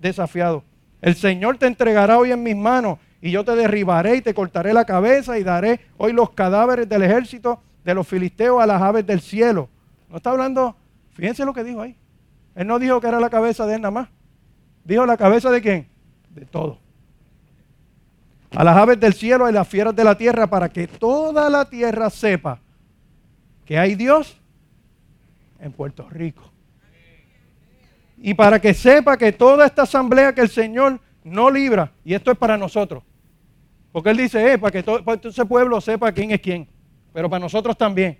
desafiado. 0.00 0.62
El 1.02 1.16
Señor 1.16 1.58
te 1.58 1.66
entregará 1.66 2.18
hoy 2.18 2.30
en 2.30 2.40
mis 2.40 2.56
manos 2.56 3.00
y 3.20 3.30
yo 3.30 3.44
te 3.44 3.56
derribaré 3.56 4.16
y 4.16 4.22
te 4.22 4.34
cortaré 4.34 4.72
la 4.72 4.84
cabeza 4.84 5.38
y 5.38 5.42
daré 5.42 5.80
hoy 5.96 6.12
los 6.12 6.30
cadáveres 6.30 6.88
del 6.88 7.02
ejército 7.02 7.60
de 7.84 7.94
los 7.94 8.06
filisteos 8.06 8.62
a 8.62 8.66
las 8.66 8.80
aves 8.80 9.06
del 9.06 9.20
cielo. 9.20 9.68
No 10.08 10.18
está 10.18 10.30
hablando, 10.30 10.76
fíjense 11.12 11.44
lo 11.44 11.52
que 11.52 11.64
dijo 11.64 11.80
ahí. 11.80 11.96
Él 12.54 12.66
no 12.66 12.78
dijo 12.78 13.00
que 13.00 13.08
era 13.08 13.20
la 13.20 13.30
cabeza 13.30 13.66
de 13.66 13.76
él 13.76 13.82
nada 13.82 13.92
más. 13.92 14.08
Dijo 14.84 15.04
la 15.04 15.16
cabeza 15.16 15.50
de 15.50 15.60
quién? 15.60 15.88
De 16.30 16.44
todo. 16.44 16.78
A 18.54 18.64
las 18.64 18.76
aves 18.76 18.98
del 18.98 19.12
cielo 19.12 19.48
y 19.48 19.52
las 19.52 19.68
fieras 19.68 19.94
de 19.94 20.04
la 20.04 20.16
tierra 20.16 20.46
para 20.46 20.68
que 20.68 20.86
toda 20.86 21.50
la 21.50 21.64
tierra 21.68 22.10
sepa 22.10 22.60
que 23.64 23.78
hay 23.78 23.94
Dios 23.94 24.40
en 25.60 25.72
Puerto 25.72 26.08
Rico. 26.08 26.50
Y 28.16 28.34
para 28.34 28.60
que 28.60 28.74
sepa 28.74 29.16
que 29.16 29.32
toda 29.32 29.66
esta 29.66 29.82
asamblea 29.82 30.34
que 30.34 30.40
el 30.40 30.48
Señor 30.48 30.98
no 31.22 31.50
libra, 31.50 31.92
y 32.04 32.14
esto 32.14 32.30
es 32.30 32.38
para 32.38 32.56
nosotros, 32.56 33.02
porque 33.92 34.10
Él 34.10 34.16
dice, 34.18 34.52
eh, 34.52 34.58
para 34.58 34.70
que 34.70 34.82
todo, 34.82 35.02
ese 35.22 35.44
pueblo 35.44 35.80
sepa 35.80 36.12
quién 36.12 36.30
es 36.30 36.40
quién, 36.40 36.68
pero 37.12 37.28
para 37.30 37.40
nosotros 37.40 37.76
también. 37.76 38.18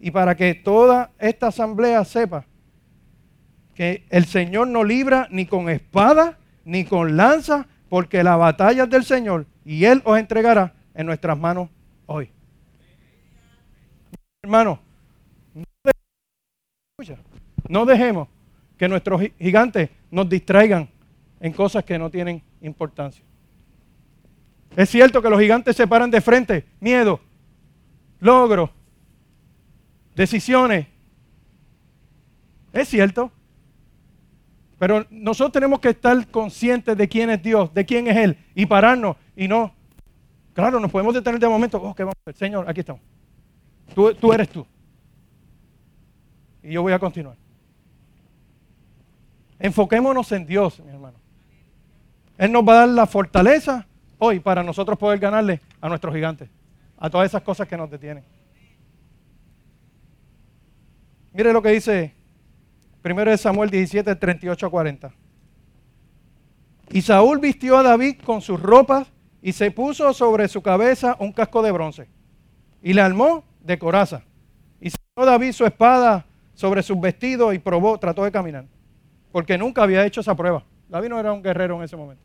Y 0.00 0.10
para 0.10 0.34
que 0.34 0.54
toda 0.54 1.10
esta 1.18 1.48
asamblea 1.48 2.04
sepa 2.04 2.44
que 3.74 4.06
el 4.10 4.24
Señor 4.24 4.68
no 4.68 4.84
libra 4.84 5.28
ni 5.30 5.46
con 5.46 5.68
espada, 5.68 6.38
ni 6.64 6.84
con 6.84 7.16
lanza, 7.16 7.66
porque 7.88 8.22
la 8.22 8.36
batalla 8.36 8.84
es 8.84 8.90
del 8.90 9.04
Señor 9.04 9.46
y 9.64 9.84
Él 9.84 10.02
os 10.04 10.18
entregará 10.18 10.74
en 10.94 11.06
nuestras 11.06 11.38
manos 11.38 11.68
hoy. 12.06 12.30
Hermano, 14.42 14.80
no 17.68 17.84
dejemos 17.84 18.28
que 18.78 18.88
nuestros 18.88 19.20
gigantes 19.38 19.90
nos 20.10 20.28
distraigan 20.28 20.88
en 21.40 21.52
cosas 21.52 21.84
que 21.84 21.98
no 21.98 22.10
tienen 22.10 22.42
importancia. 22.60 23.24
Es 24.76 24.90
cierto 24.90 25.22
que 25.22 25.30
los 25.30 25.40
gigantes 25.40 25.74
se 25.74 25.86
paran 25.86 26.10
de 26.10 26.20
frente, 26.20 26.66
miedo, 26.80 27.18
logro, 28.20 28.70
decisiones. 30.14 30.86
Es 32.74 32.86
cierto. 32.88 33.32
Pero 34.78 35.06
nosotros 35.08 35.52
tenemos 35.52 35.80
que 35.80 35.88
estar 35.88 36.28
conscientes 36.28 36.94
de 36.94 37.08
quién 37.08 37.30
es 37.30 37.42
Dios, 37.42 37.72
de 37.72 37.86
quién 37.86 38.06
es 38.06 38.16
Él, 38.18 38.38
y 38.54 38.66
pararnos 38.66 39.16
y 39.34 39.48
no. 39.48 39.74
Claro, 40.52 40.78
nos 40.78 40.90
podemos 40.90 41.14
detener 41.14 41.40
de 41.40 41.48
momento. 41.48 41.78
Oh, 41.78 41.94
vamos 41.96 42.14
a 42.26 42.32
Señor, 42.32 42.68
aquí 42.68 42.80
estamos. 42.80 43.00
Tú, 43.94 44.14
tú 44.14 44.30
eres 44.30 44.50
tú. 44.50 44.66
Y 46.62 46.72
yo 46.72 46.82
voy 46.82 46.92
a 46.92 46.98
continuar. 46.98 47.36
Enfoquémonos 49.58 50.30
en 50.32 50.46
Dios, 50.46 50.80
mi 50.80 50.90
hermano. 50.90 51.16
Él 52.36 52.52
nos 52.52 52.62
va 52.62 52.72
a 52.72 52.76
dar 52.80 52.88
la 52.90 53.06
fortaleza 53.06 53.86
hoy 54.18 54.40
para 54.40 54.62
nosotros 54.62 54.98
poder 54.98 55.18
ganarle 55.18 55.60
a 55.80 55.88
nuestros 55.88 56.14
gigantes, 56.14 56.48
a 56.98 57.10
todas 57.10 57.26
esas 57.26 57.42
cosas 57.42 57.68
que 57.68 57.76
nos 57.76 57.90
detienen. 57.90 58.24
Mire 61.32 61.52
lo 61.52 61.60
que 61.60 61.70
dice 61.70 62.14
1 63.04 63.36
Samuel 63.36 63.70
17, 63.70 64.16
38 64.16 64.66
a 64.66 64.70
40. 64.70 65.12
Y 66.90 67.02
Saúl 67.02 67.38
vistió 67.40 67.76
a 67.76 67.82
David 67.82 68.16
con 68.24 68.40
sus 68.40 68.60
ropas 68.60 69.12
y 69.42 69.52
se 69.52 69.70
puso 69.70 70.12
sobre 70.12 70.48
su 70.48 70.62
cabeza 70.62 71.16
un 71.20 71.32
casco 71.32 71.62
de 71.62 71.72
bronce 71.72 72.08
y 72.82 72.92
le 72.92 73.00
armó 73.00 73.44
de 73.60 73.78
coraza. 73.78 74.22
Y 74.80 74.90
sacó 74.90 75.26
David 75.26 75.52
su 75.52 75.64
espada 75.66 76.26
sobre 76.54 76.82
sus 76.82 76.98
vestidos 77.00 77.54
y 77.54 77.58
probó, 77.58 77.98
trató 77.98 78.24
de 78.24 78.32
caminar, 78.32 78.66
porque 79.30 79.58
nunca 79.58 79.82
había 79.82 80.04
hecho 80.06 80.20
esa 80.20 80.34
prueba. 80.34 80.64
David 80.88 81.08
no 81.10 81.20
era 81.20 81.32
un 81.32 81.42
guerrero 81.42 81.76
en 81.76 81.82
ese 81.82 81.96
momento. 81.96 82.22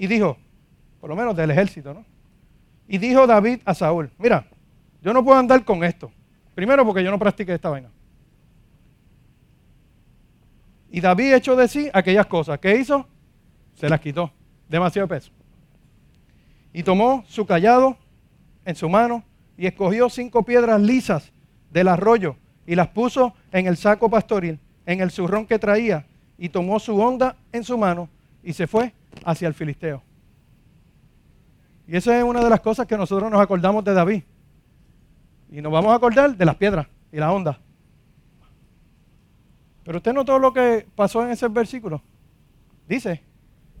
Y 0.00 0.06
dijo, 0.06 0.38
por 0.98 1.10
lo 1.10 1.14
menos 1.14 1.36
del 1.36 1.50
ejército, 1.50 1.92
¿no? 1.92 2.06
Y 2.88 2.96
dijo 2.96 3.26
David 3.26 3.60
a 3.66 3.74
Saúl, 3.74 4.10
mira, 4.16 4.46
yo 5.02 5.12
no 5.12 5.22
puedo 5.22 5.38
andar 5.38 5.62
con 5.62 5.84
esto. 5.84 6.10
Primero 6.54 6.86
porque 6.86 7.04
yo 7.04 7.10
no 7.10 7.18
practiqué 7.18 7.52
esta 7.52 7.68
vaina. 7.68 7.90
Y 10.90 11.02
David 11.02 11.34
echó 11.34 11.54
de 11.54 11.68
sí 11.68 11.90
aquellas 11.92 12.24
cosas. 12.24 12.58
¿Qué 12.60 12.76
hizo? 12.76 13.06
Se 13.74 13.90
las 13.90 14.00
quitó. 14.00 14.32
Demasiado 14.70 15.06
peso. 15.06 15.32
Y 16.72 16.82
tomó 16.82 17.22
su 17.28 17.44
callado 17.44 17.98
en 18.64 18.76
su 18.76 18.88
mano 18.88 19.22
y 19.58 19.66
escogió 19.66 20.08
cinco 20.08 20.46
piedras 20.46 20.80
lisas 20.80 21.30
del 21.70 21.88
arroyo 21.88 22.36
y 22.66 22.74
las 22.74 22.88
puso 22.88 23.34
en 23.52 23.66
el 23.66 23.76
saco 23.76 24.08
pastoril, 24.08 24.60
en 24.86 25.02
el 25.02 25.10
zurrón 25.10 25.44
que 25.44 25.58
traía, 25.58 26.06
y 26.38 26.48
tomó 26.48 26.80
su 26.80 26.98
onda 26.98 27.36
en 27.52 27.64
su 27.64 27.76
mano 27.76 28.08
y 28.42 28.54
se 28.54 28.66
fue 28.66 28.94
hacia 29.24 29.48
el 29.48 29.54
filisteo. 29.54 30.02
Y 31.86 31.96
esa 31.96 32.16
es 32.16 32.24
una 32.24 32.42
de 32.42 32.50
las 32.50 32.60
cosas 32.60 32.86
que 32.86 32.96
nosotros 32.96 33.30
nos 33.30 33.40
acordamos 33.40 33.84
de 33.84 33.94
David. 33.94 34.22
Y 35.50 35.60
nos 35.60 35.72
vamos 35.72 35.92
a 35.92 35.96
acordar 35.96 36.36
de 36.36 36.44
las 36.44 36.54
piedras 36.54 36.86
y 37.10 37.16
la 37.16 37.32
onda. 37.32 37.58
Pero 39.84 39.98
usted 39.98 40.12
notó 40.12 40.38
lo 40.38 40.52
que 40.52 40.86
pasó 40.94 41.24
en 41.24 41.30
ese 41.30 41.48
versículo. 41.48 42.00
Dice 42.88 43.22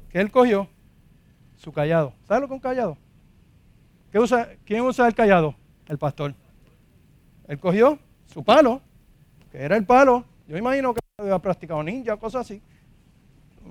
que 0.08 0.20
él 0.20 0.30
cogió 0.30 0.68
su 1.56 1.72
callado. 1.72 2.14
¿Sabe 2.26 2.40
lo 2.40 2.48
que 2.48 2.54
es 2.54 2.56
un 2.56 2.60
callado? 2.60 2.98
usa, 4.14 4.48
¿Quién 4.64 4.82
usa 4.82 5.06
el 5.06 5.14
callado? 5.14 5.54
El 5.86 5.98
pastor. 5.98 6.34
Él 7.46 7.60
cogió 7.60 7.98
su 8.26 8.42
palo, 8.42 8.80
que 9.52 9.58
era 9.58 9.76
el 9.76 9.84
palo. 9.84 10.24
Yo 10.48 10.56
imagino 10.56 10.94
que 10.94 11.00
había 11.16 11.38
practicado 11.38 11.82
ninja, 11.82 12.16
cosas 12.16 12.42
así 12.42 12.60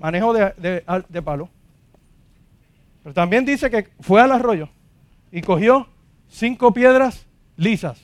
manejo 0.00 0.32
de, 0.32 1.22
palo. 1.24 1.48
Pero 3.02 3.14
también 3.14 3.44
dice 3.44 3.70
que 3.70 3.88
fue 4.00 4.20
al 4.20 4.32
arroyo 4.32 4.68
y 5.32 5.40
cogió 5.40 5.88
cinco 6.28 6.72
piedras 6.72 7.26
lisas. 7.56 8.00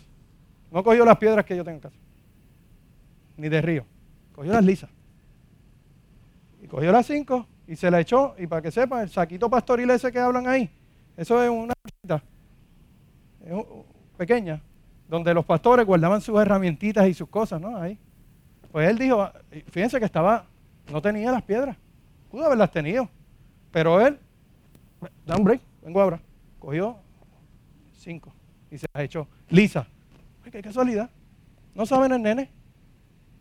No 0.70 0.82
cogió 0.82 1.04
las 1.04 1.18
piedras 1.18 1.44
que 1.44 1.56
yo 1.56 1.64
tengo 1.64 1.76
en 1.76 1.80
casa, 1.82 1.96
ni 3.36 3.48
de 3.48 3.62
río. 3.62 3.84
Cogió 4.34 4.52
las 4.52 4.64
lisas. 4.64 4.90
Y 6.62 6.66
cogió 6.66 6.92
las 6.92 7.06
cinco 7.06 7.46
y 7.66 7.76
se 7.76 7.90
la 7.90 8.00
echó. 8.00 8.34
Y 8.38 8.46
para 8.46 8.62
que 8.62 8.70
sepan, 8.70 9.02
el 9.02 9.10
saquito 9.10 9.48
pastoril 9.48 9.90
ese 9.90 10.10
que 10.10 10.18
hablan 10.18 10.46
ahí, 10.46 10.70
eso 11.16 11.42
es 11.42 11.50
una 11.50 11.74
cosita 11.82 12.22
pequeña, 14.16 14.60
donde 15.08 15.32
los 15.32 15.44
pastores 15.44 15.86
guardaban 15.86 16.20
sus 16.20 16.40
herramientitas 16.40 17.06
y 17.08 17.14
sus 17.14 17.28
cosas, 17.28 17.60
¿no? 17.60 17.76
Ahí. 17.76 17.98
Pues 18.72 18.90
él 18.90 18.98
dijo, 18.98 19.30
fíjense 19.70 19.98
que 19.98 20.04
estaba, 20.04 20.46
no 20.90 21.00
tenía 21.00 21.30
las 21.30 21.42
piedras. 21.42 21.76
Pudo 22.30 22.44
haberlas 22.44 22.70
tenido. 22.72 23.08
Pero 23.70 24.04
él 24.04 24.18
Da 25.24 25.36
un 25.36 25.44
break, 25.44 25.60
vengo 25.82 26.00
ahora. 26.00 26.20
Cogió 26.58 26.96
cinco 27.92 28.32
y 28.70 28.78
se 28.78 28.86
las 28.92 29.04
echó. 29.04 29.28
Lisa. 29.48 29.86
Ay, 30.44 30.50
qué 30.50 30.62
casualidad. 30.62 31.10
¿No 31.74 31.86
saben 31.86 32.12
el 32.12 32.22
nene? 32.22 32.50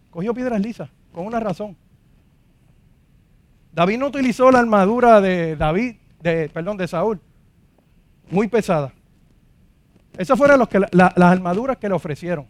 Cogió 0.09 0.33
piedras 0.33 0.59
lisas, 0.61 0.89
con 1.11 1.25
una 1.25 1.39
razón. 1.39 1.77
David 3.71 3.97
no 3.97 4.07
utilizó 4.07 4.51
la 4.51 4.59
armadura 4.59 5.19
de 5.19 5.55
David, 5.55 5.95
de, 6.21 6.49
perdón, 6.49 6.77
de 6.77 6.87
Saúl, 6.87 7.19
muy 8.29 8.47
pesada. 8.47 8.93
Esas 10.17 10.37
fueron 10.37 10.59
los 10.59 10.69
que, 10.69 10.79
las 10.79 11.17
armaduras 11.17 11.77
que 11.77 11.89
le 11.89 11.95
ofrecieron. 11.95 12.47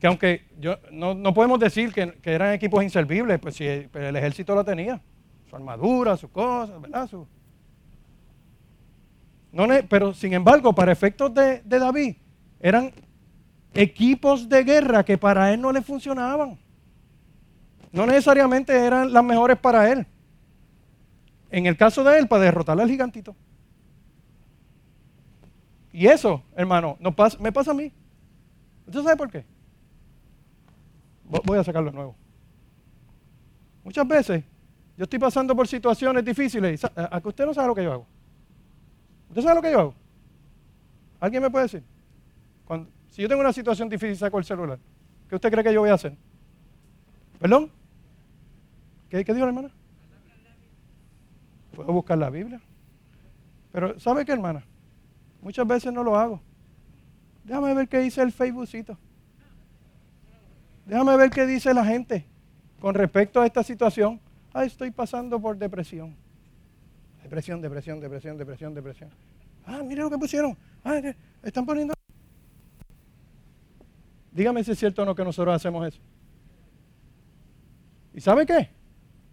Que 0.00 0.08
aunque 0.08 0.46
yo, 0.58 0.76
no, 0.90 1.32
podemos 1.32 1.60
decir 1.60 1.92
que, 1.92 2.18
eran 2.24 2.52
equipos 2.52 2.82
inservibles, 2.82 3.38
pues 3.38 3.54
si 3.54 3.64
el, 3.64 3.88
el 3.94 4.16
ejército 4.16 4.54
lo 4.54 4.64
tenía. 4.64 5.00
Su 5.48 5.54
armadura, 5.54 6.16
sus 6.16 6.30
cosas, 6.30 6.80
¿verdad? 6.80 7.06
Su, 7.06 7.26
no, 9.56 9.66
pero 9.88 10.12
sin 10.12 10.34
embargo, 10.34 10.74
para 10.74 10.92
efectos 10.92 11.32
de, 11.32 11.62
David, 11.64 12.16
eran 12.60 12.92
equipos 13.72 14.48
de 14.48 14.64
guerra 14.64 15.02
que 15.02 15.16
para 15.16 15.50
él 15.54 15.60
no 15.62 15.72
le 15.72 15.80
funcionaban. 15.80 16.58
No 17.90 18.04
necesariamente 18.04 18.76
eran 18.76 19.12
las 19.12 19.24
mejores 19.24 19.56
para 19.56 19.90
él. 19.90 20.06
En 21.50 21.64
el 21.64 21.76
caso 21.76 22.04
de 22.04 22.18
él, 22.18 22.28
para 22.28 22.42
derrotar 22.42 22.78
al 22.78 22.88
gigantito. 22.88 23.34
Y 25.92 26.06
eso, 26.06 26.42
hermano, 26.54 26.98
me 27.40 27.50
pasa 27.50 27.70
a 27.70 27.74
mí. 27.74 27.90
¿Usted 28.86 29.02
sabe 29.02 29.16
por 29.16 29.30
qué? 29.30 29.46
Voy 31.24 31.58
a 31.58 31.64
sacarlo 31.64 31.90
de 31.90 31.96
nuevo. 31.96 32.14
Muchas 33.82 34.06
veces 34.06 34.44
yo 34.98 35.04
estoy 35.04 35.18
pasando 35.18 35.56
por 35.56 35.66
situaciones 35.66 36.22
difíciles 36.24 36.84
a 36.84 37.20
que 37.20 37.28
usted 37.28 37.46
no 37.46 37.54
sabe 37.54 37.68
lo 37.68 37.74
que 37.74 37.84
yo 37.84 37.92
hago. 37.92 38.15
¿Usted 39.36 39.48
sabe 39.48 39.56
lo 39.56 39.62
que 39.62 39.70
yo 39.70 39.80
hago? 39.80 39.94
¿Alguien 41.20 41.42
me 41.42 41.50
puede 41.50 41.64
decir? 41.64 41.84
si 43.10 43.20
yo 43.20 43.28
tengo 43.28 43.42
una 43.42 43.52
situación 43.52 43.86
difícil, 43.86 44.16
saco 44.16 44.38
el 44.38 44.44
celular. 44.44 44.78
¿Qué 45.28 45.34
usted 45.34 45.50
cree 45.50 45.62
que 45.62 45.74
yo 45.74 45.80
voy 45.80 45.90
a 45.90 45.94
hacer? 45.94 46.16
¿Perdón? 47.38 47.70
¿Qué, 49.10 49.22
qué 49.26 49.34
dijo 49.34 49.44
la 49.44 49.50
hermana? 49.50 49.70
Puedo 51.74 51.92
buscar 51.92 52.16
la 52.16 52.30
Biblia. 52.30 52.62
Pero 53.72 54.00
¿sabe 54.00 54.24
qué, 54.24 54.32
hermana? 54.32 54.64
Muchas 55.42 55.66
veces 55.66 55.92
no 55.92 56.02
lo 56.02 56.16
hago. 56.16 56.40
Déjame 57.44 57.74
ver 57.74 57.88
qué 57.88 57.98
dice 57.98 58.22
el 58.22 58.32
Facebookcito. 58.32 58.96
Déjame 60.86 61.14
ver 61.18 61.28
qué 61.28 61.44
dice 61.44 61.74
la 61.74 61.84
gente 61.84 62.24
con 62.80 62.94
respecto 62.94 63.42
a 63.42 63.46
esta 63.46 63.62
situación. 63.62 64.18
Ay, 64.54 64.68
estoy 64.68 64.90
pasando 64.92 65.38
por 65.38 65.58
depresión. 65.58 66.16
Depresión, 67.26 67.60
depresión, 67.60 67.98
depresión, 67.98 68.38
depresión, 68.38 68.72
depresión. 68.72 69.10
Ah, 69.66 69.82
mire 69.84 70.00
lo 70.00 70.08
que 70.08 70.16
pusieron. 70.16 70.56
Ah, 70.84 71.00
están 71.42 71.66
poniendo. 71.66 71.92
Dígame 74.30 74.62
si 74.62 74.70
es 74.70 74.78
cierto 74.78 75.02
o 75.02 75.04
no 75.04 75.12
que 75.12 75.24
nosotros 75.24 75.52
hacemos 75.52 75.88
eso. 75.88 75.98
¿Y 78.14 78.20
sabe 78.20 78.46
qué? 78.46 78.70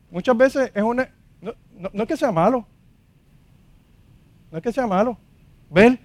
Muchas 0.10 0.36
veces 0.36 0.72
es 0.74 0.82
una. 0.82 1.08
No, 1.40 2.02
es 2.02 2.08
que 2.08 2.18
sea 2.18 2.32
malo. 2.32 2.66
No 4.52 4.58
es 4.58 4.64
que 4.64 4.74
sea 4.74 4.88
malo. 4.88 5.16
Ver 5.70 6.00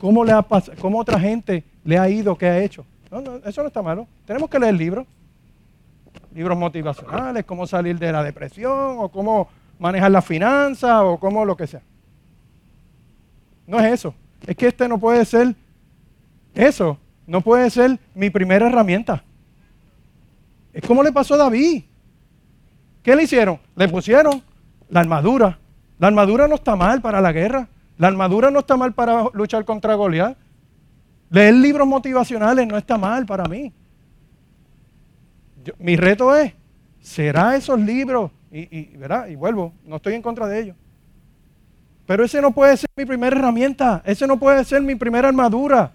cómo, 0.00 0.24
le 0.24 0.32
ha 0.32 0.42
cómo 0.80 0.98
otra 0.98 1.20
gente 1.20 1.62
le 1.84 1.98
ha 1.98 2.08
ido, 2.08 2.38
qué 2.38 2.46
ha 2.46 2.58
hecho. 2.58 2.86
No, 3.10 3.20
no, 3.20 3.36
eso 3.36 3.60
no 3.60 3.68
está 3.68 3.82
malo. 3.82 4.08
Tenemos 4.24 4.48
que 4.48 4.58
leer 4.58 4.76
libros. 4.76 5.06
Libros 6.32 6.56
motivacionales, 6.56 7.44
cómo 7.44 7.66
salir 7.66 7.98
de 7.98 8.12
la 8.12 8.22
depresión 8.22 8.96
o 8.98 9.10
cómo 9.10 9.50
manejar 9.78 10.10
la 10.10 10.22
finanza 10.22 11.04
o 11.04 11.18
como 11.18 11.44
lo 11.44 11.56
que 11.56 11.66
sea. 11.66 11.82
No 13.66 13.78
es 13.78 13.92
eso. 13.92 14.14
Es 14.46 14.56
que 14.56 14.68
este 14.68 14.88
no 14.88 14.98
puede 14.98 15.24
ser 15.24 15.54
eso. 16.54 16.98
No 17.26 17.40
puede 17.40 17.68
ser 17.70 17.98
mi 18.14 18.30
primera 18.30 18.66
herramienta. 18.66 19.22
Es 20.72 20.86
como 20.86 21.02
le 21.02 21.12
pasó 21.12 21.34
a 21.34 21.38
David. 21.38 21.84
¿Qué 23.02 23.14
le 23.14 23.24
hicieron? 23.24 23.58
Le 23.76 23.88
pusieron 23.88 24.42
la 24.88 25.00
armadura. 25.00 25.58
La 25.98 26.08
armadura 26.08 26.48
no 26.48 26.54
está 26.54 26.76
mal 26.76 27.00
para 27.00 27.20
la 27.20 27.32
guerra. 27.32 27.68
La 27.98 28.08
armadura 28.08 28.50
no 28.50 28.60
está 28.60 28.76
mal 28.76 28.94
para 28.94 29.24
luchar 29.32 29.64
contra 29.64 29.94
Goliat. 29.94 30.36
Leer 31.30 31.54
libros 31.54 31.86
motivacionales 31.86 32.66
no 32.66 32.78
está 32.78 32.96
mal 32.96 33.26
para 33.26 33.44
mí. 33.44 33.72
mi 35.78 35.96
reto 35.96 36.34
es, 36.34 36.54
¿será 37.00 37.56
esos 37.56 37.78
libros 37.78 38.30
y, 38.50 38.96
y 39.28 39.36
vuelvo, 39.36 39.72
no 39.84 39.96
estoy 39.96 40.14
en 40.14 40.22
contra 40.22 40.46
de 40.46 40.60
ello. 40.60 40.74
Pero 42.06 42.24
ese 42.24 42.40
no 42.40 42.52
puede 42.52 42.76
ser 42.76 42.88
mi 42.96 43.04
primera 43.04 43.36
herramienta, 43.36 44.02
ese 44.06 44.26
no 44.26 44.38
puede 44.38 44.64
ser 44.64 44.80
mi 44.80 44.94
primera 44.94 45.28
armadura, 45.28 45.92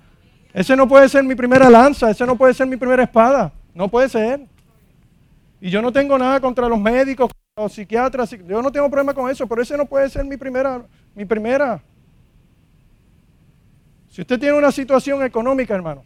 ese 0.54 0.76
no 0.76 0.88
puede 0.88 1.10
ser 1.10 1.24
mi 1.24 1.34
primera 1.34 1.70
lanza, 1.70 2.12
ese 2.12 2.26
no 2.26 2.38
puede 2.38 2.54
ser 2.54 2.68
mi 2.68 2.78
primera 2.78 3.02
espada, 3.02 3.52
no 3.74 3.88
puede 3.88 4.08
ser. 4.10 4.46
Y 5.60 5.72
yo 5.72 5.82
no 5.82 5.92
tengo 5.92 6.16
nada 6.20 6.40
contra 6.40 6.70
los 6.70 6.80
médicos, 6.80 7.32
los 7.58 7.74
psiquiatras, 7.74 8.30
yo 8.30 8.62
no 8.62 8.72
tengo 8.72 8.90
problema 8.90 9.16
con 9.16 9.30
eso, 9.32 9.48
pero 9.48 9.64
ese 9.64 9.76
no 9.76 9.86
puede 9.86 10.08
ser 10.08 10.24
mi 10.24 10.38
primera, 10.38 10.84
mi 11.16 11.26
primera. 11.26 11.82
Si 14.10 14.22
usted 14.22 14.40
tiene 14.40 14.56
una 14.56 14.72
situación 14.72 15.24
económica, 15.24 15.74
hermano, 15.74 16.04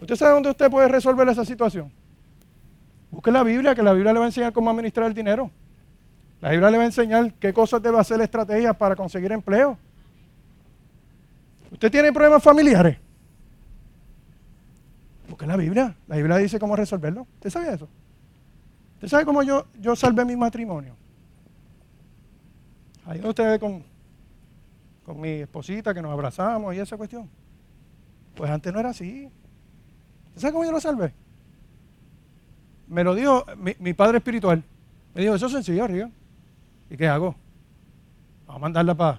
¿usted 0.00 0.16
sabe 0.16 0.32
dónde 0.32 0.48
usted 0.48 0.70
puede 0.70 0.88
resolver 0.88 1.28
esa 1.28 1.44
situación? 1.44 1.92
Busque 3.12 3.30
la 3.30 3.42
Biblia, 3.44 3.74
que 3.74 3.82
la 3.82 3.92
Biblia 3.92 4.12
le 4.14 4.18
va 4.18 4.24
a 4.24 4.28
enseñar 4.28 4.54
cómo 4.54 4.70
administrar 4.70 5.06
el 5.06 5.12
dinero. 5.12 5.50
La 6.40 6.50
Biblia 6.50 6.70
le 6.70 6.78
va 6.78 6.82
a 6.82 6.86
enseñar 6.86 7.34
qué 7.34 7.52
cosas 7.52 7.82
debe 7.82 7.98
hacer 7.98 8.20
estrategias 8.22 8.74
para 8.74 8.96
conseguir 8.96 9.30
empleo. 9.30 9.78
¿Usted 11.70 11.90
tiene 11.90 12.10
problemas 12.10 12.42
familiares? 12.42 12.96
Busque 15.28 15.46
la 15.46 15.56
Biblia. 15.56 15.94
La 16.08 16.16
Biblia 16.16 16.38
dice 16.38 16.58
cómo 16.58 16.74
resolverlo. 16.74 17.26
¿Usted 17.34 17.50
sabe 17.50 17.74
eso? 17.74 17.86
¿Usted 18.94 19.08
sabe 19.08 19.26
cómo 19.26 19.42
yo, 19.42 19.66
yo 19.78 19.94
salvé 19.94 20.24
mi 20.24 20.34
matrimonio? 20.34 20.96
Ahí 23.04 23.20
usted 23.22 23.60
con, 23.60 23.84
con 25.04 25.20
mi 25.20 25.28
esposita 25.28 25.92
que 25.92 26.00
nos 26.00 26.12
abrazamos 26.12 26.74
y 26.74 26.78
esa 26.78 26.96
cuestión. 26.96 27.28
Pues 28.34 28.50
antes 28.50 28.72
no 28.72 28.80
era 28.80 28.88
así. 28.88 29.28
¿Usted 30.28 30.40
sabe 30.40 30.52
cómo 30.54 30.64
yo 30.64 30.72
lo 30.72 30.80
salvé? 30.80 31.12
Me 32.92 33.02
lo 33.02 33.14
dijo 33.14 33.44
mi, 33.78 33.94
padre 33.94 34.18
espiritual. 34.18 34.62
Me 35.14 35.22
dijo, 35.22 35.34
eso 35.34 35.46
es 35.46 35.52
sencillo, 35.52 35.84
arriba. 35.84 36.10
¿Y 36.90 36.96
qué 36.96 37.08
hago? 37.08 37.34
Vamos 38.46 38.56
a 38.56 38.58
mandarla 38.60 38.94
para... 38.94 39.18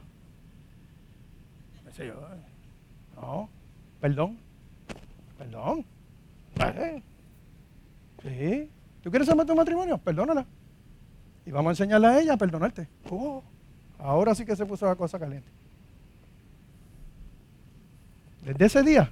Me 1.83 2.07
yo, 2.07 2.13
no, 3.15 3.49
perdón, 3.99 4.37
perdón. 5.37 5.85
Sí, 8.21 8.69
¿tú 9.01 9.09
quieres 9.09 9.27
salvar 9.27 9.45
tu 9.45 9.55
matrimonio? 9.55 9.97
Perdónala. 9.97 10.45
Y 11.45 11.51
vamos 11.51 11.69
a 11.69 11.73
enseñarle 11.73 12.07
a 12.07 12.19
ella 12.19 12.33
a 12.33 12.37
perdonarte. 12.37 12.87
Oh, 13.09 13.43
ahora 13.99 14.33
sí 14.33 14.45
que 14.45 14.55
se 14.55 14.65
puso 14.65 14.85
la 14.85 14.95
cosa 14.95 15.19
caliente. 15.19 15.49
Desde 18.43 18.65
ese 18.65 18.83
día, 18.83 19.11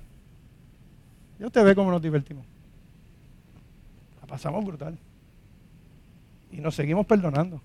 yo 1.39 1.49
te 1.49 1.63
ve 1.63 1.75
cómo 1.75 1.91
nos 1.91 2.01
divertimos 2.01 2.50
pasamos 4.31 4.63
brutal. 4.63 4.97
Y 6.51 6.61
nos 6.61 6.73
seguimos 6.73 7.05
perdonando. 7.05 7.61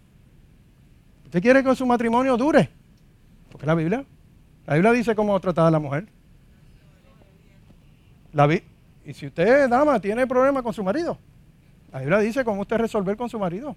¿Usted 1.24 1.40
quiere 1.40 1.62
que 1.62 1.76
su 1.76 1.86
matrimonio 1.86 2.36
dure? 2.36 2.68
Porque 3.52 3.66
la 3.66 3.76
Biblia. 3.76 4.04
La 4.66 4.74
Biblia 4.74 4.90
dice 4.90 5.14
cómo 5.14 5.38
tratar 5.38 5.66
a 5.66 5.70
la 5.70 5.78
mujer. 5.78 6.08
La 8.32 8.52
y 8.52 9.14
si 9.14 9.28
usted, 9.28 9.68
dama, 9.68 10.00
tiene 10.00 10.26
problemas 10.26 10.64
con 10.64 10.74
su 10.74 10.82
marido, 10.82 11.16
la 11.92 12.00
Biblia 12.00 12.18
dice 12.18 12.44
cómo 12.44 12.62
usted 12.62 12.78
resolver 12.78 13.16
con 13.16 13.30
su 13.30 13.38
marido. 13.38 13.76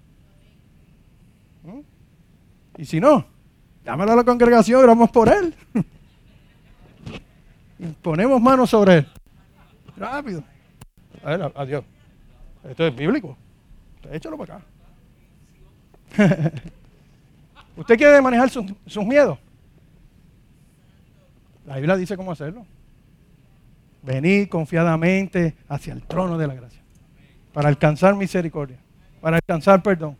¿Mm? 1.64 2.82
Y 2.82 2.86
si 2.86 3.00
no, 3.00 3.24
llámalo 3.86 4.14
a 4.14 4.16
la 4.16 4.24
congregación 4.24 4.82
y 4.82 4.84
oramos 4.84 5.12
por 5.12 5.30
él. 5.30 5.54
ponemos 8.02 8.42
manos 8.42 8.72
sobre 8.72 8.98
él. 8.98 9.08
Rápido. 9.96 10.44
A 11.24 11.38
ver, 11.38 11.54
adiós. 11.56 11.84
Esto 12.64 12.86
es 12.86 12.95
bíblico. 12.95 13.38
Échalo 14.12 14.38
para 14.38 14.55
acá. 14.55 14.66
¿Usted 17.76 17.97
quiere 17.97 18.22
manejar 18.22 18.49
sus, 18.49 19.05
miedos? 19.05 19.38
La 21.66 21.76
Biblia 21.76 21.95
dice 21.95 22.18
cómo 22.18 22.32
hacerlo. 22.32 22.66
Venir 24.01 24.49
confiadamente 24.49 25.55
hacia 25.68 25.93
el 25.93 26.03
trono 26.03 26.38
de 26.38 26.47
la 26.47 26.55
gracia. 26.55 26.82
Para 27.53 27.70
alcanzar 27.70 28.16
misericordia. 28.16 28.80
Para 29.22 29.38
alcanzar 29.38 29.82
perdón. 29.84 30.18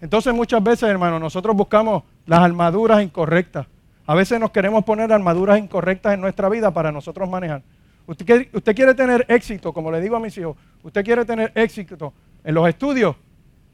Entonces 0.00 0.34
muchas 0.34 0.62
veces, 0.62 0.88
hermano, 0.88 1.18
nosotros 1.18 1.56
buscamos 1.56 2.02
las 2.26 2.40
armaduras 2.40 3.02
incorrectas. 3.02 3.66
A 4.06 4.14
veces 4.14 4.38
nos 4.38 4.50
queremos 4.50 4.84
poner 4.84 5.10
armaduras 5.12 5.58
incorrectas 5.58 6.14
en 6.14 6.20
nuestra 6.20 6.48
vida 6.48 6.72
para 6.72 6.92
nosotros 6.92 7.28
manejar. 7.28 7.62
Usted 8.06 8.74
quiere, 8.74 8.94
tener 8.94 9.24
éxito, 9.28 9.72
como 9.72 9.90
le 9.90 10.00
digo 10.00 10.16
a 10.16 10.20
mis 10.20 10.36
hijos, 10.36 10.56
usted 10.82 11.04
quiere 11.04 11.24
tener 11.24 11.52
éxito 11.54 12.12
en 12.42 12.54
los 12.54 12.68
estudios, 12.68 13.16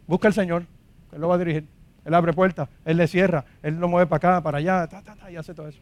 Busca 0.07 0.27
al 0.27 0.35
Señor, 0.35 0.65
Él 1.13 1.21
lo 1.21 1.29
va 1.29 1.37
a 1.37 1.39
dirigir. 1.39 1.69
Él 2.05 2.15
abre 2.15 2.33
puertas, 2.33 2.69
Él 2.85 2.97
le 2.97 3.07
cierra, 3.07 3.45
Él 3.63 3.79
lo 3.79 3.87
mueve 3.87 4.09
para 4.09 4.17
acá, 4.17 4.43
para 4.43 4.59
allá, 4.59 4.89
y 5.31 5.37
hace 5.37 5.55
todo 5.55 5.69
eso. 5.69 5.79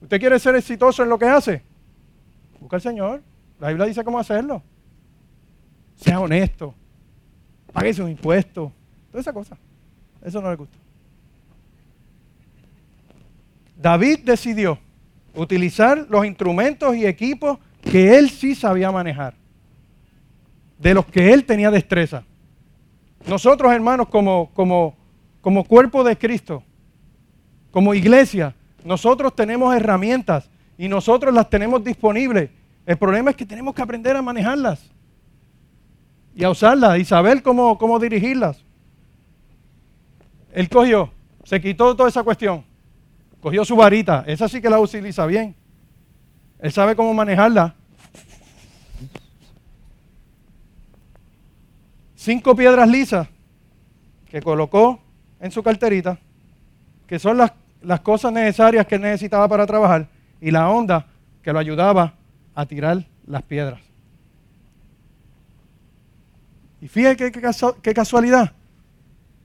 ¿Usted 0.00 0.18
quiere 0.18 0.38
ser 0.38 0.54
exitoso 0.54 1.02
en 1.02 1.10
lo 1.10 1.18
que 1.18 1.26
hace? 1.26 1.62
Busca 2.58 2.76
al 2.76 2.82
Señor. 2.82 3.22
La 3.60 3.68
Biblia 3.68 3.86
dice 3.86 4.02
cómo 4.04 4.18
hacerlo. 4.18 4.62
Sea 5.96 6.18
honesto. 6.20 6.74
Pague 7.72 7.92
sus 7.92 8.08
impuestos. 8.08 8.72
Toda 9.10 9.20
esa 9.20 9.32
cosa. 9.32 9.58
Eso 10.22 10.40
no 10.40 10.48
le 10.48 10.56
gusta. 10.56 10.78
David 13.76 14.20
decidió 14.24 14.78
utilizar 15.36 16.06
los 16.08 16.26
instrumentos 16.26 16.96
y 16.96 17.06
equipos 17.06 17.58
que 17.82 18.18
él 18.18 18.30
sí 18.30 18.54
sabía 18.54 18.90
manejar, 18.90 19.34
de 20.78 20.94
los 20.94 21.06
que 21.06 21.32
él 21.32 21.44
tenía 21.44 21.70
destreza. 21.70 22.24
Nosotros, 23.26 23.72
hermanos, 23.72 24.08
como, 24.08 24.50
como, 24.54 24.96
como 25.40 25.64
cuerpo 25.64 26.02
de 26.02 26.16
Cristo, 26.16 26.62
como 27.70 27.94
iglesia, 27.94 28.54
nosotros 28.84 29.34
tenemos 29.36 29.74
herramientas 29.74 30.50
y 30.78 30.88
nosotros 30.88 31.32
las 31.34 31.48
tenemos 31.50 31.84
disponibles. 31.84 32.50
El 32.86 32.96
problema 32.96 33.30
es 33.30 33.36
que 33.36 33.46
tenemos 33.46 33.74
que 33.74 33.82
aprender 33.82 34.16
a 34.16 34.22
manejarlas 34.22 34.90
y 36.34 36.44
a 36.44 36.50
usarlas 36.50 36.98
y 36.98 37.04
saber 37.04 37.42
cómo, 37.42 37.78
cómo 37.78 37.98
dirigirlas. 37.98 38.64
Él 40.52 40.68
cogió, 40.68 41.10
se 41.44 41.60
quitó 41.60 41.94
toda 41.94 42.08
esa 42.08 42.22
cuestión 42.22 42.64
Cogió 43.46 43.64
su 43.64 43.76
varita, 43.76 44.24
esa 44.26 44.48
sí 44.48 44.60
que 44.60 44.68
la 44.68 44.80
utiliza 44.80 45.24
bien. 45.24 45.54
Él 46.58 46.72
sabe 46.72 46.96
cómo 46.96 47.14
manejarla. 47.14 47.76
Cinco 52.16 52.56
piedras 52.56 52.88
lisas 52.88 53.28
que 54.28 54.42
colocó 54.42 55.00
en 55.38 55.52
su 55.52 55.62
carterita, 55.62 56.18
que 57.06 57.20
son 57.20 57.36
las, 57.36 57.52
las 57.82 58.00
cosas 58.00 58.32
necesarias 58.32 58.84
que 58.84 58.96
él 58.96 59.02
necesitaba 59.02 59.46
para 59.46 59.64
trabajar, 59.64 60.08
y 60.40 60.50
la 60.50 60.68
onda 60.68 61.06
que 61.40 61.52
lo 61.52 61.60
ayudaba 61.60 62.14
a 62.52 62.66
tirar 62.66 63.06
las 63.28 63.42
piedras. 63.42 63.80
Y 66.80 66.88
fíjate 66.88 67.30
qué 67.30 67.94
casualidad, 67.94 68.54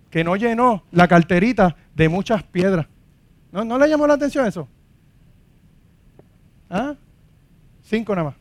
que 0.09 0.23
no 0.23 0.35
llenó 0.37 0.85
la 0.89 1.07
carterita 1.07 1.75
de 1.93 2.09
muchas 2.09 2.41
piedras. 2.41 2.87
¿No, 3.51 3.77
le 3.77 3.89
llamó 3.89 4.07
la 4.07 4.13
atención 4.13 4.45
eso? 4.45 4.67
¿Ah? 6.69 6.95
Cinco 7.83 8.15
nada 8.15 8.29
más. 8.29 8.37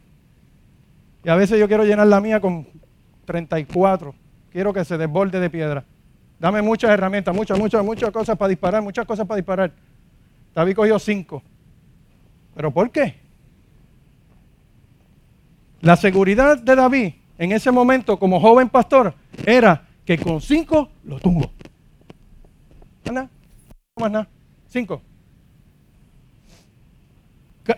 Y 1.25 1.29
a 1.29 1.35
veces 1.35 1.59
yo 1.59 1.67
quiero 1.67 1.85
llenar 1.85 2.07
la 2.07 2.21
mía 2.21 2.41
con 2.41 2.67
34. 3.25 4.15
Quiero 4.51 4.73
que 4.73 4.85
se 4.85 4.97
desborde 4.97 5.41
de 5.41 5.51
piedra. 5.51 5.85
Dame 6.39 6.63
muchas 6.63 6.91
herramientas, 6.91 7.35
muchas, 7.35 7.59
muchas, 7.59 7.85
muchas 7.85 8.11
cosas 8.11 8.37
para 8.37 8.49
disparar, 8.49 8.83
muchas 8.83 9.05
cosas 9.05 9.27
para 9.27 9.37
disparar. 9.37 9.73
David 10.55 10.75
cogió 10.75 10.99
cinco. 10.99 11.43
¿Pero 12.55 12.71
por 12.71 12.91
qué? 12.91 13.17
La 15.81 15.97
seguridad 15.97 16.59
de 16.59 16.77
David 16.77 17.15
en 17.39 17.53
ese 17.53 17.71
momento 17.71 18.19
como 18.19 18.41
joven 18.41 18.69
pastor 18.69 19.15
era 19.45 19.87
que 20.05 20.19
con 20.19 20.41
cinco 20.41 20.91
lo 21.05 21.19
tumbo. 21.19 21.51
¿Anda? 23.07 23.29
¿Cómo 23.95 24.09
nada? 24.09 24.29
Cinco. 24.71 25.03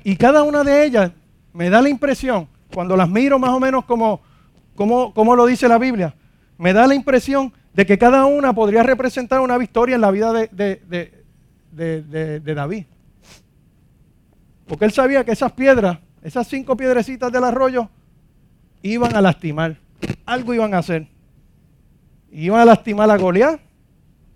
Y 0.05 0.16
cada 0.16 0.43
una 0.43 0.62
de 0.62 0.84
ellas 0.84 1.11
me 1.53 1.68
da 1.70 1.82
la 1.82 1.88
impresión, 1.88 2.49
cuando 2.72 2.97
las 2.97 3.09
miro 3.09 3.38
más 3.38 3.51
o 3.51 3.61
menos 3.61 3.84
como, 3.84 4.20
como, 4.74 5.12
como 5.12 5.34
lo 5.34 5.47
dice 5.47 5.68
la 5.68 5.78
Biblia, 5.78 6.14
me 6.59 6.72
da 6.72 6.86
la 6.86 6.95
impresión 6.95 7.53
de 7.74 7.86
que 7.86 7.99
cada 7.99 8.26
una 8.26 8.53
podría 8.53 8.82
representar 8.82 9.40
una 9.40 9.59
victoria 9.59 9.95
en 9.95 10.01
la 10.01 10.11
vida 10.11 10.32
de, 10.32 10.49
de, 10.53 12.40
de, 12.40 12.55
David. 12.55 12.84
Porque 14.66 14.84
él 14.84 14.93
sabía 14.93 15.24
que 15.24 15.32
esas 15.32 15.53
piedras, 15.53 15.99
esas 16.22 16.47
cinco 16.47 16.76
piedrecitas 16.76 17.32
del 17.32 17.45
arroyo, 17.45 17.88
iban 18.82 19.16
a 19.16 19.20
lastimar. 19.20 19.78
Algo 20.26 20.55
iban 20.55 20.74
a 20.74 20.78
hacer. 20.78 21.09
Iban 22.30 22.61
a 22.61 22.64
lastimar 22.66 23.11
a 23.11 23.16
Goliat. 23.16 23.61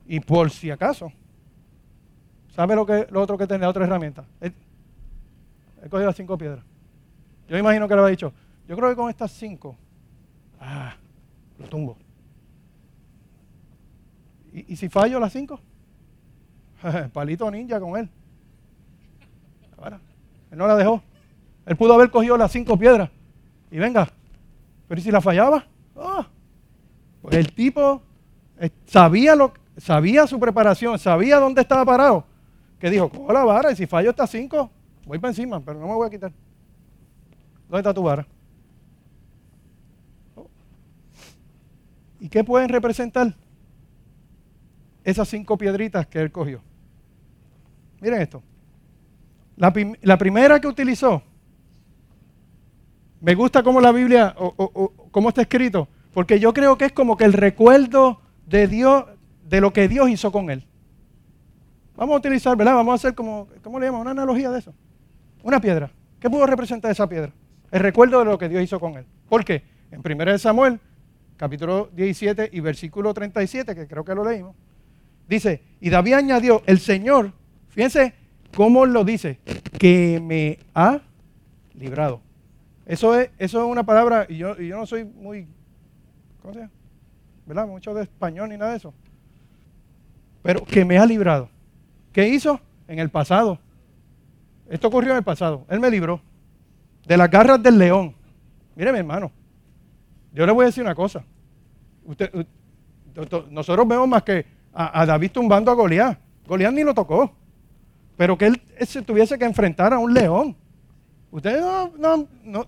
Y 0.07 0.21
por 0.21 0.51
si 0.51 0.71
acaso, 0.71 1.13
¿Sabe 2.57 2.75
lo, 2.75 2.87
que, 2.87 3.07
lo 3.11 3.21
otro 3.21 3.37
que 3.37 3.47
tenía? 3.47 3.69
Otra 3.69 3.85
herramienta. 3.85 4.25
Él, 4.41 4.55
cogió 5.91 6.07
las 6.07 6.17
cinco 6.17 6.39
piedras. 6.39 6.65
Yo 7.49 7.59
imagino 7.59 7.87
que 7.87 7.95
le 7.95 8.01
había 8.01 8.11
dicho, 8.11 8.33
yo 8.67 8.75
creo 8.75 8.89
que 8.89 8.97
con 8.97 9.11
estas 9.11 9.31
cinco, 9.31 9.77
ah, 10.59 10.97
lo 11.59 11.69
tumbo. 11.69 11.99
¿Y, 14.55 14.75
si 14.75 14.89
fallo 14.89 15.21
las 15.21 15.35
cinco? 15.35 15.61
Palito 17.13 17.51
ninja 17.51 17.79
con 17.79 17.99
él. 17.99 18.09
Él 20.51 20.59
no 20.59 20.67
la 20.67 20.77
dejó. 20.77 21.03
Él 21.67 21.77
pudo 21.77 21.93
haber 21.93 22.11
cogido 22.11 22.39
las 22.39 22.51
cinco 22.51 22.79
piedras. 22.79 23.11
Y 23.71 23.79
venga, 23.79 24.09
pero 24.89 24.99
¿y 24.99 25.05
si 25.05 25.11
la 25.11 25.21
fallaba? 25.21 25.67
Ah, 25.95 26.27
pues 27.21 27.37
el 27.37 27.53
tipo 27.53 28.01
eh, 28.59 28.71
sabía, 28.87 29.37
lo, 29.37 29.53
sabía 29.77 30.27
su 30.27 30.41
preparación, 30.41 30.99
sabía 30.99 31.39
dónde 31.39 31.61
estaba 31.61 31.85
parado 31.85 32.25
que 32.79 32.91
dijo, 32.91 33.09
cojo 33.09 33.33
la 33.33 33.45
vara 33.45 33.73
y 33.73 33.77
si 33.77 33.87
fallo 33.87 34.11
estas 34.11 34.31
cinco, 34.31 34.71
voy 35.07 35.19
para 35.19 35.31
encima, 35.31 35.61
pero 35.61 35.81
no 35.81 35.87
me 35.87 35.95
voy 35.95 36.07
a 36.07 36.11
quitar. 36.11 36.33
¿Dónde 37.69 37.79
está 37.79 37.95
tu 37.95 38.03
vara? 38.03 38.27
¿Y 42.21 42.29
qué 42.29 42.45
pueden 42.45 42.69
representar? 42.69 43.35
Esas 45.05 45.29
cinco 45.29 45.57
piedritas 45.57 46.07
que 46.07 46.21
él 46.21 46.33
cogió. 46.33 46.61
Miren 48.01 48.21
esto. 48.21 48.43
La, 49.57 49.73
primera 50.19 50.61
que 50.61 50.69
utilizó, 50.69 51.23
me 53.21 53.35
gusta 53.35 53.63
cómo 53.63 53.81
la 53.81 53.91
Biblia, 53.91 54.35
o, 54.37 54.93
cómo 55.11 55.31
está 55.31 55.43
escrito, 55.43 55.89
porque 56.13 56.39
yo 56.39 56.53
creo 56.53 56.77
que 56.77 56.87
es 56.87 56.93
como 56.93 57.17
que 57.17 57.25
el 57.25 57.33
recuerdo 57.33 58.21
de 58.47 58.69
Dios, 58.69 59.05
de 59.49 59.61
lo 59.61 59.73
que 59.73 59.89
Dios 59.89 60.11
hizo 60.11 60.31
con 60.31 60.51
él. 60.51 60.66
Vamos 61.97 62.15
a 62.15 62.19
utilizar, 62.19 62.57
¿verdad? 62.57 62.75
Vamos 62.75 62.93
a 62.93 62.95
hacer 62.97 63.15
como, 63.15 63.49
¿cómo 63.63 63.81
le 63.81 63.87
llamamos? 63.87 64.03
Una 64.03 64.11
analogía 64.11 64.51
de 64.51 64.59
eso. 64.59 64.75
Una 65.43 65.61
piedra. 65.61 65.91
¿Qué 66.21 66.29
pudo 66.29 66.47
representar 66.47 66.91
esa 66.91 67.09
piedra? 67.09 67.33
El 67.71 67.81
recuerdo 67.81 68.19
de 68.19 68.27
lo 68.27 68.39
que 68.39 68.49
Dios 68.49 68.63
hizo 68.63 68.79
con 68.79 68.97
él. 68.97 69.07
¿Por 69.29 69.45
qué? 69.45 69.63
En 69.91 70.01
1 70.05 70.39
Samuel, 70.39 70.79
capítulo 71.37 71.91
17 71.95 72.51
y 72.53 72.61
versículo 72.61 73.15
37, 73.15 73.75
que 73.75 73.87
creo 73.87 74.05
que 74.05 74.15
lo 74.15 74.25
leímos, 74.25 74.55
dice, 75.29 75.63
y 75.81 75.91
David 75.91 76.15
añadió, 76.15 76.63
el 76.67 76.79
Señor, 76.79 77.33
fíjense 77.69 78.15
cómo 78.55 78.87
lo 78.87 79.05
dice, 79.05 79.39
que 79.79 80.21
me 80.23 80.59
ha 80.75 81.01
librado. 81.75 82.21
Eso 82.85 83.19
es, 83.19 83.31
eso 83.39 83.65
es 83.65 83.71
una 83.71 83.85
palabra, 83.85 84.27
y 84.29 84.37
yo, 84.37 84.61
y 84.61 84.69
yo 84.69 84.77
no 84.77 84.87
soy 84.87 85.05
muy, 85.05 85.49
¿cómo 86.41 86.55
se 86.55 86.61
llama? 86.61 86.73
¿Verdad? 87.47 87.67
Mucho 87.67 87.95
de 87.95 88.03
español 88.03 88.49
ni 88.49 88.57
nada 88.57 88.73
de 88.73 88.79
eso. 88.79 88.93
Pero 90.43 90.65
que 90.65 90.85
me 90.85 90.99
ha 90.99 91.07
librado. 91.07 91.49
¿Qué 92.17 92.27
hizo? 92.27 92.59
En 92.89 92.99
el 92.99 93.11
pasado. 93.11 93.59
Esto 94.71 94.89
ocurrió 94.89 95.11
en 95.11 95.19
el 95.19 95.23
pasado. 95.23 95.67
Él 95.69 95.81
me 95.81 95.91
libró 95.91 96.23
de 97.07 97.15
las 97.15 97.31
garras 97.31 97.63
del 97.63 97.77
león. 97.77 98.15
Mire, 98.75 98.91
mi 98.91 99.01
hermano, 99.01 99.31
yo 100.33 100.47
le 100.47 100.53
voy 100.53 100.63
a 100.63 100.67
decir 100.69 100.83
una 100.83 100.95
cosa. 100.95 101.23
nosotros 103.51 103.87
vemos 103.87 104.09
más 104.09 104.23
que 104.23 104.47
a, 104.73 105.05
David 105.05 105.31
tumbando 105.31 105.71
a 105.71 105.75
Goliat. 105.75 106.19
Goliat 106.47 106.73
ni 106.73 106.85
lo 106.85 106.95
tocó. 106.95 107.31
Pero 108.17 108.39
que 108.39 108.47
él 108.47 108.63
se 108.87 109.03
tuviese 109.03 109.39
que 109.39 109.45
enfrentar 109.45 109.93
a 109.93 109.99
un 109.99 110.15
león. 110.15 110.57
Ustedes 111.31 111.61
no, 111.61 111.93
no, 111.99 112.27
no 112.45 112.65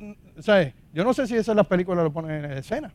yo 0.92 1.04
no 1.04 1.14
sé 1.14 1.26
si 1.26 1.36
esas 1.36 1.56
las 1.56 1.66
películas 1.66 2.04
lo 2.04 2.12
ponen 2.12 2.44
en 2.44 2.52
escena. 2.52 2.92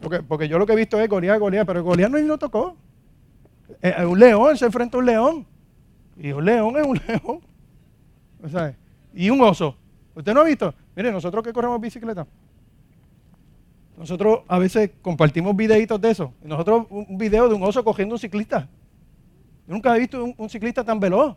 Porque, 0.00 0.22
porque 0.22 0.48
yo 0.48 0.58
lo 0.58 0.64
que 0.64 0.72
he 0.72 0.76
visto 0.76 0.98
es 0.98 1.06
Goliat, 1.06 1.38
Goliat, 1.38 1.66
pero 1.66 1.84
Goliat 1.84 2.10
no 2.10 2.16
ni 2.16 2.26
lo 2.26 2.38
tocó. 2.38 2.78
Eh, 3.82 4.04
un 4.04 4.18
león 4.18 4.56
se 4.56 4.66
enfrenta 4.66 4.96
a 4.96 5.00
un 5.00 5.06
león. 5.06 5.46
Y 6.16 6.32
un 6.32 6.44
león 6.44 6.76
es 6.76 6.86
un 6.86 7.00
león. 7.06 8.76
y 9.14 9.30
un 9.30 9.40
oso. 9.40 9.76
¿Usted 10.14 10.34
no 10.34 10.40
ha 10.40 10.44
visto? 10.44 10.74
Mire, 10.94 11.12
nosotros 11.12 11.42
que 11.44 11.52
corremos 11.52 11.80
bicicleta, 11.80 12.26
nosotros 13.96 14.40
a 14.48 14.58
veces 14.58 14.90
compartimos 15.02 15.54
videitos 15.56 16.00
de 16.00 16.10
eso. 16.10 16.32
Nosotros 16.42 16.86
un 16.90 17.18
video 17.18 17.48
de 17.48 17.54
un 17.54 17.62
oso 17.62 17.84
cogiendo 17.84 18.14
un 18.14 18.18
ciclista. 18.18 18.68
Yo 19.66 19.74
nunca 19.74 19.94
he 19.96 20.00
visto 20.00 20.24
un, 20.36 20.50
ciclista 20.50 20.82
tan 20.82 20.98
veloz. 20.98 21.36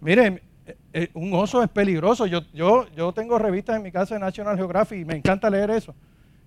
Mire, 0.00 0.42
eh, 0.66 0.76
eh, 0.92 1.10
un 1.14 1.34
oso 1.34 1.62
es 1.62 1.68
peligroso. 1.68 2.26
Yo, 2.26 2.42
yo, 2.52 2.86
yo 2.94 3.12
tengo 3.12 3.38
revistas 3.38 3.76
en 3.76 3.82
mi 3.82 3.90
casa 3.90 4.14
de 4.14 4.20
National 4.20 4.56
Geographic 4.56 5.00
y 5.00 5.04
me 5.04 5.16
encanta 5.16 5.50
leer 5.50 5.70
eso. 5.70 5.94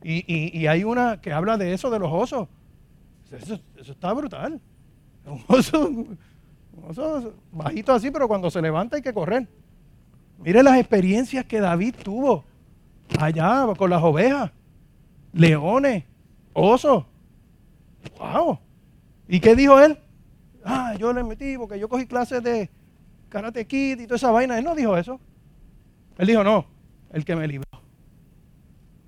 Y, 0.01 0.57
y 0.57 0.67
hay 0.67 0.85
una 0.85 1.19
que 1.19 1.33
habla 1.33 1.57
de 1.57 1.73
eso, 1.73 1.89
de 1.89 1.99
los 1.99 2.09
osos. 2.11 2.47
Eso, 3.31 3.59
está 3.77 4.13
brutal. 4.13 4.59
Un 5.25 5.43
oso, 5.47 7.33
bajito 7.51 7.93
así, 7.93 8.09
pero 8.09 8.27
cuando 8.27 8.49
se 8.49 8.61
levanta 8.61 8.95
hay 8.95 9.01
que 9.01 9.13
correr. 9.13 9.47
Mire 10.39 10.63
las 10.63 10.77
experiencias 10.77 11.45
que 11.45 11.59
David 11.59 11.95
tuvo 12.03 12.45
allá 13.19 13.67
con 13.77 13.89
las 13.89 14.01
ovejas, 14.01 14.51
leones, 15.33 16.05
Oso. 16.53 17.07
Wow. 18.17 18.59
¿Y 19.27 19.39
qué 19.39 19.55
dijo 19.55 19.79
él? 19.79 19.97
Ah, 20.63 20.95
yo 20.97 21.13
le 21.13 21.23
metí 21.23 21.57
porque 21.57 21.79
yo 21.79 21.87
cogí 21.87 22.05
clases 22.05 22.43
de 22.43 22.69
karate 23.29 23.65
kid 23.65 23.99
y 23.99 24.03
toda 24.05 24.17
esa 24.17 24.31
vaina. 24.31 24.57
Él 24.57 24.65
no 24.65 24.75
dijo 24.75 24.97
eso. 24.97 25.19
Él 26.17 26.27
dijo, 26.27 26.43
no, 26.43 26.65
el 27.11 27.23
que 27.23 27.35
me 27.35 27.47
libró. 27.47 27.65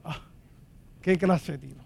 Ah, 0.03 0.17
qué 1.01 1.17
clase, 1.17 1.57
tío. 1.57 1.80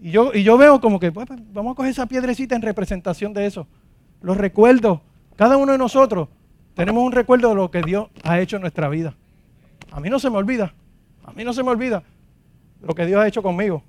Y 0.00 0.10
yo, 0.10 0.32
y 0.32 0.42
yo 0.42 0.56
veo 0.56 0.80
como 0.80 1.00
que 1.00 1.10
pues, 1.10 1.26
vamos 1.52 1.72
a 1.72 1.74
coger 1.74 1.90
esa 1.90 2.06
piedrecita 2.06 2.54
en 2.54 2.62
representación 2.62 3.32
de 3.32 3.46
eso. 3.46 3.66
Los 4.20 4.36
recuerdos. 4.36 5.00
Cada 5.36 5.56
uno 5.56 5.72
de 5.72 5.78
nosotros 5.78 6.28
tenemos 6.74 7.02
un 7.02 7.12
recuerdo 7.12 7.48
de 7.48 7.54
lo 7.54 7.70
que 7.70 7.82
Dios 7.82 8.08
ha 8.24 8.40
hecho 8.40 8.56
en 8.56 8.62
nuestra 8.62 8.88
vida. 8.88 9.14
A 9.90 10.00
mí 10.00 10.10
no 10.10 10.18
se 10.18 10.30
me 10.30 10.36
olvida. 10.36 10.74
A 11.24 11.32
mí 11.32 11.44
no 11.44 11.52
se 11.52 11.62
me 11.62 11.70
olvida 11.70 12.02
lo 12.80 12.94
que 12.94 13.06
Dios 13.06 13.20
ha 13.20 13.26
hecho 13.26 13.42
conmigo. 13.42 13.82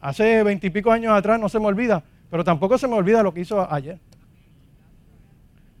Hace 0.00 0.42
veintipico 0.42 0.90
años 0.92 1.12
atrás 1.12 1.40
no 1.40 1.48
se 1.48 1.58
me 1.58 1.66
olvida, 1.66 2.02
pero 2.30 2.44
tampoco 2.44 2.78
se 2.78 2.86
me 2.86 2.94
olvida 2.94 3.22
lo 3.22 3.34
que 3.34 3.40
hizo 3.40 3.72
ayer. 3.72 3.98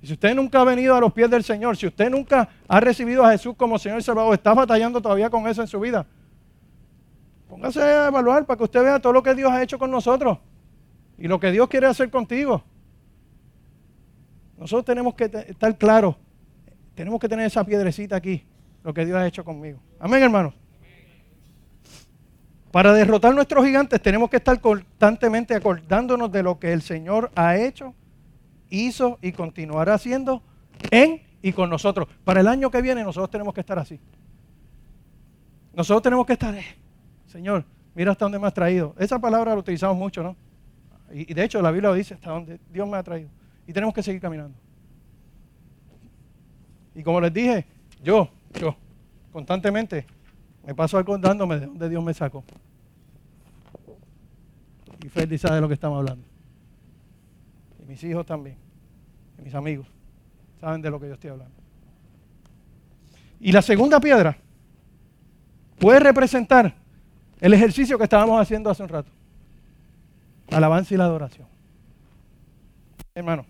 Y 0.02 0.06
si 0.06 0.12
usted 0.14 0.34
nunca 0.34 0.60
ha 0.60 0.64
venido 0.64 0.94
a 0.94 1.00
los 1.00 1.12
pies 1.12 1.30
del 1.30 1.44
Señor, 1.44 1.76
si 1.76 1.86
usted 1.86 2.10
nunca 2.10 2.48
ha 2.68 2.80
recibido 2.80 3.24
a 3.24 3.30
Jesús 3.32 3.54
como 3.56 3.78
Señor 3.78 3.98
y 3.98 4.02
Salvador, 4.02 4.34
está 4.34 4.52
batallando 4.54 5.00
todavía 5.00 5.30
con 5.30 5.46
eso 5.46 5.62
en 5.62 5.68
su 5.68 5.80
vida, 5.80 6.06
póngase 7.56 7.80
a 7.80 8.08
evaluar 8.08 8.44
para 8.44 8.58
que 8.58 8.64
usted 8.64 8.82
vea 8.82 9.00
todo 9.00 9.14
lo 9.14 9.22
que 9.22 9.34
Dios 9.34 9.50
ha 9.50 9.62
hecho 9.62 9.78
con 9.78 9.90
nosotros 9.90 10.38
y 11.16 11.26
lo 11.26 11.40
que 11.40 11.50
Dios 11.50 11.68
quiere 11.68 11.86
hacer 11.86 12.10
contigo. 12.10 12.62
Nosotros 14.58 14.84
tenemos 14.84 15.14
que 15.14 15.24
estar 15.24 15.76
claros, 15.78 16.16
tenemos 16.94 17.18
que 17.18 17.28
tener 17.28 17.46
esa 17.46 17.64
piedrecita 17.64 18.14
aquí, 18.16 18.44
lo 18.84 18.92
que 18.92 19.06
Dios 19.06 19.16
ha 19.16 19.26
hecho 19.26 19.42
conmigo. 19.42 19.80
Amén, 19.98 20.22
hermanos. 20.22 20.52
Para 22.70 22.92
derrotar 22.92 23.34
nuestros 23.34 23.64
gigantes 23.64 24.02
tenemos 24.02 24.28
que 24.28 24.36
estar 24.36 24.60
constantemente 24.60 25.54
acordándonos 25.54 26.30
de 26.30 26.42
lo 26.42 26.58
que 26.58 26.74
el 26.74 26.82
Señor 26.82 27.30
ha 27.34 27.56
hecho, 27.56 27.94
hizo 28.68 29.18
y 29.22 29.32
continuará 29.32 29.94
haciendo 29.94 30.42
en 30.90 31.22
y 31.40 31.54
con 31.54 31.70
nosotros. 31.70 32.06
Para 32.22 32.40
el 32.40 32.48
año 32.48 32.70
que 32.70 32.82
viene 32.82 33.02
nosotros 33.02 33.30
tenemos 33.30 33.54
que 33.54 33.60
estar 33.60 33.78
así. 33.78 33.98
Nosotros 35.72 36.02
tenemos 36.02 36.26
que 36.26 36.34
estar, 36.34 36.54
eh, 36.54 36.85
Señor, 37.26 37.64
mira 37.94 38.12
hasta 38.12 38.24
dónde 38.24 38.38
me 38.38 38.46
has 38.46 38.54
traído. 38.54 38.94
Esa 38.98 39.18
palabra 39.18 39.52
la 39.52 39.58
utilizamos 39.58 39.96
mucho, 39.96 40.22
¿no? 40.22 40.36
Y, 41.12 41.32
de 41.32 41.44
hecho 41.44 41.62
la 41.62 41.70
Biblia 41.70 41.92
dice, 41.92 42.14
hasta 42.14 42.30
dónde 42.30 42.60
Dios 42.72 42.88
me 42.88 42.96
ha 42.96 43.02
traído. 43.02 43.28
Y 43.66 43.72
tenemos 43.72 43.94
que 43.94 44.02
seguir 44.02 44.20
caminando. 44.20 44.56
Y 46.94 47.02
como 47.02 47.20
les 47.20 47.32
dije, 47.32 47.66
yo, 48.02 48.28
yo, 48.58 48.74
constantemente 49.32 50.06
me 50.64 50.74
paso 50.74 50.98
acordándome 50.98 51.60
de 51.60 51.66
dónde 51.66 51.88
Dios 51.88 52.02
me 52.02 52.14
sacó. 52.14 52.42
Y 55.04 55.08
Freddy 55.08 55.38
sabe 55.38 55.56
de 55.56 55.60
lo 55.60 55.68
que 55.68 55.74
estamos 55.74 55.98
hablando. 55.98 56.26
Y 57.82 57.86
mis 57.86 58.02
hijos 58.02 58.24
también. 58.26 58.56
Y 59.38 59.42
mis 59.42 59.54
amigos 59.54 59.86
saben 60.60 60.80
de 60.80 60.90
lo 60.90 60.98
que 60.98 61.08
yo 61.08 61.14
estoy 61.14 61.30
hablando. 61.30 61.54
Y 63.38 63.52
la 63.52 63.62
segunda 63.62 64.00
piedra 64.00 64.36
puede 65.78 66.00
representar 66.00 66.74
el 67.40 67.54
ejercicio 67.54 67.98
que 67.98 68.04
estábamos 68.04 68.40
haciendo 68.40 68.70
hace 68.70 68.82
un 68.82 68.88
rato. 68.88 69.10
La 70.48 70.58
alabanza 70.58 70.94
y 70.94 70.96
la 70.96 71.04
adoración. 71.04 71.46
Hermano, 73.14 73.44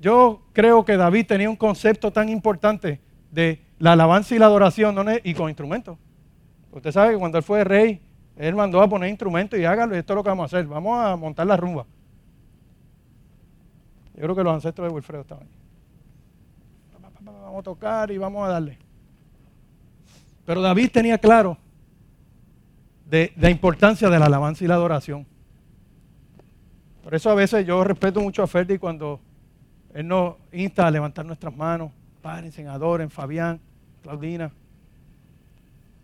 yo 0.00 0.42
creo 0.52 0.84
que 0.84 0.96
David 0.96 1.26
tenía 1.26 1.48
un 1.48 1.56
concepto 1.56 2.12
tan 2.12 2.28
importante 2.28 3.00
de 3.30 3.62
la 3.78 3.92
alabanza 3.92 4.34
y 4.34 4.38
la 4.38 4.46
adoración 4.46 4.96
y 5.22 5.34
con 5.34 5.48
instrumentos. 5.48 5.98
Usted 6.72 6.92
sabe 6.92 7.12
que 7.12 7.18
cuando 7.18 7.38
él 7.38 7.44
fue 7.44 7.64
rey, 7.64 8.00
él 8.36 8.54
mandó 8.54 8.80
a 8.80 8.88
poner 8.88 9.10
instrumentos 9.10 9.58
y 9.58 9.64
hágalo, 9.64 9.94
y 9.94 9.98
esto 9.98 10.12
es 10.12 10.16
lo 10.16 10.22
que 10.22 10.28
vamos 10.30 10.44
a 10.44 10.56
hacer. 10.56 10.66
Vamos 10.66 10.98
a 10.98 11.16
montar 11.16 11.46
la 11.46 11.56
rumba. 11.56 11.86
Yo 14.14 14.22
creo 14.22 14.36
que 14.36 14.44
los 14.44 14.54
ancestros 14.54 14.88
de 14.88 14.94
Wilfredo 14.94 15.22
estaban 15.22 15.44
ahí. 15.44 15.50
Vamos 17.22 17.60
a 17.60 17.62
tocar 17.62 18.10
y 18.10 18.18
vamos 18.18 18.46
a 18.46 18.52
darle. 18.52 18.78
Pero 20.46 20.62
David 20.62 20.90
tenía 20.92 21.18
claro 21.18 21.56
de 23.10 23.32
la 23.36 23.50
importancia 23.50 24.08
de 24.08 24.18
la 24.18 24.26
alabanza 24.26 24.64
y 24.64 24.68
la 24.68 24.74
adoración. 24.74 25.26
Por 27.02 27.14
eso 27.14 27.28
a 27.28 27.34
veces 27.34 27.66
yo 27.66 27.82
respeto 27.82 28.20
mucho 28.20 28.42
a 28.42 28.46
Ferdi 28.46 28.78
cuando 28.78 29.20
él 29.92 30.06
nos 30.06 30.36
insta 30.52 30.86
a 30.86 30.90
levantar 30.90 31.26
nuestras 31.26 31.54
manos. 31.54 31.90
Párense, 32.22 32.64
adoren, 32.68 33.10
Fabián, 33.10 33.58
Claudina. 34.02 34.52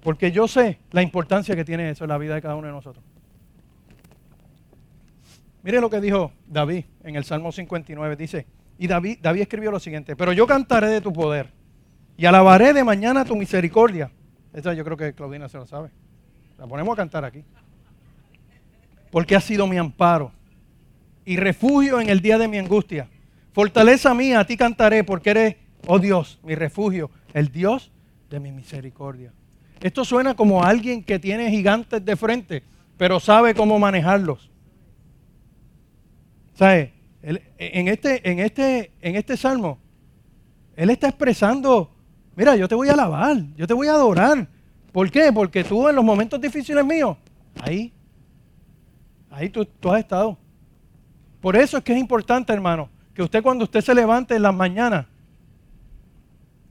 Porque 0.02 0.32
yo 0.32 0.48
sé 0.48 0.80
la 0.90 1.02
importancia 1.02 1.54
que 1.54 1.64
tiene 1.64 1.90
eso 1.90 2.04
en 2.04 2.10
la 2.10 2.18
vida 2.18 2.34
de 2.34 2.42
cada 2.42 2.56
uno 2.56 2.66
de 2.66 2.72
nosotros. 2.72 3.04
Mire 5.62 5.80
lo 5.80 5.90
que 5.90 6.00
dijo 6.00 6.32
David 6.48 6.84
en 7.04 7.14
el 7.14 7.24
Salmo 7.24 7.52
59. 7.52 8.16
Dice, 8.16 8.46
y 8.78 8.88
David, 8.88 9.18
David 9.22 9.42
escribió 9.42 9.70
lo 9.70 9.78
siguiente, 9.78 10.16
pero 10.16 10.32
yo 10.32 10.46
cantaré 10.46 10.88
de 10.88 11.00
tu 11.00 11.12
poder 11.12 11.52
y 12.16 12.26
alabaré 12.26 12.72
de 12.72 12.82
mañana 12.82 13.24
tu 13.24 13.36
misericordia. 13.36 14.10
Esta 14.52 14.74
yo 14.74 14.84
creo 14.84 14.96
que 14.96 15.12
Claudina 15.12 15.48
se 15.48 15.58
lo 15.58 15.66
sabe. 15.66 15.90
La 16.58 16.66
ponemos 16.66 16.92
a 16.92 16.96
cantar 16.96 17.24
aquí. 17.24 17.44
Porque 19.10 19.36
ha 19.36 19.40
sido 19.40 19.66
mi 19.66 19.76
amparo 19.76 20.32
y 21.24 21.36
refugio 21.36 22.00
en 22.00 22.08
el 22.08 22.20
día 22.20 22.38
de 22.38 22.48
mi 22.48 22.58
angustia. 22.58 23.08
Fortaleza 23.52 24.14
mía, 24.14 24.40
a 24.40 24.46
ti 24.46 24.56
cantaré 24.56 25.04
porque 25.04 25.30
eres, 25.30 25.56
oh 25.86 25.98
Dios, 25.98 26.38
mi 26.42 26.54
refugio, 26.54 27.10
el 27.32 27.50
Dios 27.50 27.90
de 28.30 28.40
mi 28.40 28.52
misericordia. 28.52 29.32
Esto 29.80 30.04
suena 30.04 30.34
como 30.34 30.62
alguien 30.62 31.02
que 31.02 31.18
tiene 31.18 31.50
gigantes 31.50 32.04
de 32.04 32.16
frente, 32.16 32.62
pero 32.96 33.20
sabe 33.20 33.54
cómo 33.54 33.78
manejarlos. 33.78 34.50
¿Sabe? 36.54 36.94
en, 37.22 37.88
este, 37.88 38.30
en, 38.30 38.38
este, 38.38 38.92
en 39.00 39.16
este 39.16 39.36
salmo, 39.36 39.78
él 40.76 40.90
está 40.90 41.08
expresando, 41.08 41.90
mira, 42.36 42.54
yo 42.54 42.68
te 42.68 42.74
voy 42.74 42.88
a 42.88 42.92
alabar, 42.92 43.36
yo 43.56 43.66
te 43.66 43.74
voy 43.74 43.88
a 43.88 43.92
adorar. 43.92 44.48
¿Por 44.96 45.10
qué? 45.10 45.30
Porque 45.30 45.62
tú 45.62 45.86
en 45.86 45.94
los 45.94 46.02
momentos 46.02 46.40
difíciles 46.40 46.82
míos, 46.82 47.18
ahí, 47.60 47.92
ahí 49.28 49.50
tú, 49.50 49.68
has 49.92 49.98
estado. 49.98 50.38
Por 51.38 51.54
eso 51.54 51.76
es 51.76 51.84
que 51.84 51.92
es 51.92 51.98
importante, 51.98 52.50
hermano, 52.50 52.88
que 53.12 53.22
usted 53.22 53.42
cuando 53.42 53.64
usted 53.64 53.82
se 53.82 53.94
levante 53.94 54.34
en 54.34 54.40
las 54.40 54.54
mañanas, 54.54 55.04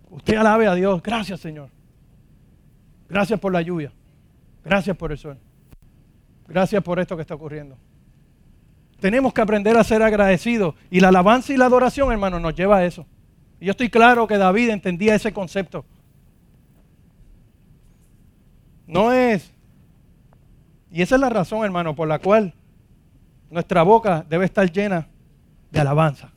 usted 0.09 0.37
alabe 0.37 0.65
a 0.65 0.73
Dios. 0.73 1.03
Gracias, 1.03 1.39
Señor. 1.39 1.69
Gracias 3.07 3.39
por 3.39 3.53
la 3.53 3.61
lluvia. 3.61 3.91
Gracias 4.63 4.97
por 4.97 5.11
el 5.11 5.19
sol. 5.19 5.37
Gracias 6.47 6.81
por 6.81 6.99
esto 6.99 7.15
que 7.15 7.21
está 7.21 7.35
ocurriendo. 7.35 7.77
Tenemos 8.99 9.33
que 9.33 9.41
aprender 9.41 9.77
a 9.77 9.83
ser 9.83 10.01
agradecidos. 10.01 10.73
Y 10.89 10.99
la 10.99 11.09
alabanza 11.09 11.53
y 11.53 11.57
la 11.57 11.65
adoración, 11.65 12.11
hermano, 12.11 12.39
nos 12.39 12.55
lleva 12.55 12.77
a 12.77 12.85
eso. 12.85 13.05
Y 13.59 13.65
yo 13.65 13.71
estoy 13.71 13.91
claro 13.91 14.25
que 14.25 14.39
David 14.39 14.71
entendía 14.71 15.13
ese 15.13 15.31
concepto. 15.31 15.85
No 18.87 19.11
es. 19.11 19.51
Y 20.91 21.01
esa 21.01 21.15
es 21.15 21.21
la 21.21 21.29
razón, 21.29 21.65
hermano, 21.65 21.95
por 21.95 22.07
la 22.07 22.19
cual 22.19 22.53
nuestra 23.49 23.83
boca 23.83 24.25
debe 24.29 24.45
estar 24.45 24.71
llena 24.71 25.07
de 25.71 25.79
alabanza. 25.79 26.31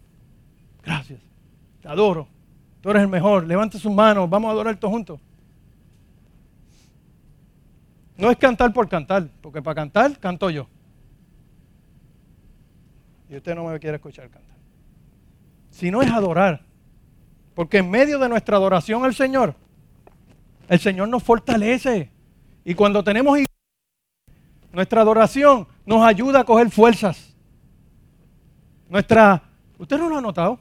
Gracias. 0.82 1.20
Te 1.80 1.88
adoro. 1.88 2.28
Tú 2.80 2.90
eres 2.90 3.02
el 3.02 3.08
mejor. 3.08 3.46
Levante 3.46 3.78
sus 3.78 3.92
manos. 3.92 4.28
Vamos 4.28 4.48
a 4.48 4.52
adorar 4.52 4.76
todos 4.76 4.92
juntos. 4.92 5.20
No 8.16 8.30
es 8.30 8.36
cantar 8.36 8.72
por 8.72 8.88
cantar, 8.88 9.28
porque 9.40 9.62
para 9.62 9.76
cantar 9.76 10.18
canto 10.18 10.50
yo. 10.50 10.66
Y 13.30 13.36
usted 13.36 13.54
no 13.54 13.64
me 13.64 13.78
quiere 13.78 13.96
escuchar 13.96 14.28
cantar. 14.28 14.56
Sino 15.70 16.02
es 16.02 16.10
adorar. 16.10 16.62
Porque 17.54 17.78
en 17.78 17.90
medio 17.90 18.18
de 18.18 18.28
nuestra 18.28 18.56
adoración 18.56 19.04
al 19.04 19.14
Señor, 19.14 19.54
el 20.68 20.80
Señor 20.80 21.08
nos 21.08 21.22
fortalece. 21.22 22.10
Y 22.68 22.74
cuando 22.74 23.02
tenemos 23.02 23.38
nuestra 24.72 25.00
adoración 25.00 25.66
nos 25.86 26.04
ayuda 26.04 26.40
a 26.40 26.44
coger 26.44 26.70
fuerzas. 26.70 27.34
Nuestra, 28.90 29.42
usted 29.78 29.96
no 29.96 30.10
lo 30.10 30.18
ha 30.18 30.20
notado. 30.20 30.60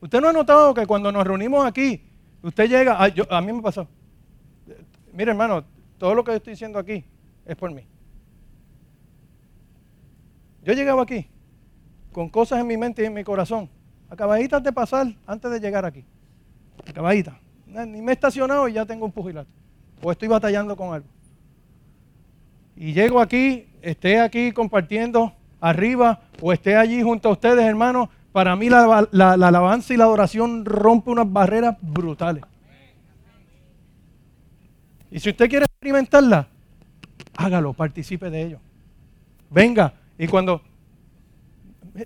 Usted 0.00 0.20
no 0.20 0.28
ha 0.28 0.32
notado 0.32 0.72
que 0.72 0.86
cuando 0.86 1.10
nos 1.10 1.26
reunimos 1.26 1.66
aquí, 1.66 2.00
usted 2.42 2.68
llega, 2.68 2.96
a 2.96 3.40
mí 3.40 3.52
me 3.52 3.60
pasó. 3.60 3.88
Mire 5.12 5.32
hermano, 5.32 5.64
todo 5.98 6.14
lo 6.14 6.22
que 6.22 6.36
estoy 6.36 6.52
diciendo 6.52 6.78
aquí 6.78 7.04
es 7.44 7.56
por 7.56 7.72
mí. 7.72 7.84
Yo 10.62 10.74
llegaba 10.74 11.02
aquí 11.02 11.26
con 12.12 12.28
cosas 12.28 12.60
en 12.60 12.68
mi 12.68 12.76
mente 12.76 13.02
y 13.02 13.06
en 13.06 13.14
mi 13.14 13.24
corazón, 13.24 13.68
acabaditas 14.08 14.62
de 14.62 14.70
pasar 14.70 15.08
antes 15.26 15.50
de 15.50 15.58
llegar 15.58 15.84
aquí. 15.84 16.04
Acabaditas. 16.88 17.34
Ni 17.66 18.00
me 18.00 18.12
he 18.12 18.14
estacionado 18.14 18.68
y 18.68 18.74
ya 18.74 18.86
tengo 18.86 19.06
un 19.06 19.10
pugilato. 19.10 19.50
O 20.00 20.12
estoy 20.12 20.28
batallando 20.28 20.76
con 20.76 20.94
algo. 20.94 21.08
Y 22.82 22.94
llego 22.94 23.20
aquí, 23.20 23.68
esté 23.80 24.18
aquí 24.18 24.50
compartiendo 24.50 25.32
arriba 25.60 26.22
o 26.40 26.52
esté 26.52 26.74
allí 26.74 27.00
junto 27.00 27.28
a 27.28 27.32
ustedes, 27.32 27.64
hermanos. 27.64 28.08
Para 28.32 28.56
mí 28.56 28.68
la, 28.68 29.06
la 29.12 29.34
alabanza 29.34 29.94
y 29.94 29.96
la 29.96 30.02
adoración 30.02 30.64
rompe 30.64 31.12
unas 31.12 31.32
barreras 31.32 31.76
brutales. 31.80 32.42
Y 35.12 35.20
si 35.20 35.30
usted 35.30 35.48
quiere 35.48 35.66
experimentarla, 35.66 36.48
hágalo, 37.36 37.72
participe 37.72 38.30
de 38.30 38.42
ello. 38.42 38.58
Venga, 39.48 39.94
y 40.18 40.26
cuando... 40.26 40.60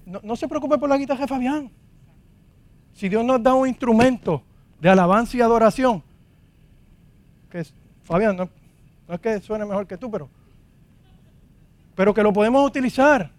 No, 0.05 0.37
se 0.37 0.47
preocupe 0.47 0.77
por 0.77 0.91
la 0.91 0.99
guitarra 0.99 1.22
de 1.22 1.29
Fabián. 1.29 1.70
Si 2.93 3.09
Dios 3.09 3.24
nos 3.24 3.43
da 3.43 3.55
un 3.55 3.66
instrumento 3.66 4.43
de 4.79 4.91
alabanza 4.91 5.39
y 5.39 5.41
adoración, 5.41 6.03
que 7.49 7.64
Fabián, 8.03 8.37
no 8.37 8.51
es 9.14 9.20
que 9.20 9.41
suene 9.41 9.64
mejor 9.64 9.87
que 9.87 9.97
tú, 9.97 10.11
pero, 10.11 10.29
pero 11.97 12.14
que 12.14 12.22
lo 12.22 12.32
podemos 12.32 12.64
utilizar. 12.64 13.32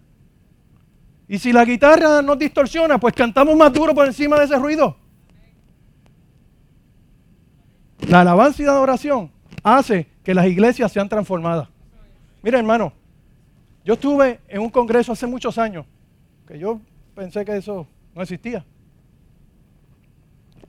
Y 1.28 1.38
si 1.38 1.52
la 1.52 1.64
guitarra 1.64 2.20
nos 2.20 2.38
distorsiona, 2.38 2.98
pues 2.98 3.14
cantamos 3.14 3.56
más 3.56 3.72
duro 3.72 3.94
por 3.94 4.06
encima 4.06 4.38
de 4.38 4.44
ese 4.44 4.58
ruido. 4.58 4.96
La 8.08 8.20
alabanza 8.20 8.62
y 8.62 8.66
la 8.66 8.72
adoración 8.72 9.30
hace 9.62 10.08
que 10.22 10.34
las 10.34 10.46
iglesias 10.46 10.90
sean 10.90 11.08
transformadas. 11.08 11.68
Mira, 12.42 12.58
hermano, 12.58 12.92
yo 13.84 13.94
estuve 13.94 14.40
en 14.48 14.60
un 14.60 14.70
congreso 14.70 15.12
hace 15.12 15.26
muchos 15.26 15.56
años, 15.58 15.86
que 16.46 16.58
yo 16.58 16.80
pensé 17.14 17.44
que 17.44 17.56
eso 17.56 17.86
no 18.14 18.22
existía. 18.22 18.64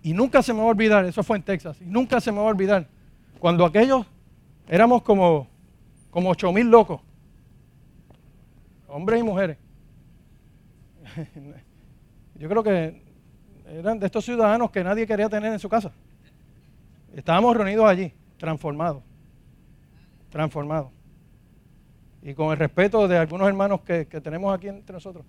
Y 0.04 0.14
nunca 0.14 0.42
se 0.42 0.54
me 0.54 0.60
va 0.60 0.66
a 0.66 0.70
olvidar, 0.70 1.06
eso 1.06 1.24
fue 1.24 1.38
en 1.38 1.44
Texas, 1.44 1.78
y 1.82 1.86
nunca 1.86 2.22
se 2.22 2.32
me 2.32 2.38
va 2.38 2.46
a 2.46 2.50
olvidar, 2.50 2.88
cuando 3.40 3.66
aquellos 3.66 4.06
éramos 4.68 5.02
como, 5.04 5.48
como 6.12 6.30
8 6.30 6.52
mil 6.54 6.70
locos, 6.70 7.02
hombres 8.90 9.20
y 9.20 9.24
mujeres. 9.24 9.58
Yo 12.36 12.50
creo 12.50 12.64
que 12.64 13.02
eran 13.68 14.00
de 14.00 14.06
estos 14.06 14.26
ciudadanos 14.26 14.72
que 14.72 14.84
nadie 14.84 15.06
quería 15.06 15.30
tener 15.30 15.52
en 15.54 15.60
su 15.60 15.70
casa. 15.70 15.92
Estábamos 17.14 17.56
reunidos 17.56 17.86
allí, 17.88 18.14
transformados, 18.38 19.04
transformados. 20.30 20.92
Y 22.22 22.34
con 22.34 22.52
el 22.52 22.58
respeto 22.58 23.08
de 23.08 23.18
algunos 23.18 23.48
hermanos 23.48 23.82
que, 23.82 24.06
tenemos 24.06 24.54
aquí 24.56 24.68
entre 24.68 24.94
nosotros. 24.94 25.26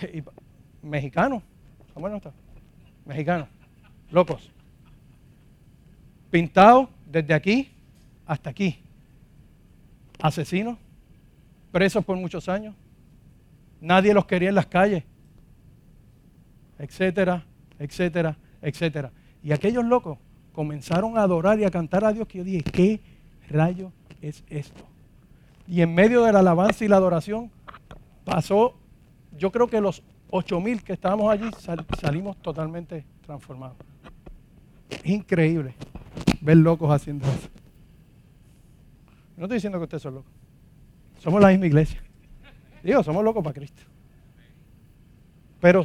mexicanos, 0.82 1.42
¿cómo 1.92 2.08
no 2.08 2.16
está? 2.16 2.32
Mexicanos, 3.04 3.48
locos. 4.10 4.50
Pintados 6.30 6.88
desde 7.06 7.34
aquí 7.34 7.70
hasta 8.26 8.50
aquí. 8.50 8.80
Asesinos, 10.20 10.78
presos 11.70 12.04
por 12.04 12.16
muchos 12.16 12.48
años. 12.48 12.74
Nadie 13.80 14.12
los 14.14 14.26
quería 14.26 14.50
en 14.50 14.54
las 14.54 14.66
calles. 14.66 15.04
Etcétera, 16.78 17.44
etcétera, 17.78 18.36
etcétera. 18.62 19.12
Y 19.42 19.52
aquellos 19.52 19.84
locos 19.84 20.18
comenzaron 20.52 21.16
a 21.16 21.22
adorar 21.22 21.58
y 21.58 21.64
a 21.64 21.70
cantar 21.70 22.04
a 22.04 22.12
Dios 22.12 22.26
que 22.26 22.38
yo 22.38 22.44
dije, 22.44 22.62
¿qué 22.62 23.00
rayo 23.48 23.92
es 24.20 24.44
esto? 24.48 24.82
Y 25.66 25.82
en 25.82 25.94
medio 25.94 26.24
de 26.24 26.32
la 26.32 26.40
alabanza 26.40 26.84
y 26.84 26.88
la 26.88 26.96
adoración 26.96 27.50
pasó, 28.24 28.74
yo 29.36 29.50
creo 29.52 29.68
que 29.68 29.80
los 29.80 30.02
ocho 30.30 30.60
mil 30.60 30.82
que 30.82 30.92
estábamos 30.92 31.30
allí 31.30 31.48
salimos 32.00 32.36
totalmente 32.38 33.04
transformados. 33.24 33.76
Es 34.88 35.06
increíble 35.06 35.74
ver 36.40 36.56
locos 36.56 36.90
haciendo 36.90 37.26
eso. 37.28 37.48
No 39.36 39.44
estoy 39.44 39.56
diciendo 39.56 39.78
que 39.78 39.84
ustedes 39.84 40.02
son 40.02 40.14
locos. 40.16 40.39
Somos 41.20 41.40
la 41.40 41.48
misma 41.48 41.66
iglesia. 41.66 42.02
Digo, 42.82 43.02
somos 43.02 43.22
locos 43.22 43.44
para 43.44 43.54
Cristo. 43.54 43.82
Pero 45.60 45.84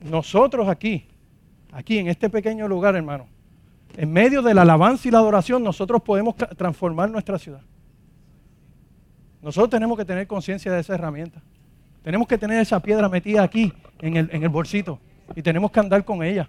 nosotros 0.00 0.68
aquí, 0.68 1.08
aquí 1.72 1.98
en 1.98 2.06
este 2.06 2.30
pequeño 2.30 2.68
lugar, 2.68 2.94
hermano, 2.94 3.26
en 3.96 4.12
medio 4.12 4.40
de 4.42 4.54
la 4.54 4.62
alabanza 4.62 5.08
y 5.08 5.10
la 5.10 5.18
adoración, 5.18 5.64
nosotros 5.64 6.00
podemos 6.02 6.36
transformar 6.56 7.10
nuestra 7.10 7.36
ciudad. 7.36 7.62
Nosotros 9.42 9.70
tenemos 9.70 9.98
que 9.98 10.04
tener 10.04 10.28
conciencia 10.28 10.70
de 10.70 10.80
esa 10.80 10.94
herramienta. 10.94 11.42
Tenemos 12.04 12.28
que 12.28 12.38
tener 12.38 12.60
esa 12.60 12.80
piedra 12.80 13.08
metida 13.08 13.42
aquí, 13.42 13.72
en 14.00 14.16
el, 14.16 14.30
en 14.32 14.44
el 14.44 14.48
bolsito, 14.48 15.00
y 15.34 15.42
tenemos 15.42 15.72
que 15.72 15.80
andar 15.80 16.04
con 16.04 16.22
ella. 16.22 16.48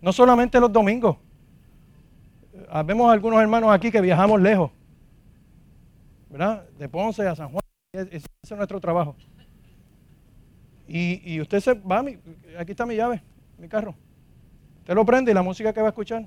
No 0.00 0.12
solamente 0.12 0.58
los 0.58 0.72
domingos. 0.72 1.16
Ah, 2.68 2.82
vemos 2.82 3.12
algunos 3.12 3.40
hermanos 3.40 3.70
aquí 3.70 3.92
que 3.92 4.00
viajamos 4.00 4.40
lejos, 4.40 4.72
¿verdad? 6.28 6.68
De 6.78 6.88
Ponce 6.88 7.26
a 7.26 7.34
San 7.34 7.48
Juan. 7.48 7.62
Ese 7.92 8.26
es 8.42 8.50
nuestro 8.52 8.80
trabajo. 8.80 9.16
Y, 10.88 11.34
y 11.34 11.40
usted 11.40 11.60
se 11.60 11.74
va, 11.74 12.04
aquí 12.58 12.70
está 12.70 12.86
mi 12.86 12.94
llave, 12.94 13.22
mi 13.58 13.68
carro. 13.68 13.94
Usted 14.80 14.94
lo 14.94 15.04
prende 15.04 15.30
y 15.32 15.34
la 15.34 15.42
música 15.42 15.72
que 15.72 15.80
va 15.80 15.88
a 15.88 15.90
escuchar 15.90 16.26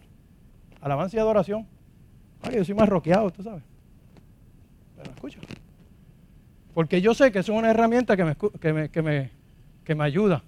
alabanza 0.82 1.18
y 1.18 1.20
adoración. 1.20 1.68
Ay, 2.42 2.56
yo 2.56 2.66
soy 2.66 2.76
más 2.76 2.90
roqueado, 2.90 3.30
tú 3.32 3.44
sabes. 3.44 3.64
Pero 4.98 5.12
escucha. 5.12 5.40
Porque 6.74 7.02
yo 7.02 7.14
sé 7.14 7.32
que 7.32 7.40
es 7.40 7.50
una 7.50 7.72
herramienta 7.72 8.16
que 8.16 8.24
me, 8.24 8.36
que 8.36 8.74
me, 8.74 8.90
que 8.90 9.02
me, 9.02 9.32
que 9.84 9.96
me 9.96 10.04
ayuda. 10.04 10.44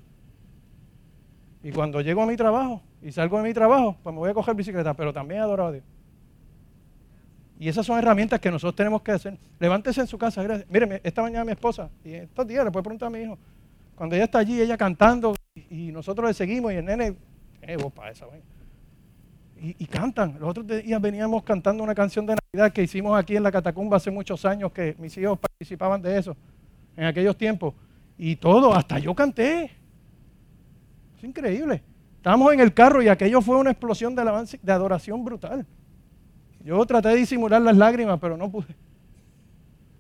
Y 1.64 1.72
cuando 1.72 2.02
llego 2.02 2.22
a 2.22 2.26
mi 2.26 2.36
trabajo 2.36 2.82
y 3.02 3.12
salgo 3.12 3.38
de 3.38 3.44
mi 3.44 3.54
trabajo, 3.54 3.98
pues 4.02 4.14
me 4.14 4.20
voy 4.20 4.30
a 4.30 4.34
coger 4.34 4.56
bicicleta, 4.56 4.94
pero 4.94 5.14
también 5.14 5.42
adoro 5.42 5.68
a 5.68 5.72
Dios. 5.72 5.84
Y 7.62 7.70
esas 7.70 7.86
son 7.86 8.00
herramientas 8.00 8.40
que 8.40 8.50
nosotros 8.50 8.76
tenemos 8.76 9.04
que 9.04 9.12
hacer. 9.12 9.38
Levántese 9.60 10.02
en 10.02 10.08
su 10.08 10.18
casa. 10.18 10.44
Mire, 10.68 11.00
esta 11.04 11.22
mañana 11.22 11.46
mi 11.46 11.52
esposa, 11.52 11.92
y 12.04 12.14
estos 12.14 12.48
días 12.48 12.66
le 12.66 12.72
puedo 12.72 12.82
preguntar 12.82 13.06
a 13.06 13.10
mi 13.12 13.20
hijo, 13.20 13.38
cuando 13.94 14.16
ella 14.16 14.26
está 14.26 14.40
allí, 14.40 14.60
ella 14.60 14.76
cantando, 14.76 15.36
y, 15.70 15.92
nosotros 15.92 16.28
le 16.28 16.34
seguimos, 16.34 16.74
y 16.74 16.78
el 16.78 16.86
nene, 16.86 17.16
eh, 17.62 17.78
vos 17.78 17.94
para 17.94 18.10
esa, 18.10 18.26
vaina 18.26 18.44
y, 19.62 19.86
cantan. 19.86 20.38
Los 20.40 20.50
otros 20.50 20.66
días 20.66 21.00
veníamos 21.00 21.44
cantando 21.44 21.84
una 21.84 21.94
canción 21.94 22.26
de 22.26 22.36
Navidad 22.52 22.74
que 22.74 22.82
hicimos 22.82 23.16
aquí 23.16 23.36
en 23.36 23.44
la 23.44 23.52
catacumba 23.52 23.98
hace 23.98 24.10
muchos 24.10 24.44
años, 24.44 24.72
que 24.72 24.96
mis 24.98 25.16
hijos 25.20 25.38
participaban 25.38 26.02
de 26.02 26.18
eso 26.18 26.36
en 26.98 27.06
aquellos 27.06 27.38
tiempos. 27.38 27.76
Y 28.18 28.38
todo, 28.38 28.74
hasta 28.74 28.98
yo 28.98 29.14
canté. 29.14 29.66
Es 31.16 31.24
increíble. 31.24 31.84
Estábamos 32.18 32.54
en 32.54 32.60
el 32.60 32.74
carro 32.74 33.04
y 33.04 33.08
aquello 33.08 33.40
fue 33.40 33.56
una 33.58 33.70
explosión 33.70 34.16
de, 34.16 34.24
alabanza, 34.24 34.58
de 34.60 34.72
adoración 34.72 35.24
brutal. 35.24 35.64
Yo 36.64 36.86
traté 36.86 37.10
de 37.10 37.16
disimular 37.16 37.62
las 37.62 37.76
lágrimas, 37.76 38.20
pero 38.20 38.38
no 38.38 38.50
pude. 38.52 38.76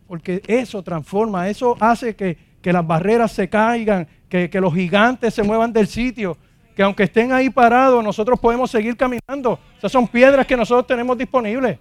Porque 0.07 0.41
eso 0.47 0.83
transforma, 0.83 1.49
eso 1.49 1.75
hace 1.79 2.15
que, 2.15 2.37
las 2.63 2.85
barreras 2.85 3.31
se 3.31 3.49
caigan, 3.49 4.07
que, 4.29 4.49
que 4.49 4.61
los 4.61 4.73
gigantes 4.73 5.33
se 5.33 5.43
muevan 5.43 5.73
del 5.73 5.87
sitio, 5.87 6.37
que 6.75 6.83
aunque 6.83 7.03
estén 7.03 7.31
ahí 7.31 7.49
parados, 7.49 8.03
nosotros 8.03 8.39
podemos 8.39 8.69
seguir 8.69 8.95
caminando. 8.95 9.59
Esas 9.77 9.91
son 9.91 10.07
piedras 10.07 10.45
que 10.45 10.55
nosotros 10.55 10.85
tenemos 10.87 11.17
disponibles. 11.17 11.79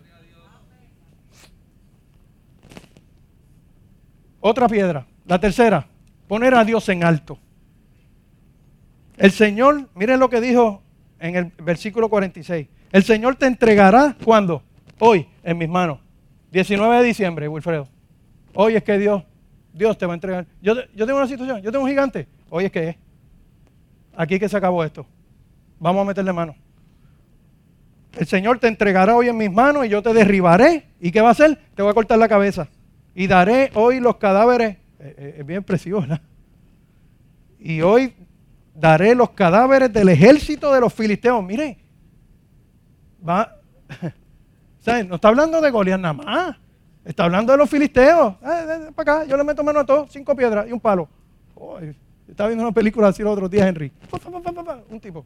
Otra 4.40 4.68
piedra, 4.68 5.06
la 5.26 5.38
tercera, 5.38 5.86
poner 6.26 6.54
a 6.54 6.64
Dios 6.64 6.88
en 6.88 7.04
alto. 7.04 7.38
El 9.18 9.32
Señor, 9.32 9.90
miren 9.94 10.18
lo 10.18 10.30
que 10.30 10.40
dijo 10.40 10.82
en 11.18 11.36
el 11.36 11.52
versículo 11.62 12.08
46. 12.08 12.66
El 12.90 13.04
Señor 13.04 13.36
te 13.36 13.46
entregará 13.46 14.16
cuando? 14.24 14.62
Hoy, 15.00 15.26
en 15.42 15.58
mis 15.58 15.68
manos. 15.68 15.98
19 16.52 16.98
de 16.98 17.02
diciembre, 17.02 17.48
Wilfredo. 17.48 17.88
Hoy 18.54 18.76
es 18.76 18.84
que 18.84 18.98
Dios, 18.98 19.24
Dios 19.72 19.96
te 19.96 20.06
va 20.06 20.12
a 20.12 20.14
entregar. 20.14 20.46
Yo, 20.60 20.74
yo 20.94 21.06
tengo 21.06 21.18
una 21.18 21.26
situación, 21.26 21.62
yo 21.62 21.72
tengo 21.72 21.84
un 21.84 21.90
gigante. 21.90 22.28
Hoy 22.50 22.66
es 22.66 22.72
que 22.72 22.88
es 22.90 22.96
aquí 24.14 24.38
que 24.38 24.48
se 24.48 24.56
acabó 24.56 24.84
esto. 24.84 25.06
Vamos 25.78 26.02
a 26.02 26.04
meterle 26.04 26.32
mano. 26.32 26.54
El 28.18 28.26
Señor 28.26 28.58
te 28.58 28.68
entregará 28.68 29.16
hoy 29.16 29.28
en 29.28 29.36
mis 29.36 29.50
manos 29.50 29.86
y 29.86 29.88
yo 29.88 30.02
te 30.02 30.12
derribaré. 30.12 30.84
¿Y 31.00 31.10
qué 31.10 31.20
va 31.20 31.28
a 31.28 31.32
hacer? 31.32 31.58
Te 31.74 31.82
voy 31.82 31.90
a 31.90 31.94
cortar 31.94 32.18
la 32.18 32.28
cabeza. 32.28 32.68
Y 33.14 33.26
daré 33.26 33.70
hoy 33.74 34.00
los 34.00 34.16
cadáveres. 34.16 34.76
Eh, 34.98 35.14
eh, 35.16 35.36
es 35.38 35.46
bien 35.46 35.60
expresivo, 35.60 36.00
¿verdad? 36.02 36.20
Y 37.58 37.80
hoy 37.80 38.12
daré 38.74 39.14
los 39.14 39.30
cadáveres 39.30 39.92
del 39.92 40.10
ejército 40.10 40.74
de 40.74 40.80
los 40.80 40.92
filisteos. 40.92 41.42
Mire, 41.42 41.78
va. 43.26 43.56
No 44.86 45.16
está 45.16 45.28
hablando 45.28 45.60
de 45.60 45.70
Goliat 45.70 46.00
nada 46.00 46.14
más. 46.14 46.56
Está 47.04 47.24
hablando 47.24 47.52
de 47.52 47.58
los 47.58 47.68
filisteos. 47.68 48.34
Eh, 48.42 48.90
para 48.94 49.18
acá, 49.18 49.24
yo 49.24 49.36
le 49.36 49.44
meto 49.44 49.62
mano 49.62 49.80
a 49.80 49.86
todos, 49.86 50.10
cinco 50.10 50.34
piedras 50.34 50.68
y 50.68 50.72
un 50.72 50.80
palo. 50.80 51.08
Estaba 52.28 52.48
viendo 52.48 52.64
una 52.64 52.72
película 52.72 53.08
así 53.08 53.22
los 53.22 53.32
otros 53.32 53.50
días, 53.50 53.66
Henry. 53.66 53.92
Un 54.90 55.00
tipo. 55.00 55.24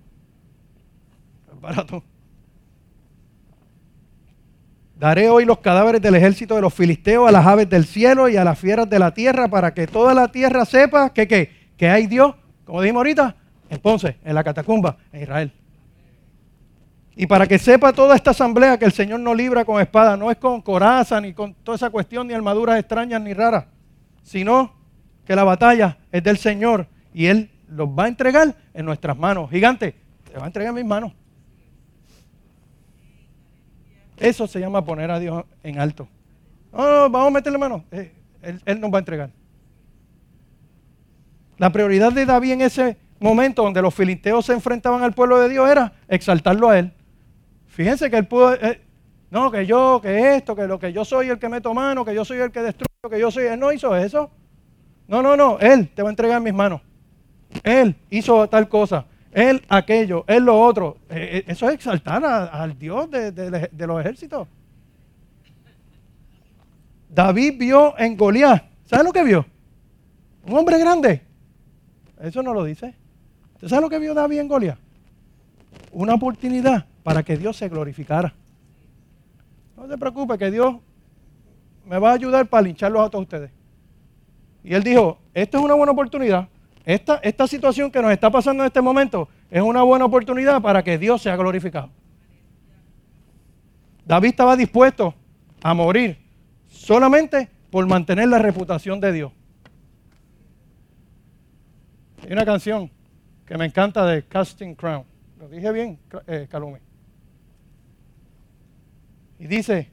Barato. 1.61 2.03
Daré 4.97 5.29
hoy 5.29 5.45
los 5.45 5.59
cadáveres 5.59 6.01
del 6.01 6.15
ejército 6.15 6.55
de 6.55 6.61
los 6.61 6.73
filisteos 6.73 7.29
a 7.29 7.33
las 7.33 7.45
aves 7.47 7.69
del 7.69 7.85
cielo 7.85 8.29
y 8.29 8.37
a 8.37 8.45
las 8.45 8.59
fieras 8.59 8.89
de 8.89 8.99
la 8.99 9.13
tierra 9.13 9.49
para 9.49 9.75
que 9.75 9.87
toda 9.87 10.15
la 10.15 10.29
tierra 10.29 10.65
sepa 10.65 11.13
que, 11.13 11.27
que, 11.27 11.51
que 11.77 11.89
hay 11.89 12.07
Dios, 12.07 12.35
como 12.65 12.81
dijimos 12.81 13.01
ahorita, 13.01 13.37
entonces, 13.71 14.15
en 14.25 14.35
la 14.35 14.45
catacumba, 14.45 14.97
en 15.13 15.23
Israel. 15.23 15.53
Y 17.17 17.27
para 17.27 17.47
que 17.47 17.59
sepa 17.59 17.93
toda 17.93 18.17
esta 18.17 18.33
asamblea 18.33 18.77
que 18.77 18.85
el 18.85 18.93
Señor 18.93 19.21
no 19.21 19.35
libra 19.35 19.65
con 19.65 19.81
espada, 19.81 20.17
no 20.17 20.31
es 20.31 20.37
con 20.37 20.61
coraza, 20.61 21.21
ni 21.21 21.33
con 21.33 21.55
toda 21.55 21.77
esa 21.77 21.91
cuestión, 21.91 22.27
ni 22.27 22.35
armaduras 22.35 22.79
extrañas, 22.79 23.21
ni 23.21 23.33
raras, 23.33 23.67
sino 24.23 24.73
que 25.25 25.37
la 25.37 25.45
batalla 25.45 25.99
es 26.11 26.25
del 26.25 26.39
Señor 26.39 26.89
y 27.13 27.27
Él 27.27 27.51
los 27.69 27.89
va 27.89 28.05
a 28.05 28.09
entregar 28.09 28.57
en 28.75 28.85
nuestras 28.85 29.17
manos. 29.17 29.49
Gigante, 29.51 29.95
te 30.31 30.37
va 30.37 30.45
a 30.45 30.47
entregar 30.49 30.71
en 30.71 30.77
mis 30.77 30.85
manos. 30.85 31.13
Eso 34.17 34.47
se 34.47 34.61
llama 34.61 34.85
poner 34.85 35.11
a 35.11 35.19
Dios 35.19 35.45
en 35.63 35.79
alto. 35.79 36.09
no, 36.73 37.11
vamos 37.11 37.29
a 37.29 37.31
meterle 37.31 37.59
mano. 37.59 37.85
Eh, 37.93 38.13
él, 38.43 38.61
él 38.65 38.81
nos 38.81 38.93
va 38.93 38.99
a 38.99 39.01
entregar. 39.01 39.31
La 41.59 41.71
prioridad 41.71 42.13
de 42.13 42.27
David 42.27 42.53
en 42.53 42.61
ese 42.63 42.97
momento 43.21 43.63
donde 43.63 43.81
los 43.81 43.95
filisteos 43.95 44.47
se 44.47 44.53
enfrentaban 44.53 45.03
al 45.03 45.15
pueblo 45.15 45.39
de 45.39 45.49
Dios 45.49 45.69
era 45.71 45.93
exaltarlo 46.09 46.69
a 46.69 46.79
él. 46.79 46.93
Fíjense 47.75 48.09
que 48.09 48.17
él 48.17 48.27
pudo, 48.29 48.55
eh, 48.55 48.81
no, 49.33 49.51
que 49.51 49.67
yo, 49.67 50.01
que 50.01 50.37
esto, 50.37 50.55
que 50.55 50.69
lo 50.69 50.79
que 50.79 50.93
yo 50.93 51.05
soy 51.05 51.29
el 51.29 51.41
que 51.41 51.49
meto 51.49 51.75
mano, 51.75 52.05
que 52.05 52.15
yo 52.15 52.25
soy 52.25 52.39
el 52.39 52.53
que 52.53 52.63
destruyo, 52.63 53.11
que 53.11 53.19
yo 53.19 53.33
soy, 53.33 53.47
él 53.47 53.59
no 53.59 53.73
hizo 53.73 53.97
eso. 53.97 54.31
No, 55.09 55.23
no, 55.23 55.37
no, 55.37 55.59
él 55.59 55.89
te 55.89 56.01
va 56.01 56.09
a 56.09 56.13
entregar 56.13 56.39
en 56.39 56.45
mis 56.45 56.55
manos. 56.55 56.81
Él 57.65 57.97
hizo 58.11 58.49
tal 58.49 58.69
cosa, 58.69 59.07
él 59.33 59.61
aquello, 59.69 60.25
él 60.29 60.45
lo 60.45 60.61
otro. 60.61 60.99
Eh, 61.09 61.39
eh, 61.39 61.45
eso 61.49 61.69
es 61.69 61.75
exaltar 61.75 62.25
al 62.25 62.79
Dios 62.79 63.11
de, 63.11 63.71
los 63.89 64.01
ejércitos. 64.01 64.47
David 67.09 67.59
vio 67.59 67.99
en 67.99 68.17
Goliat, 68.17 68.63
¿sabe 68.85 69.03
lo 69.03 69.13
que 69.13 69.25
vio? 69.25 69.45
Un 70.47 70.57
hombre 70.57 70.79
grande. 70.79 71.23
Eso 72.21 72.41
no 72.41 72.55
lo 72.55 72.63
dice. 72.63 72.95
¿Usted 73.55 73.67
sabe 73.67 73.83
lo 73.83 73.91
que 73.91 73.99
vio 73.99 74.15
David 74.15 74.39
en 74.39 74.47
Goliat? 74.47 74.84
Una 75.95 76.15
oportunidad 76.15 76.87
para 77.03 77.23
que 77.23 77.37
Dios 77.37 77.57
se 77.57 77.69
glorificara. 77.69 78.35
No 79.77 79.89
se 79.89 79.97
preocupe, 79.97 80.37
que 80.37 80.51
Dios 80.51 80.77
me 81.87 81.99
va 81.99 82.11
a 82.11 82.15
ayudar 82.15 82.47
para 82.47 82.63
lincharlos 82.63 83.15
a 83.15 83.19
ustedes. 83.19 83.51
Y 84.63 84.75
él 84.75 84.83
dijo, 84.83 85.19
esto 85.33 85.59
es 85.59 85.65
una 85.65 85.75
buena 85.75 85.93
oportunidad. 85.93 86.49
Esta, 86.85 87.17
esta 87.23 87.47
situación 87.47 87.91
que 87.91 88.03
nos 88.03 88.11
está 88.11 88.31
pasando 88.31 88.63
en 88.63 88.67
este 88.67 88.81
momento 88.81 89.29
es 89.51 89.63
una 89.63 89.83
buena 89.83 90.05
oportunidad 90.05 90.61
para 90.61 90.83
que 90.83 90.99
Dios 90.99 91.23
sea 91.23 91.37
glorificado. 91.37 91.91
David 94.05 94.31
estaba 94.31 94.57
dispuesto 94.57 95.15
a 95.63 95.73
morir 95.73 96.19
solamente 96.69 97.49
por 97.71 97.87
mantener 97.87 98.29
la 98.29 98.39
reputación 98.39 99.01
de 99.01 99.13
Dios. 99.13 99.33
Hay 102.23 102.33
una 102.33 102.45
canción 102.45 102.91
que 103.47 103.57
me 103.57 103.67
encanta 103.67 104.05
de 104.07 104.25
Casting 104.25 104.75
Crown. 104.75 105.14
Dije 105.49 105.73
bien, 105.73 105.99
eh, 106.27 106.49
Y 109.39 109.47
dice, 109.47 109.91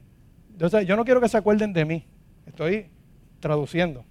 yo 0.86 0.96
no 0.96 1.04
quiero 1.04 1.20
que 1.20 1.28
se 1.28 1.36
acuerden 1.36 1.72
de 1.72 1.84
mí. 1.84 2.06
Estoy 2.46 2.88
traduciendo. 3.40 4.04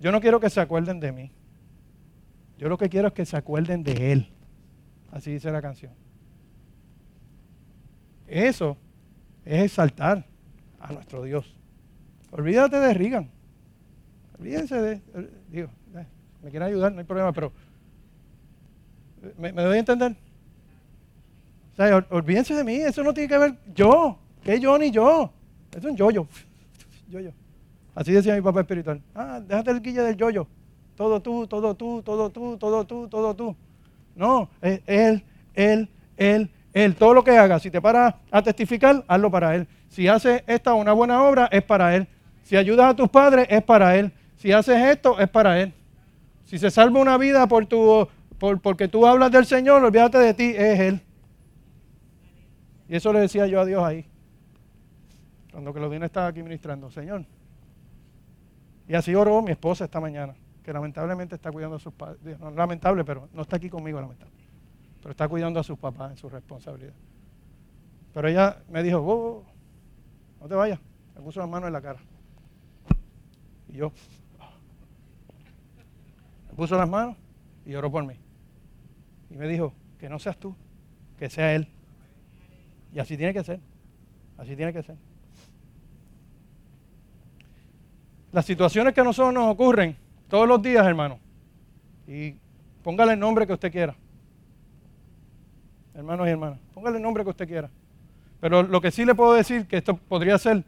Yo 0.00 0.12
no 0.12 0.20
quiero 0.20 0.40
que 0.40 0.50
se 0.50 0.60
acuerden 0.60 1.00
de 1.00 1.12
mí. 1.12 1.32
Yo 2.58 2.68
lo 2.68 2.78
que 2.78 2.88
quiero 2.88 3.08
es 3.08 3.14
que 3.14 3.26
se 3.26 3.36
acuerden 3.36 3.82
de 3.82 4.12
Él. 4.12 4.28
Así 5.10 5.32
dice 5.32 5.50
la 5.50 5.62
canción. 5.62 5.92
Eso 8.26 8.76
es 9.44 9.64
exaltar 9.64 10.26
a 10.80 10.92
nuestro 10.92 11.22
Dios. 11.22 11.56
Olvídate 12.30 12.78
de 12.78 12.94
Reagan. 12.94 13.30
Olvídense 14.38 14.80
de. 14.80 15.00
Digo, 15.48 15.70
me 16.42 16.50
quieren 16.50 16.68
ayudar, 16.68 16.92
no 16.92 16.98
hay 16.98 17.04
problema, 17.04 17.32
pero 17.32 17.52
¿me, 19.38 19.52
doy 19.52 19.76
a 19.76 19.80
entender? 19.80 20.16
O 21.74 21.76
sea, 21.76 22.06
olvídense 22.10 22.54
de 22.54 22.62
mí, 22.62 22.76
eso 22.76 23.02
no 23.02 23.12
tiene 23.12 23.28
que 23.28 23.36
ver 23.36 23.54
yo, 23.74 24.16
que 24.44 24.60
yo 24.60 24.78
ni 24.78 24.92
yo. 24.92 25.32
Es 25.76 25.84
un 25.84 25.96
yo-yo. 25.96 26.26
Yo-yo. 27.10 27.30
Así 27.94 28.12
decía 28.12 28.34
mi 28.34 28.40
papá 28.40 28.60
espiritual. 28.60 29.00
Ah, 29.14 29.40
déjate 29.44 29.72
el 29.72 29.82
guille 29.82 30.02
del 30.02 30.16
yo-yo. 30.16 30.46
Todo 30.96 31.20
tú, 31.20 31.46
todo 31.46 31.74
tú, 31.74 32.00
todo 32.02 32.30
tú, 32.30 32.56
todo 32.56 32.84
tú, 32.84 33.08
todo 33.08 33.34
tú. 33.34 33.56
No, 34.14 34.48
es 34.62 34.80
él, 34.86 35.24
él, 35.54 35.88
él, 36.16 36.50
él. 36.72 36.94
Todo 36.94 37.14
lo 37.14 37.24
que 37.24 37.36
haga, 37.36 37.58
si 37.58 37.70
te 37.70 37.80
paras 37.80 38.14
a 38.30 38.42
testificar, 38.42 39.04
hazlo 39.08 39.30
para 39.30 39.56
él. 39.56 39.66
Si 39.88 40.06
haces 40.06 40.44
esta 40.46 40.74
una 40.74 40.92
buena 40.92 41.22
obra, 41.24 41.48
es 41.50 41.62
para 41.62 41.96
él. 41.96 42.06
Si 42.44 42.56
ayudas 42.56 42.90
a 42.90 42.94
tus 42.94 43.08
padres, 43.08 43.46
es 43.50 43.62
para 43.64 43.96
él. 43.96 44.12
Si 44.36 44.52
haces 44.52 44.80
esto, 44.80 45.18
es 45.18 45.28
para 45.28 45.60
él. 45.60 45.72
Si 46.44 46.58
se 46.58 46.70
salva 46.70 47.00
una 47.00 47.18
vida 47.18 47.48
por 47.48 47.66
tu, 47.66 48.06
por, 48.38 48.60
porque 48.60 48.86
tú 48.86 49.06
hablas 49.06 49.32
del 49.32 49.46
Señor, 49.46 49.82
olvídate 49.82 50.18
de 50.18 50.34
ti, 50.34 50.52
es 50.56 50.78
Él. 50.78 51.00
Y 52.94 52.96
eso 52.96 53.12
le 53.12 53.18
decía 53.18 53.48
yo 53.48 53.60
a 53.60 53.64
Dios 53.64 53.82
ahí. 53.82 54.06
Cuando 55.50 55.74
Claudina 55.74 56.06
estaba 56.06 56.28
aquí 56.28 56.44
ministrando, 56.44 56.92
Señor. 56.92 57.26
Y 58.86 58.94
así 58.94 59.12
oró 59.16 59.42
mi 59.42 59.50
esposa 59.50 59.86
esta 59.86 59.98
mañana, 59.98 60.36
que 60.62 60.72
lamentablemente 60.72 61.34
está 61.34 61.50
cuidando 61.50 61.74
a 61.74 61.80
sus 61.80 61.92
padres. 61.92 62.38
No, 62.38 62.52
lamentable, 62.52 63.04
pero 63.04 63.28
no 63.32 63.42
está 63.42 63.56
aquí 63.56 63.68
conmigo, 63.68 64.00
lamentable. 64.00 64.36
Pero 65.00 65.10
está 65.10 65.26
cuidando 65.26 65.58
a 65.58 65.64
sus 65.64 65.76
papás 65.76 66.12
en 66.12 66.18
su 66.18 66.28
responsabilidad. 66.28 66.92
Pero 68.12 68.28
ella 68.28 68.62
me 68.70 68.80
dijo, 68.84 68.98
oh, 69.00 69.44
no 70.40 70.46
te 70.46 70.54
vayas. 70.54 70.78
Me 71.16 71.20
puso 71.20 71.40
las 71.40 71.48
manos 71.48 71.66
en 71.66 71.72
la 71.72 71.82
cara. 71.82 71.98
Y 73.70 73.78
yo, 73.78 73.90
puso 76.54 76.78
las 76.78 76.88
manos 76.88 77.16
y 77.66 77.74
oró 77.74 77.90
por 77.90 78.06
mí. 78.06 78.14
Y 79.30 79.34
me 79.36 79.48
dijo, 79.48 79.72
que 79.98 80.08
no 80.08 80.20
seas 80.20 80.38
tú, 80.38 80.54
que 81.18 81.28
sea 81.28 81.56
Él. 81.56 81.74
Y 82.94 83.00
así 83.00 83.16
tiene 83.16 83.32
que 83.34 83.42
ser. 83.42 83.60
Así 84.38 84.54
tiene 84.56 84.72
que 84.72 84.82
ser. 84.82 84.96
Las 88.32 88.44
situaciones 88.44 88.94
que 88.94 89.00
a 89.00 89.04
nosotros 89.04 89.34
nos 89.34 89.52
ocurren 89.52 89.96
todos 90.28 90.48
los 90.48 90.62
días, 90.62 90.86
hermano. 90.86 91.18
Y 92.06 92.34
póngale 92.82 93.12
el 93.12 93.18
nombre 93.18 93.46
que 93.46 93.52
usted 93.52 93.70
quiera. 93.70 93.94
Hermanos 95.94 96.26
y 96.26 96.30
hermanas, 96.30 96.58
póngale 96.72 96.96
el 96.96 97.02
nombre 97.02 97.22
que 97.22 97.30
usted 97.30 97.46
quiera. 97.46 97.70
Pero 98.40 98.62
lo 98.62 98.80
que 98.80 98.90
sí 98.90 99.04
le 99.04 99.14
puedo 99.14 99.34
decir 99.34 99.66
que 99.66 99.76
esto 99.76 99.96
podría 99.96 100.36
ser 100.38 100.64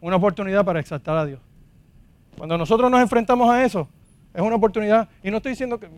una 0.00 0.16
oportunidad 0.16 0.64
para 0.64 0.80
exaltar 0.80 1.16
a 1.16 1.26
Dios. 1.26 1.40
Cuando 2.36 2.56
nosotros 2.56 2.90
nos 2.90 3.00
enfrentamos 3.00 3.50
a 3.50 3.64
eso, 3.64 3.88
es 4.32 4.40
una 4.40 4.56
oportunidad. 4.56 5.08
Y 5.22 5.30
no 5.30 5.38
estoy 5.38 5.52
diciendo 5.52 5.78
que 5.78 5.88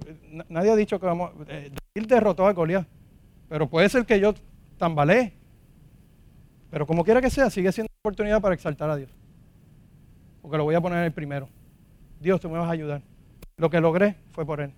nadie 0.49 0.71
ha 0.71 0.77
dicho 0.77 0.99
que 0.99 1.07
vamos. 1.07 1.31
Eh, 1.49 1.71
derrotó 1.95 2.47
a 2.47 2.53
Goliat. 2.53 2.87
Pero 3.49 3.69
puede 3.69 3.89
ser 3.89 4.07
que 4.07 4.19
yo 4.19 4.35
tambalee. 4.79 5.40
Pero 6.71 6.87
como 6.87 7.05
quiera 7.05 7.21
que 7.21 7.31
sea, 7.31 7.51
sigue 7.51 7.73
siendo 7.73 7.91
una 7.91 8.01
oportunidad 8.01 8.41
para 8.41 8.55
exaltar 8.55 8.89
a 8.91 8.97
Dios. 8.97 9.11
Porque 10.43 10.57
lo 10.57 10.65
voy 10.65 10.75
a 10.75 10.81
poner 10.81 11.05
el 11.05 11.13
primero. 11.13 11.49
Dios, 12.21 12.41
tú 12.41 12.49
me 12.49 12.59
vas 12.59 12.69
a 12.69 12.73
ayudar. 12.73 13.03
Lo 13.57 13.69
que 13.69 13.81
logré 13.81 14.17
fue 14.33 14.47
por 14.47 14.61
Él. 14.61 14.73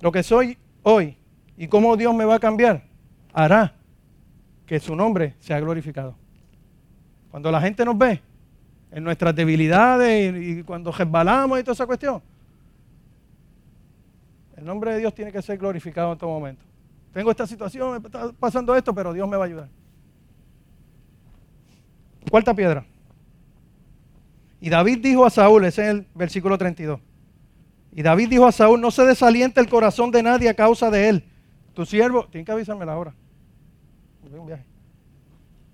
Lo 0.00 0.12
que 0.12 0.22
soy 0.22 0.58
hoy 0.82 1.16
y 1.56 1.66
cómo 1.66 1.96
Dios 1.96 2.14
me 2.14 2.24
va 2.24 2.34
a 2.34 2.38
cambiar 2.38 2.84
hará 3.32 3.74
que 4.66 4.78
su 4.78 4.94
nombre 4.94 5.34
sea 5.38 5.58
glorificado. 5.60 6.14
Cuando 7.30 7.50
la 7.50 7.60
gente 7.60 7.84
nos 7.84 7.96
ve, 7.96 8.20
en 8.94 9.02
nuestras 9.02 9.34
debilidades 9.34 10.34
y, 10.36 10.62
cuando 10.62 10.92
resbalamos 10.92 11.58
y 11.58 11.64
toda 11.64 11.72
esa 11.72 11.86
cuestión. 11.86 12.22
El 14.56 14.64
nombre 14.64 14.92
de 14.92 15.00
Dios 15.00 15.12
tiene 15.12 15.32
que 15.32 15.42
ser 15.42 15.58
glorificado 15.58 16.12
en 16.12 16.18
todo 16.18 16.30
momento. 16.30 16.64
Tengo 17.14 17.30
esta 17.30 17.46
situación, 17.46 18.04
está 18.04 18.32
pasando 18.32 18.74
esto, 18.74 18.92
pero 18.92 19.12
Dios 19.12 19.28
me 19.28 19.36
va 19.36 19.44
a 19.44 19.46
ayudar. 19.46 19.68
Cuarta 22.28 22.52
piedra. 22.52 22.84
Y 24.60 24.68
David 24.68 24.98
dijo 25.00 25.24
a 25.24 25.30
Saúl, 25.30 25.64
ese 25.64 25.82
es 25.82 25.88
el 25.90 26.06
versículo 26.12 26.58
32. 26.58 26.98
Y 27.92 28.02
David 28.02 28.30
dijo 28.30 28.46
a 28.46 28.52
Saúl, 28.52 28.80
no 28.80 28.90
se 28.90 29.04
desaliente 29.04 29.60
el 29.60 29.68
corazón 29.68 30.10
de 30.10 30.24
nadie 30.24 30.48
a 30.48 30.54
causa 30.54 30.90
de 30.90 31.08
él. 31.08 31.24
Tu 31.72 31.86
siervo, 31.86 32.26
tiene 32.26 32.44
que 32.44 32.50
avisarme 32.50 32.84
la 32.84 32.98
hora. 32.98 33.14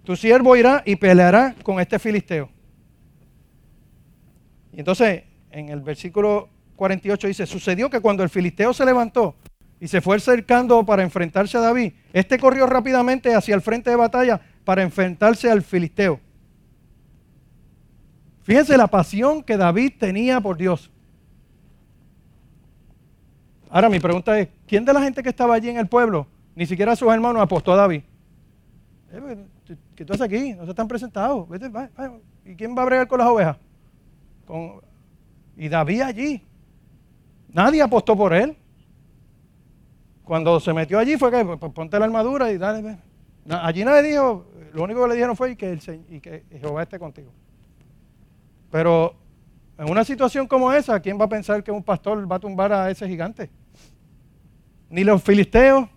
Tu 0.05 0.17
siervo 0.17 0.57
irá 0.57 0.83
y 0.85 0.97
peleará 0.97 1.55
con 1.63 1.81
este 1.81 1.99
filisteo. 1.99 2.51
Y 4.75 4.81
entonces, 4.81 5.25
en 5.51 5.71
el 5.71 5.81
versículo 5.81 6.51
48 6.77 7.29
dice, 7.29 7.47
sucedió 7.47 7.89
que 7.89 8.01
cuando 8.01 8.23
el 8.23 8.29
filisteo 8.29 8.75
se 8.75 8.85
levantó 8.85 9.37
y 9.81 9.89
se 9.89 10.01
fue 10.01 10.17
acercando 10.17 10.85
para 10.85 11.03
enfrentarse 11.03 11.57
a 11.57 11.61
David, 11.61 11.95
este 12.13 12.39
corrió 12.39 12.67
rápidamente 12.67 13.35
hacia 13.35 13.55
el 13.55 13.63
frente 13.63 13.89
de 13.91 13.97
batalla 13.97 14.41
para 14.65 14.83
enfrentarse 14.83 15.51
al 15.51 15.63
filisteo. 15.63 16.21
Fíjense 18.43 18.77
la 18.77 18.87
pasión 18.87 19.43
que 19.43 19.57
David 19.57 19.93
tenía 19.99 20.41
por 20.41 20.57
Dios. 20.57 20.91
Ahora 23.71 23.89
mi 23.89 24.01
pregunta 24.01 24.39
es, 24.39 24.49
¿quién 24.67 24.85
de 24.85 24.93
la 24.93 25.01
gente 25.01 25.23
que 25.23 25.29
estaba 25.29 25.55
allí 25.55 25.71
en 25.71 25.79
el 25.79 25.87
pueblo, 25.87 26.27
ni 26.55 26.67
siquiera 26.67 26.95
sus 26.97 27.11
hermanos, 27.13 27.41
apostó 27.41 27.73
a 27.73 27.77
David? 27.77 28.03
Eh, 29.13 29.47
¿Qué 29.95 30.05
tú 30.05 30.13
haces 30.13 30.27
aquí? 30.27 30.55
No 30.55 30.65
se 30.65 30.71
están 30.71 30.89
presentados. 30.89 31.47
¿Y 32.45 32.55
quién 32.55 32.77
va 32.77 32.83
a 32.83 32.87
bregar 32.87 33.09
con 33.09 33.19
las 33.19 33.29
ovejas? 33.29 33.57
y 35.57 35.69
David 35.69 36.01
allí. 36.01 36.43
Nadie 37.53 37.83
apostó 37.83 38.17
por 38.17 38.33
él. 38.33 38.57
Cuando 40.31 40.61
se 40.61 40.73
metió 40.73 40.97
allí 41.01 41.17
fue 41.17 41.29
que 41.33 41.45
pues, 41.45 41.73
ponte 41.73 41.99
la 41.99 42.05
armadura 42.05 42.53
y 42.53 42.57
dale. 42.57 42.99
Allí 43.49 43.85
nadie 43.85 44.11
dijo, 44.11 44.47
lo 44.73 44.85
único 44.85 45.03
que 45.03 45.09
le 45.09 45.15
dijeron 45.15 45.35
fue 45.35 45.57
que, 45.57 45.73
el, 45.73 46.05
y 46.09 46.21
que 46.21 46.45
Jehová 46.53 46.85
esté 46.85 47.01
contigo. 47.01 47.33
Pero 48.71 49.17
en 49.77 49.91
una 49.91 50.05
situación 50.05 50.47
como 50.47 50.73
esa, 50.73 51.01
¿quién 51.01 51.21
va 51.21 51.25
a 51.25 51.29
pensar 51.29 51.65
que 51.65 51.73
un 51.73 51.83
pastor 51.83 52.31
va 52.31 52.37
a 52.37 52.39
tumbar 52.39 52.73
a 52.73 52.89
ese 52.93 53.09
gigante? 53.09 53.51
Ni 54.89 55.03
los 55.03 55.21
filisteos, 55.21 55.89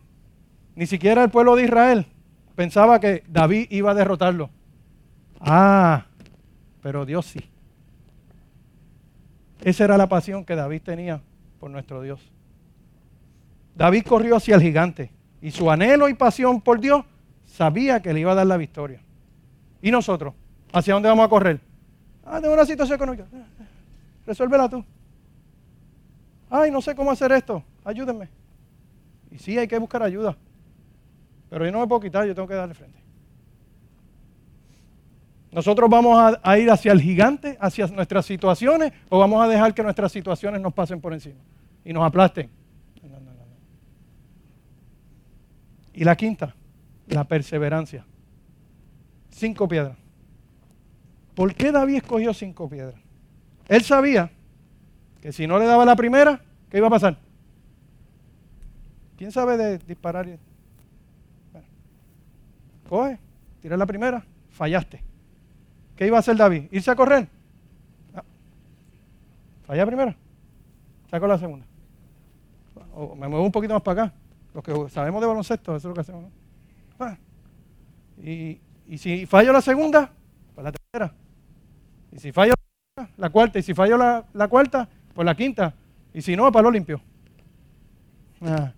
ni 0.73 0.88
siquiera 0.88 1.23
el 1.23 1.29
pueblo 1.29 1.55
de 1.55 1.65
Israel 1.65 2.07
pensaba 2.55 2.99
que 2.99 3.23
David 3.27 3.67
iba 3.69 3.91
a 3.91 3.93
derrotarlo. 3.93 4.49
Ah, 5.41 6.07
pero 6.81 7.05
Dios 7.05 7.27
sí. 7.27 7.51
Esa 9.61 9.84
era 9.84 9.95
la 9.95 10.09
pasión 10.09 10.43
que 10.43 10.55
David 10.55 10.81
tenía 10.81 11.21
por 11.59 11.69
nuestro 11.69 12.01
Dios. 12.01 12.32
David 13.76 14.03
corrió 14.05 14.36
hacia 14.36 14.55
el 14.55 14.61
gigante 14.61 15.11
y 15.41 15.51
su 15.51 15.69
anhelo 15.69 16.07
y 16.09 16.13
pasión 16.13 16.61
por 16.61 16.80
Dios 16.80 17.05
sabía 17.45 18.01
que 18.01 18.13
le 18.13 18.19
iba 18.19 18.32
a 18.32 18.36
dar 18.36 18.47
la 18.47 18.57
victoria. 18.57 19.01
¿Y 19.82 19.91
nosotros? 19.91 20.34
¿Hacia 20.71 20.93
dónde 20.93 21.09
vamos 21.09 21.26
a 21.26 21.30
correr? 21.30 21.59
Ah, 22.26 22.39
tengo 22.39 22.53
una 22.53 22.65
situación 22.65 22.95
económica. 22.95 23.26
Resuélvela 24.26 24.69
tú. 24.69 24.84
Ay, 26.49 26.71
no 26.71 26.82
sé 26.82 26.95
cómo 26.95 27.11
hacer 27.11 27.32
esto. 27.32 27.63
Ayúdenme. 27.84 28.30
Y 29.32 29.38
sí, 29.39 29.57
hay 29.57 29.67
que 29.67 29.78
buscar 29.78 30.03
ayuda. 30.03 30.38
Pero 31.49 31.65
yo 31.65 31.71
no 31.71 31.80
me 31.80 31.88
puedo 31.88 32.01
quitar, 32.01 32.26
yo 32.26 32.34
tengo 32.34 32.47
que 32.47 32.53
darle 32.53 32.74
frente. 32.74 32.99
¿Nosotros 35.51 35.88
vamos 35.89 36.38
a, 36.41 36.57
ir 36.57 36.71
hacia 36.71 36.91
el 36.91 37.01
gigante, 37.01 37.57
hacia 37.61 37.86
nuestras 37.88 38.26
situaciones, 38.26 38.91
o 39.09 39.19
vamos 39.19 39.43
a 39.43 39.47
dejar 39.47 39.74
que 39.74 39.84
nuestras 39.84 40.11
situaciones 40.11 40.59
nos 40.61 40.74
pasen 40.74 40.99
por 40.99 41.13
encima 41.13 41.39
y 41.86 41.93
nos 41.93 42.03
aplasten? 42.03 42.49
Y 45.94 46.04
la 46.04 46.16
quinta, 46.16 46.56
la 47.08 47.24
perseverancia. 47.24 48.06
Cinco 49.30 49.68
piedras. 49.68 49.98
¿Por 51.36 51.54
qué 51.56 51.72
David 51.72 51.98
escogió 51.98 52.34
cinco 52.34 52.70
piedras? 52.70 53.00
Él 53.68 53.84
sabía 53.84 54.32
que 55.22 55.32
si 55.32 55.48
no 55.48 55.58
le 55.58 55.66
daba 55.66 55.86
la 55.86 55.96
primera, 55.96 56.41
¿qué 56.70 56.78
iba 56.78 56.88
a 56.88 56.91
pasar? 56.91 57.18
¿Quién 59.18 59.32
sabe 59.32 59.58
de 59.58 59.78
disparar? 59.78 60.26
Bueno, 61.52 61.68
coge, 62.89 63.20
tira 63.62 63.78
la 63.78 63.86
primera, 63.86 64.26
fallaste. 64.50 65.02
¿Qué 65.96 66.08
iba 66.08 66.18
a 66.18 66.20
hacer 66.20 66.36
David? 66.36 66.66
¿Irse 66.72 66.91
a 66.91 66.96
correr? 66.96 67.28
No. 68.14 68.24
Falla 69.66 69.86
primera. 69.86 70.16
Saco 71.10 71.28
la 71.28 71.38
segunda. 71.38 71.66
Me 73.18 73.28
muevo 73.28 73.46
un 73.46 73.52
poquito 73.52 73.74
más 73.74 73.84
para 73.84 74.04
acá. 74.04 74.14
Los 74.54 74.64
que 74.64 74.89
sabemos 74.89 75.22
de 75.22 75.28
baloncesto, 75.28 75.76
eso 75.76 75.88
es 75.88 75.89
lo 75.89 75.93
que 75.93 76.01
hacemos. 76.01 76.26
Ah. 76.99 77.18
Y, 78.22 78.60
si 78.97 79.26
fallo 79.26 79.51
la 79.51 79.62
segunda, 79.62 80.12
pues 80.54 80.64
la 80.64 80.72
tercera. 80.72 81.14
Y 82.12 82.20
si 82.20 82.32
fallo 82.32 82.54
la 83.18 83.30
cuarta, 83.30 83.60
y 83.60 83.64
si 83.64 83.74
fallo 83.74 83.97
la, 83.97 84.47
cuarta, 84.47 84.88
pues 85.14 85.26
la 85.26 85.36
quinta. 85.36 85.74
Y 86.14 86.22
si 86.22 86.36
no, 86.36 86.51
para 86.51 86.64
lo 86.64 86.72
limpio. 86.72 87.01
Ah. 88.41 88.72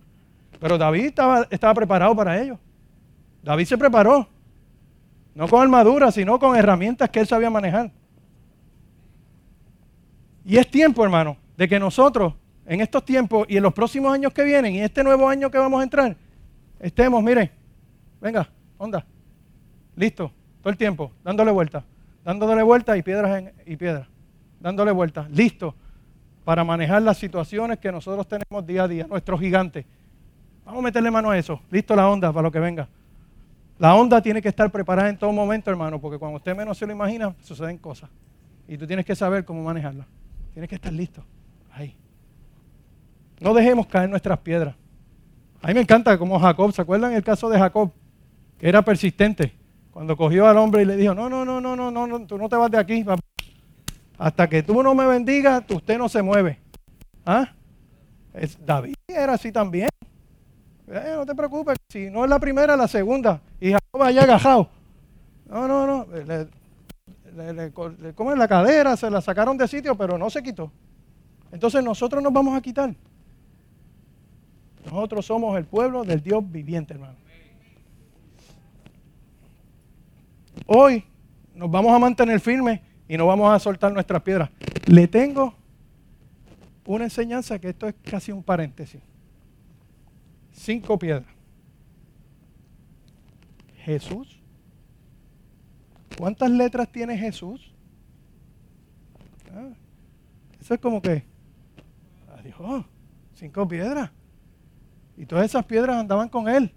Pero 0.59 0.77
David 0.77 1.05
estaba, 1.07 1.45
estaba 1.49 1.73
preparado 1.73 2.15
para 2.15 2.41
ello. 2.41 2.57
David 3.43 3.65
se 3.65 3.77
preparó. 3.77 4.27
No 5.33 5.49
con 5.49 5.61
armadura, 5.61 6.11
sino 6.11 6.39
con 6.39 6.55
herramientas 6.55 7.09
que 7.09 7.19
él 7.19 7.27
sabía 7.27 7.49
manejar. 7.49 7.91
Y 10.45 10.57
es 10.57 10.69
tiempo, 10.71 11.03
hermano, 11.03 11.37
de 11.57 11.67
que 11.67 11.79
nosotros, 11.79 12.33
en 12.65 12.81
estos 12.81 13.05
tiempos 13.05 13.45
y 13.49 13.57
en 13.57 13.63
los 13.63 13.73
próximos 13.73 14.13
años 14.13 14.33
que 14.33 14.43
vienen, 14.43 14.75
y 14.75 14.81
este 14.81 15.03
nuevo 15.03 15.27
año 15.27 15.49
que 15.51 15.57
vamos 15.57 15.79
a 15.79 15.83
entrar, 15.83 16.15
estemos, 16.79 17.23
miren, 17.23 17.49
venga, 18.19 18.49
onda, 18.77 19.05
listo, 19.95 20.31
todo 20.61 20.71
el 20.71 20.77
tiempo, 20.77 21.11
dándole 21.23 21.51
vuelta, 21.51 21.83
dándole 22.23 22.63
vuelta 22.63 22.97
y 22.97 23.03
piedras 23.03 23.51
y 23.65 23.75
piedras, 23.75 24.07
dándole 24.59 24.91
vuelta, 24.91 25.27
listo, 25.31 25.75
para 26.43 26.63
manejar 26.63 27.01
las 27.01 27.17
situaciones 27.17 27.79
que 27.79 27.91
nosotros 27.91 28.27
tenemos 28.27 28.65
día 28.65 28.83
a 28.83 28.87
día, 28.87 29.07
nuestros 29.07 29.39
gigantes. 29.39 29.85
Vamos 30.63 30.79
a 30.79 30.83
meterle 30.83 31.11
mano 31.11 31.29
a 31.29 31.37
eso, 31.37 31.61
listo 31.71 31.95
la 31.95 32.09
onda 32.09 32.31
para 32.31 32.43
lo 32.43 32.51
que 32.51 32.59
venga. 32.59 32.87
La 33.77 33.93
onda 33.95 34.21
tiene 34.21 34.41
que 34.41 34.47
estar 34.47 34.71
preparada 34.71 35.09
en 35.09 35.17
todo 35.17 35.31
momento, 35.31 35.69
hermano, 35.69 35.99
porque 35.99 36.17
cuando 36.17 36.37
usted 36.37 36.55
menos 36.55 36.77
se 36.77 36.85
lo 36.85 36.93
imagina, 36.93 37.35
suceden 37.41 37.77
cosas. 37.77 38.09
Y 38.67 38.77
tú 38.77 38.87
tienes 38.87 39.05
que 39.05 39.15
saber 39.15 39.43
cómo 39.43 39.63
manejarla. 39.63 40.07
Tienes 40.53 40.69
que 40.69 40.75
estar 40.75 40.93
listo. 40.93 41.23
No 43.39 43.53
dejemos 43.53 43.87
caer 43.87 44.09
nuestras 44.09 44.39
piedras. 44.39 44.75
A 45.61 45.67
mí 45.67 45.73
me 45.73 45.81
encanta 45.81 46.17
como 46.17 46.39
Jacob, 46.39 46.71
¿se 46.73 46.81
acuerdan 46.81 47.13
el 47.13 47.23
caso 47.23 47.49
de 47.49 47.57
Jacob? 47.57 47.91
Que 48.57 48.69
era 48.69 48.83
persistente. 48.83 49.53
Cuando 49.91 50.15
cogió 50.15 50.47
al 50.47 50.57
hombre 50.57 50.81
y 50.81 50.85
le 50.85 50.95
dijo, 50.97 51.13
no, 51.13 51.29
no, 51.29 51.45
no, 51.45 51.59
no, 51.59 51.75
no, 51.75 51.91
no, 51.91 52.27
tú 52.27 52.37
no 52.37 52.49
te 52.49 52.55
vas 52.55 52.69
de 52.69 52.77
aquí. 52.77 53.05
Hasta 54.17 54.47
que 54.47 54.63
tú 54.63 54.83
no 54.83 54.93
me 54.93 55.07
bendigas, 55.07 55.63
usted 55.69 55.97
no 55.97 56.07
se 56.09 56.21
mueve. 56.21 56.59
¿Ah? 57.25 57.51
David 58.65 58.93
era 59.07 59.33
así 59.33 59.51
también. 59.51 59.89
Eh, 60.87 61.13
no 61.15 61.25
te 61.25 61.33
preocupes, 61.33 61.77
si 61.89 62.09
no 62.09 62.23
es 62.23 62.29
la 62.29 62.39
primera, 62.39 62.75
la 62.75 62.87
segunda. 62.87 63.41
Y 63.59 63.71
Jacob 63.71 64.03
allá 64.03 64.23
agajado. 64.23 64.69
No, 65.49 65.67
no, 65.67 65.87
no. 65.87 66.05
Le, 67.35 67.53
le, 67.53 68.13
comen 68.13 68.37
la 68.37 68.47
cadera, 68.47 68.95
se 68.95 69.09
la 69.09 69.21
sacaron 69.21 69.57
de 69.57 69.67
sitio, 69.67 69.95
pero 69.95 70.17
no 70.17 70.29
se 70.29 70.43
quitó. 70.43 70.71
Entonces 71.51 71.83
nosotros 71.83 72.21
nos 72.21 72.31
vamos 72.31 72.55
a 72.55 72.61
quitar. 72.61 72.93
Nosotros 74.85 75.25
somos 75.25 75.57
el 75.57 75.65
pueblo 75.65 76.03
del 76.03 76.21
Dios 76.21 76.43
viviente, 76.49 76.93
hermano. 76.93 77.15
Hoy 80.67 81.03
nos 81.53 81.69
vamos 81.69 81.93
a 81.93 81.99
mantener 81.99 82.39
firmes 82.39 82.79
y 83.07 83.17
no 83.17 83.27
vamos 83.27 83.53
a 83.53 83.59
soltar 83.59 83.91
nuestras 83.91 84.21
piedras. 84.21 84.49
Le 84.87 85.07
tengo 85.07 85.53
una 86.85 87.03
enseñanza 87.03 87.59
que 87.59 87.69
esto 87.69 87.87
es 87.87 87.95
casi 88.03 88.31
un 88.31 88.43
paréntesis 88.43 89.01
cinco 90.55 90.97
piedras. 90.97 91.27
Jesús. 93.83 94.39
¿Cuántas 96.17 96.49
letras 96.49 96.91
tiene 96.91 97.17
Jesús? 97.17 97.73
Ah, 99.53 99.69
eso 100.59 100.73
es 100.73 100.79
como 100.79 101.01
que, 101.01 101.23
adiós, 102.37 102.85
cinco 103.33 103.67
piedras. 103.67 104.09
Y 105.17 105.25
todas 105.25 105.45
esas 105.45 105.65
piedras 105.65 105.97
andaban 105.97 106.29
con 106.29 106.47
él. 106.49 106.71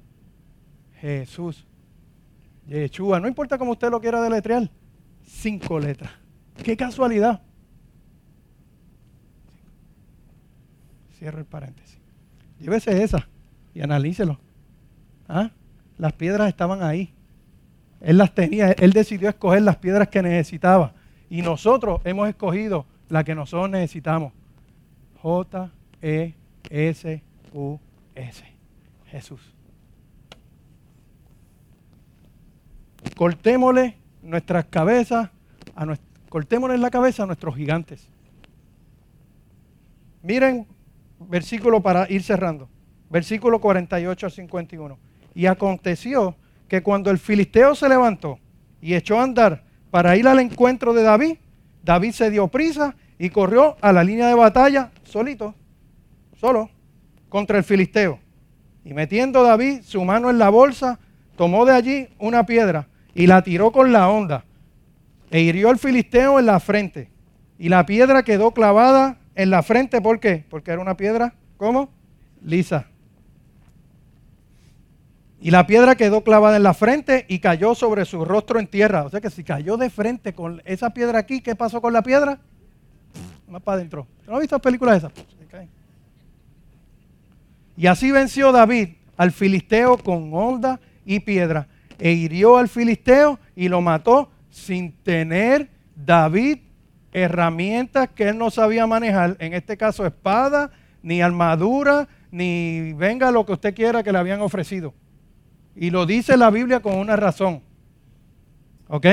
Jesús. 1.00 1.66
Yeshua. 2.66 3.20
No 3.20 3.28
importa 3.28 3.58
cómo 3.58 3.72
usted 3.72 3.90
lo 3.90 4.00
quiera 4.00 4.20
deletrear. 4.20 4.70
Cinco 5.22 5.78
letras. 5.78 6.10
Qué 6.62 6.76
casualidad. 6.76 7.40
Cierro 11.18 11.38
el 11.38 11.46
paréntesis. 11.46 11.98
Llévese 12.60 13.02
esa 13.02 13.28
y 13.74 13.80
analícelo. 13.80 14.38
¿Ah? 15.28 15.50
Las 15.96 16.12
piedras 16.12 16.48
estaban 16.48 16.82
ahí. 16.82 17.12
Él 18.00 18.18
las 18.18 18.32
tenía, 18.34 18.70
él 18.72 18.92
decidió 18.92 19.28
escoger 19.28 19.62
las 19.62 19.76
piedras 19.76 20.08
que 20.08 20.22
necesitaba. 20.22 20.94
Y 21.28 21.42
nosotros 21.42 22.00
hemos 22.04 22.28
escogido 22.28 22.86
la 23.08 23.24
que 23.24 23.34
nosotros 23.34 23.68
necesitamos. 23.70 24.32
J-E-S-U-S. 28.18 28.44
Jesús. 29.06 29.40
Cortémosle 33.16 33.96
nuestras 34.22 34.66
cabezas, 34.66 35.30
a 35.74 35.86
cortémosle 36.28 36.78
la 36.78 36.90
cabeza 36.90 37.22
a 37.22 37.26
nuestros 37.26 37.56
gigantes. 37.56 38.08
Miren, 40.22 40.66
versículo 41.20 41.80
para 41.80 42.10
ir 42.10 42.22
cerrando 42.22 42.68
versículo 43.10 43.60
48 43.60 44.26
al 44.26 44.32
51. 44.32 44.98
Y 45.34 45.46
aconteció 45.46 46.36
que 46.68 46.82
cuando 46.82 47.10
el 47.10 47.18
filisteo 47.18 47.74
se 47.74 47.88
levantó 47.88 48.38
y 48.80 48.94
echó 48.94 49.18
a 49.18 49.22
andar 49.22 49.64
para 49.90 50.16
ir 50.16 50.28
al 50.28 50.40
encuentro 50.40 50.92
de 50.92 51.02
David, 51.02 51.36
David 51.82 52.12
se 52.12 52.30
dio 52.30 52.48
prisa 52.48 52.94
y 53.18 53.30
corrió 53.30 53.76
a 53.80 53.92
la 53.92 54.04
línea 54.04 54.28
de 54.28 54.34
batalla 54.34 54.90
solito, 55.04 55.54
solo, 56.36 56.70
contra 57.28 57.58
el 57.58 57.64
filisteo. 57.64 58.20
Y 58.84 58.94
metiendo 58.94 59.42
David 59.42 59.82
su 59.82 60.04
mano 60.04 60.30
en 60.30 60.38
la 60.38 60.48
bolsa, 60.48 60.98
tomó 61.36 61.64
de 61.64 61.72
allí 61.72 62.08
una 62.18 62.46
piedra 62.46 62.88
y 63.14 63.26
la 63.26 63.42
tiró 63.42 63.72
con 63.72 63.92
la 63.92 64.08
onda 64.08 64.44
e 65.30 65.40
hirió 65.40 65.70
al 65.70 65.78
filisteo 65.78 66.38
en 66.38 66.46
la 66.46 66.60
frente. 66.60 67.10
Y 67.58 67.68
la 67.68 67.84
piedra 67.86 68.22
quedó 68.22 68.52
clavada 68.52 69.18
en 69.34 69.50
la 69.50 69.62
frente, 69.62 70.00
¿por 70.00 70.20
qué? 70.20 70.44
Porque 70.48 70.70
era 70.70 70.80
una 70.80 70.96
piedra, 70.96 71.34
¿cómo? 71.56 71.90
Lisa. 72.42 72.86
Y 75.40 75.50
la 75.50 75.66
piedra 75.66 75.94
quedó 75.94 76.24
clavada 76.24 76.56
en 76.56 76.64
la 76.64 76.74
frente 76.74 77.24
y 77.28 77.38
cayó 77.38 77.74
sobre 77.74 78.04
su 78.04 78.24
rostro 78.24 78.58
en 78.58 78.66
tierra. 78.66 79.04
O 79.04 79.10
sea 79.10 79.20
que 79.20 79.30
si 79.30 79.44
cayó 79.44 79.76
de 79.76 79.90
frente 79.90 80.32
con 80.32 80.62
esa 80.64 80.90
piedra 80.90 81.20
aquí, 81.20 81.40
¿qué 81.40 81.54
pasó 81.54 81.80
con 81.80 81.92
la 81.92 82.02
piedra? 82.02 82.40
Más 83.48 83.62
para 83.62 83.76
adentro. 83.76 84.06
¿No 84.26 84.34
has 84.34 84.40
visto 84.40 84.58
películas 84.58 84.98
esas? 84.98 85.12
Y 87.78 87.86
así 87.86 88.10
venció 88.10 88.50
David 88.50 88.88
al 89.16 89.30
filisteo 89.30 89.98
con 89.98 90.34
onda 90.34 90.80
y 91.04 91.20
piedra. 91.20 91.68
E 92.00 92.10
hirió 92.10 92.56
al 92.56 92.68
filisteo 92.68 93.38
y 93.54 93.68
lo 93.68 93.80
mató 93.80 94.32
sin 94.50 94.90
tener 94.90 95.70
David 95.94 96.58
herramientas 97.12 98.08
que 98.08 98.30
él 98.30 98.38
no 98.38 98.50
sabía 98.50 98.88
manejar. 98.88 99.36
En 99.38 99.54
este 99.54 99.76
caso, 99.76 100.04
espada, 100.04 100.72
ni 101.04 101.22
armadura, 101.22 102.08
ni 102.32 102.94
venga 102.94 103.30
lo 103.30 103.46
que 103.46 103.52
usted 103.52 103.76
quiera 103.76 104.02
que 104.02 104.10
le 104.10 104.18
habían 104.18 104.40
ofrecido. 104.40 104.92
Y 105.76 105.90
lo 105.90 106.04
dice 106.04 106.36
la 106.36 106.50
Biblia 106.50 106.80
con 106.80 106.96
una 106.96 107.14
razón. 107.14 107.62
¿Ok? 108.88 109.06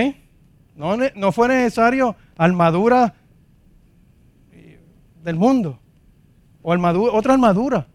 No, 0.75 0.97
no 0.97 1.31
fue 1.31 1.49
necesario 1.49 2.15
armadura 2.35 3.13
del 5.23 5.35
mundo. 5.35 5.79
O 6.63 6.73
otra 7.13 7.33
armadura 7.33 7.87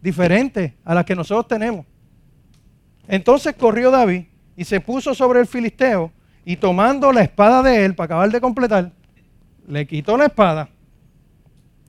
diferente 0.00 0.76
a 0.84 0.94
la 0.94 1.04
que 1.04 1.14
nosotros 1.14 1.48
tenemos. 1.48 1.86
Entonces 3.08 3.54
corrió 3.54 3.90
David 3.90 4.24
y 4.56 4.64
se 4.64 4.80
puso 4.80 5.14
sobre 5.14 5.40
el 5.40 5.46
filisteo 5.46 6.12
y 6.44 6.56
tomando 6.56 7.12
la 7.12 7.22
espada 7.22 7.62
de 7.62 7.84
él 7.84 7.94
para 7.94 8.06
acabar 8.06 8.30
de 8.30 8.40
completar, 8.40 8.92
le 9.66 9.86
quitó 9.86 10.16
la 10.16 10.26
espada 10.26 10.68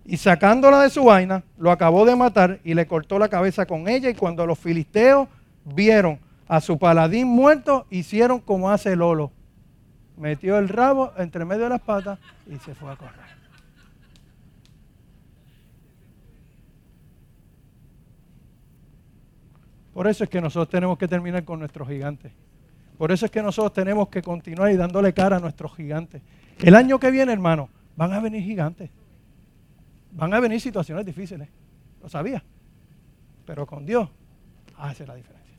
y 0.06 0.18
sacándola 0.18 0.82
de 0.82 0.90
su 0.90 1.04
vaina, 1.04 1.44
lo 1.58 1.72
acabó 1.72 2.06
de 2.06 2.16
matar 2.16 2.60
y 2.64 2.74
le 2.74 2.88
cortó 2.88 3.20
la 3.20 3.30
cabeza 3.30 3.66
con 3.66 3.88
ella. 3.88 4.10
Y 4.10 4.16
cuando 4.16 4.46
los 4.46 4.58
filisteos 4.60 5.28
vieron 5.64 6.20
a 6.48 6.60
su 6.60 6.78
paladín 6.78 7.28
muerto, 7.28 7.86
hicieron 7.90 8.40
como 8.40 8.72
hace 8.72 8.96
Lolo. 8.96 9.32
Metió 10.18 10.58
el 10.58 10.70
rabo 10.70 11.14
entre 11.18 11.46
medio 11.46 11.64
de 11.64 11.70
las 11.70 11.82
patas 11.82 12.20
y 12.48 12.58
se 12.58 12.76
fue 12.76 12.92
a 12.92 12.96
correr. 12.96 13.21
Por 19.94 20.08
eso 20.08 20.24
es 20.24 20.30
que 20.30 20.40
nosotros 20.40 20.70
tenemos 20.70 20.98
que 20.98 21.08
terminar 21.08 21.44
con 21.44 21.60
nuestros 21.60 21.88
gigantes. 21.88 22.32
Por 22.98 23.12
eso 23.12 23.26
es 23.26 23.32
que 23.32 23.42
nosotros 23.42 23.74
tenemos 23.74 24.10
que 24.10 24.22
continuar 24.22 24.72
y 24.72 24.78
dándole 24.78 25.14
cara 25.14 25.38
a 25.38 25.40
nuestros 25.40 25.76
gigantes. 25.76 26.22
El 26.60 26.76
año 26.76 27.00
que 27.00 27.12
viene, 27.12 27.34
hermano, 27.34 27.70
van 27.96 28.14
a 28.14 28.20
venir 28.20 28.44
gigantes. 28.44 28.90
Van 30.12 30.34
a 30.34 30.40
venir 30.40 30.62
situaciones 30.62 31.06
difíciles. 31.06 31.50
Lo 32.02 32.10
sabía. 32.10 32.44
Pero 33.46 33.66
con 33.66 33.86
Dios 33.86 34.10
hace 34.78 35.06
la 35.06 35.16
diferencia. 35.16 35.58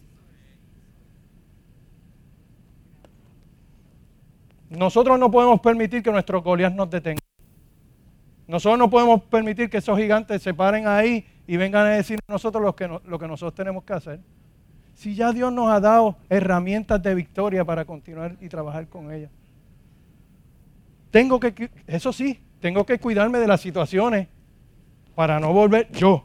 Nosotros 4.70 5.18
no 5.18 5.30
podemos 5.30 5.60
permitir 5.60 6.02
que 6.02 6.10
nuestros 6.10 6.42
Goliat 6.42 6.72
nos 6.72 6.88
detengan. 6.88 7.18
Nosotros 8.46 8.78
no 8.78 8.88
podemos 8.88 9.22
permitir 9.24 9.68
que 9.68 9.78
esos 9.78 9.98
gigantes 9.98 10.42
se 10.42 10.54
paren 10.54 10.86
ahí 10.86 11.26
y 11.46 11.56
vengan 11.56 11.86
a 11.86 11.90
decir 11.90 12.20
nosotros 12.28 12.62
lo 12.62 12.74
que, 12.76 12.88
lo 12.88 13.18
que 13.18 13.28
nosotros 13.28 13.54
tenemos 13.54 13.84
que 13.84 13.92
hacer. 13.92 14.20
Si 14.94 15.14
ya 15.14 15.32
Dios 15.32 15.52
nos 15.52 15.70
ha 15.70 15.80
dado 15.80 16.16
herramientas 16.28 17.02
de 17.02 17.14
victoria 17.14 17.64
para 17.64 17.84
continuar 17.84 18.36
y 18.40 18.48
trabajar 18.48 18.88
con 18.88 19.10
ellas. 19.12 19.30
Tengo 21.10 21.40
que, 21.40 21.70
eso 21.86 22.12
sí, 22.12 22.40
tengo 22.60 22.86
que 22.86 22.98
cuidarme 22.98 23.38
de 23.38 23.46
las 23.46 23.60
situaciones 23.60 24.28
para 25.14 25.40
no 25.40 25.52
volver 25.52 25.90
yo, 25.92 26.24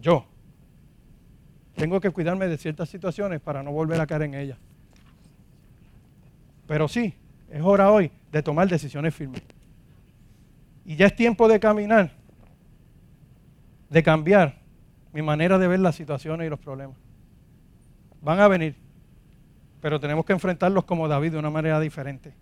yo. 0.00 0.26
Tengo 1.74 2.00
que 2.00 2.10
cuidarme 2.10 2.46
de 2.46 2.58
ciertas 2.58 2.88
situaciones 2.88 3.40
para 3.40 3.62
no 3.62 3.72
volver 3.72 4.00
a 4.00 4.06
caer 4.06 4.22
en 4.22 4.34
ellas. 4.34 4.58
Pero 6.66 6.86
sí, 6.86 7.14
es 7.50 7.62
hora 7.62 7.90
hoy 7.90 8.10
de 8.30 8.42
tomar 8.42 8.68
decisiones 8.68 9.14
firmes. 9.14 9.42
Y 10.84 10.96
ya 10.96 11.06
es 11.06 11.16
tiempo 11.16 11.48
de 11.48 11.58
caminar, 11.58 12.12
de 13.92 14.02
cambiar 14.02 14.54
mi 15.12 15.20
manera 15.20 15.58
de 15.58 15.68
ver 15.68 15.78
las 15.78 15.94
situaciones 15.94 16.46
y 16.46 16.50
los 16.50 16.58
problemas. 16.58 16.96
Van 18.22 18.40
a 18.40 18.48
venir, 18.48 18.74
pero 19.82 20.00
tenemos 20.00 20.24
que 20.24 20.32
enfrentarlos 20.32 20.84
como 20.84 21.08
David 21.08 21.32
de 21.32 21.38
una 21.38 21.50
manera 21.50 21.78
diferente. 21.78 22.32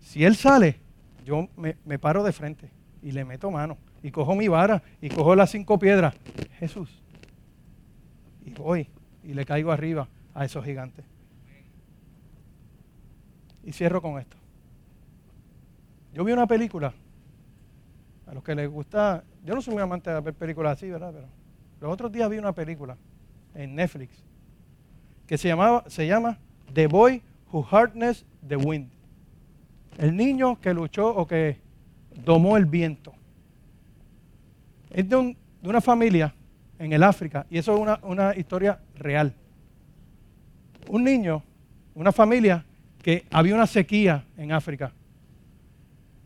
Si 0.00 0.24
él 0.24 0.36
sale, 0.36 0.78
yo 1.24 1.48
me, 1.56 1.76
me 1.86 1.98
paro 1.98 2.22
de 2.22 2.32
frente 2.32 2.70
y 3.02 3.12
le 3.12 3.24
meto 3.24 3.50
mano 3.50 3.78
y 4.02 4.10
cojo 4.10 4.34
mi 4.34 4.46
vara 4.46 4.82
y 5.00 5.08
cojo 5.08 5.34
las 5.34 5.50
cinco 5.50 5.78
piedras. 5.78 6.14
Jesús. 6.58 7.02
Y 8.44 8.50
voy 8.50 8.90
y 9.24 9.32
le 9.32 9.46
caigo 9.46 9.72
arriba 9.72 10.06
a 10.34 10.44
esos 10.44 10.64
gigantes. 10.64 11.04
Y 13.64 13.72
cierro 13.72 14.02
con 14.02 14.18
esto. 14.18 14.36
Yo 16.12 16.24
vi 16.24 16.32
una 16.32 16.46
película. 16.46 16.92
A 18.26 18.34
los 18.34 18.42
que 18.42 18.54
les 18.54 18.68
gusta, 18.68 19.24
yo 19.44 19.54
no 19.54 19.62
soy 19.62 19.74
muy 19.74 19.82
amante 19.82 20.10
de 20.10 20.20
ver 20.20 20.34
películas 20.34 20.76
así, 20.76 20.90
¿verdad? 20.90 21.12
Pero 21.12 21.28
los 21.80 21.92
otros 21.92 22.10
días 22.10 22.28
vi 22.28 22.38
una 22.38 22.52
película 22.52 22.96
en 23.54 23.74
Netflix 23.74 24.22
que 25.26 25.38
se, 25.38 25.48
llamaba, 25.48 25.84
se 25.88 26.06
llama 26.06 26.38
The 26.72 26.86
Boy 26.86 27.22
Who 27.52 27.66
Harnessed 27.70 28.26
the 28.46 28.56
Wind. 28.56 28.90
El 29.98 30.16
niño 30.16 30.60
que 30.60 30.72
luchó 30.74 31.08
o 31.08 31.26
que 31.26 31.58
domó 32.24 32.56
el 32.56 32.66
viento. 32.66 33.12
Es 34.90 35.08
de, 35.08 35.36
una 35.62 35.80
familia 35.80 36.34
en 36.78 36.92
el 36.92 37.02
África 37.02 37.46
y 37.50 37.58
eso 37.58 37.74
es 37.74 37.80
una, 37.80 37.98
una 38.02 38.36
historia 38.36 38.80
real. 38.94 39.34
Un 40.88 41.04
niño, 41.04 41.42
una 41.94 42.12
familia 42.12 42.64
que 43.02 43.24
había 43.30 43.54
una 43.54 43.66
sequía 43.66 44.24
en 44.36 44.52
África. 44.52 44.92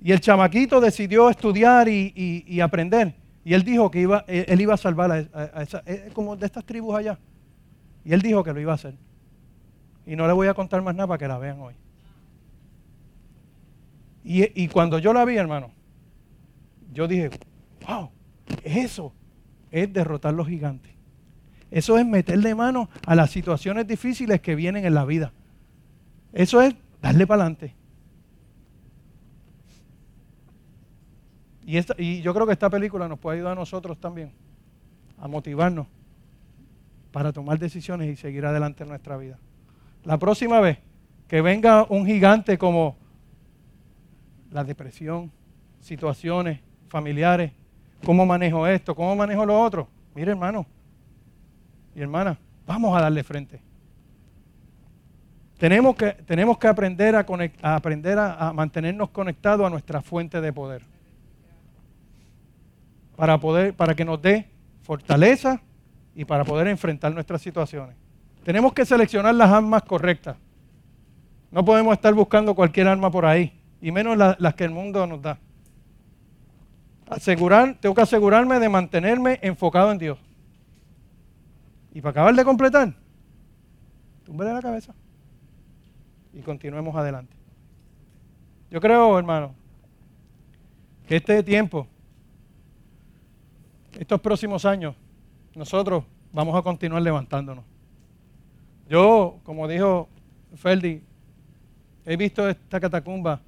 Y 0.02 0.12
el 0.12 0.20
chamaquito 0.20 0.81
decidió 0.81 1.28
estudiar 1.28 1.89
y, 1.89 2.60
aprender. 2.60 3.14
Y 3.44 3.55
él 3.55 3.62
dijo 3.62 3.90
que 3.90 4.01
iba, 4.01 4.24
él 4.27 4.60
iba 4.60 4.74
a 4.74 4.78
salvar 4.78 5.10
a, 5.12 5.62
esa, 5.62 5.82
eh, 5.86 6.10
como 6.12 6.36
de 6.36 6.47
estas 6.47 6.64
tribus 6.64 6.94
allá. 6.97 7.18
Y 8.05 8.12
él 8.12 8.22
dijo 8.22 8.43
que 8.43 8.52
lo 8.52 8.60
iba 8.60 8.72
a 8.72 8.77
hacer. 8.77 8.94
Y 10.06 10.16
no 10.16 10.27
le 10.27 10.32
voy 10.32 10.48
a 10.48 10.55
contar 10.55 10.81
más 10.82 10.94
nada 10.94 11.06
para 11.06 11.18
que 11.18 11.28
la 11.28 11.39
vean 11.39 11.60
hoy. 11.60 11.74
Y, 14.24 14.62
y 14.62 14.68
cuando 14.68 14.98
yo 14.98 15.12
la 15.12 15.24
vi, 15.24 15.36
hermano, 15.36 15.70
yo 16.93 17.06
dije, 17.06 17.31
wow, 17.86 18.10
eso 18.64 19.12
es 19.70 19.93
derrotar 19.93 20.35
los 20.35 20.48
gigantes. 20.48 20.93
Eso 21.70 21.98
es 21.98 22.06
meterle 22.06 22.55
mano 22.55 22.89
a 23.06 23.14
las 23.14 23.31
situaciones 23.31 23.86
difíciles 23.86 24.40
que 24.40 24.55
vienen 24.55 24.85
en 24.85 24.94
la 24.94 25.05
vida. 25.05 25.32
Eso 26.32 26.60
es 26.60 26.74
darle 27.01 27.27
para 27.27 27.43
adelante. 27.43 27.74
Y, 31.64 31.78
y 32.02 32.22
yo 32.22 32.34
creo 32.34 32.46
que 32.46 32.52
esta 32.52 32.70
película 32.70 33.08
nos 33.08 33.18
puede 33.18 33.38
ayudar 33.38 33.52
a 33.52 33.56
nosotros 33.56 33.98
también 33.98 34.32
a 35.18 35.28
motivarnos 35.28 35.86
para 37.12 37.32
tomar 37.32 37.58
decisiones 37.58 38.08
y 38.08 38.16
seguir 38.16 38.46
adelante 38.46 38.82
en 38.82 38.88
nuestra 38.88 39.16
vida. 39.16 39.38
La 40.04 40.18
próxima 40.18 40.60
vez 40.60 40.78
que 41.28 41.42
venga 41.42 41.86
un 41.88 42.06
gigante 42.06 42.58
como 42.58 42.96
la 44.50 44.64
depresión, 44.64 45.30
situaciones 45.80 46.60
familiares, 46.88 47.52
cómo 48.04 48.26
manejo 48.26 48.66
esto, 48.66 48.94
cómo 48.94 49.14
manejo 49.14 49.44
lo 49.44 49.60
otro, 49.60 49.88
mire 50.14 50.32
hermano 50.32 50.66
y 51.94 52.00
hermana, 52.00 52.38
vamos 52.66 52.96
a 52.96 53.00
darle 53.00 53.22
frente. 53.22 53.60
Tenemos 55.58 55.94
que, 55.94 56.12
tenemos 56.12 56.56
que 56.56 56.68
aprender, 56.68 57.14
a, 57.14 57.26
aprender 57.74 58.18
a, 58.18 58.52
mantenernos 58.54 59.10
conectados 59.10 59.66
a 59.66 59.70
nuestra 59.70 60.00
fuente 60.00 60.40
de 60.40 60.52
poder. 60.52 60.82
Para, 63.20 63.38
poder, 63.38 63.74
para 63.74 63.94
que 63.94 64.02
nos 64.02 64.22
dé 64.22 64.48
fortaleza 64.80 65.60
y 66.14 66.24
para 66.24 66.42
poder 66.42 66.68
enfrentar 66.68 67.12
nuestras 67.12 67.42
situaciones. 67.42 67.94
Tenemos 68.44 68.72
que 68.72 68.86
seleccionar 68.86 69.34
las 69.34 69.51
armas 69.51 69.82
correctas. 69.82 70.38
No 71.51 71.62
podemos 71.62 71.92
estar 71.92 72.14
buscando 72.14 72.55
cualquier 72.55 72.88
arma 72.88 73.10
por 73.10 73.26
ahí, 73.26 73.60
y 73.82 73.92
menos 73.92 74.16
las 74.16 74.55
que 74.55 74.64
el 74.64 74.70
mundo 74.70 75.06
nos 75.06 75.20
da. 75.20 75.38
Asegurar, 77.10 77.76
tengo 77.78 77.94
que 77.94 78.01
asegurarme 78.01 78.59
de 78.59 78.70
mantenerme 78.70 79.38
enfocado 79.42 79.92
en 79.92 79.98
Dios. 79.98 80.18
Y 81.92 82.01
para 82.01 82.12
acabar 82.12 82.34
de 82.34 82.42
completar, 82.42 82.94
túmbele 84.24 84.55
la 84.55 84.62
cabeza 84.62 84.94
y 86.32 86.40
continuemos 86.40 86.97
adelante. 86.97 87.36
Yo 88.70 88.80
creo, 88.80 89.18
hermano, 89.18 89.55
que 91.06 91.16
este 91.16 91.42
tiempo, 91.42 91.86
estos 93.98 94.20
próximos 94.20 94.64
años, 94.64 94.94
nosotros 95.54 96.04
vamos 96.32 96.56
a 96.56 96.62
continuar 96.62 97.02
levantándonos. 97.02 97.64
Yo, 98.88 99.38
como 99.44 99.68
dijo 99.68 100.08
Ferdi, 100.56 101.02
he 102.04 102.16
visto 102.16 102.48
esta 102.48 102.80
catacumba 102.80 103.40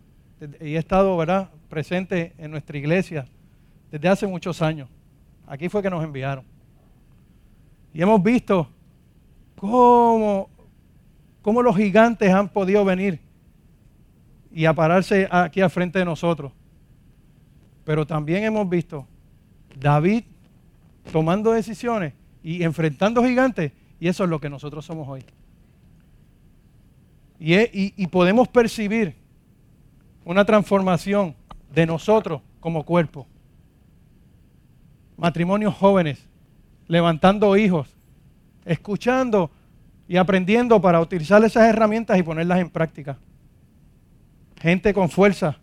y 0.60 0.74
he 0.74 0.78
estado 0.78 1.16
¿verdad? 1.16 1.50
presente 1.68 2.32
en 2.38 2.50
nuestra 2.50 2.78
iglesia 2.78 3.26
desde 3.90 4.08
hace 4.08 4.26
muchos 4.26 4.62
años. 4.62 4.88
Aquí 5.46 5.68
fue 5.68 5.82
que 5.82 5.90
nos 5.90 6.02
enviaron. 6.04 6.44
Y 7.92 8.00
hemos 8.00 8.22
visto 8.22 8.68
cómo 9.56 10.48
cómo 11.42 11.60
los 11.60 11.76
gigantes 11.76 12.32
han 12.32 12.48
podido 12.48 12.84
venir 12.84 13.20
y 14.50 14.64
a 14.64 14.72
pararse 14.72 15.28
aquí 15.30 15.60
al 15.60 15.70
frente 15.70 15.98
de 15.98 16.04
nosotros. 16.04 16.52
Pero 17.84 18.06
también 18.06 18.44
hemos 18.44 18.68
visto 18.68 19.06
David 19.78 20.24
tomando 21.10 21.52
decisiones 21.52 22.12
y 22.42 22.62
enfrentando 22.62 23.24
gigantes, 23.24 23.72
y 23.98 24.08
eso 24.08 24.24
es 24.24 24.30
lo 24.30 24.40
que 24.40 24.50
nosotros 24.50 24.84
somos 24.84 25.08
hoy. 25.08 25.24
Y, 27.38 28.06
podemos 28.06 28.46
percibir 28.46 29.16
una 30.24 30.44
transformación 30.44 31.34
de 31.74 31.86
nosotros 31.86 32.40
como 32.60 32.84
cuerpo. 32.84 33.26
Matrimonios 35.16 35.74
jóvenes, 35.74 36.24
levantando 36.86 37.56
hijos, 37.56 37.88
escuchando 38.64 39.50
y 40.06 40.18
aprendiendo 40.18 40.80
para 40.80 41.00
utilizar 41.00 41.42
esas 41.44 41.68
herramientas 41.68 42.16
y 42.18 42.22
ponerlas 42.22 42.60
en 42.60 42.70
práctica. 42.70 43.18
Gente 44.60 44.94
con 44.94 45.08
fuerza, 45.08 45.58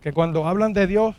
que 0.00 0.12
cuando 0.12 0.46
hablan 0.46 0.72
de 0.72 0.86
Dios, 0.86 1.16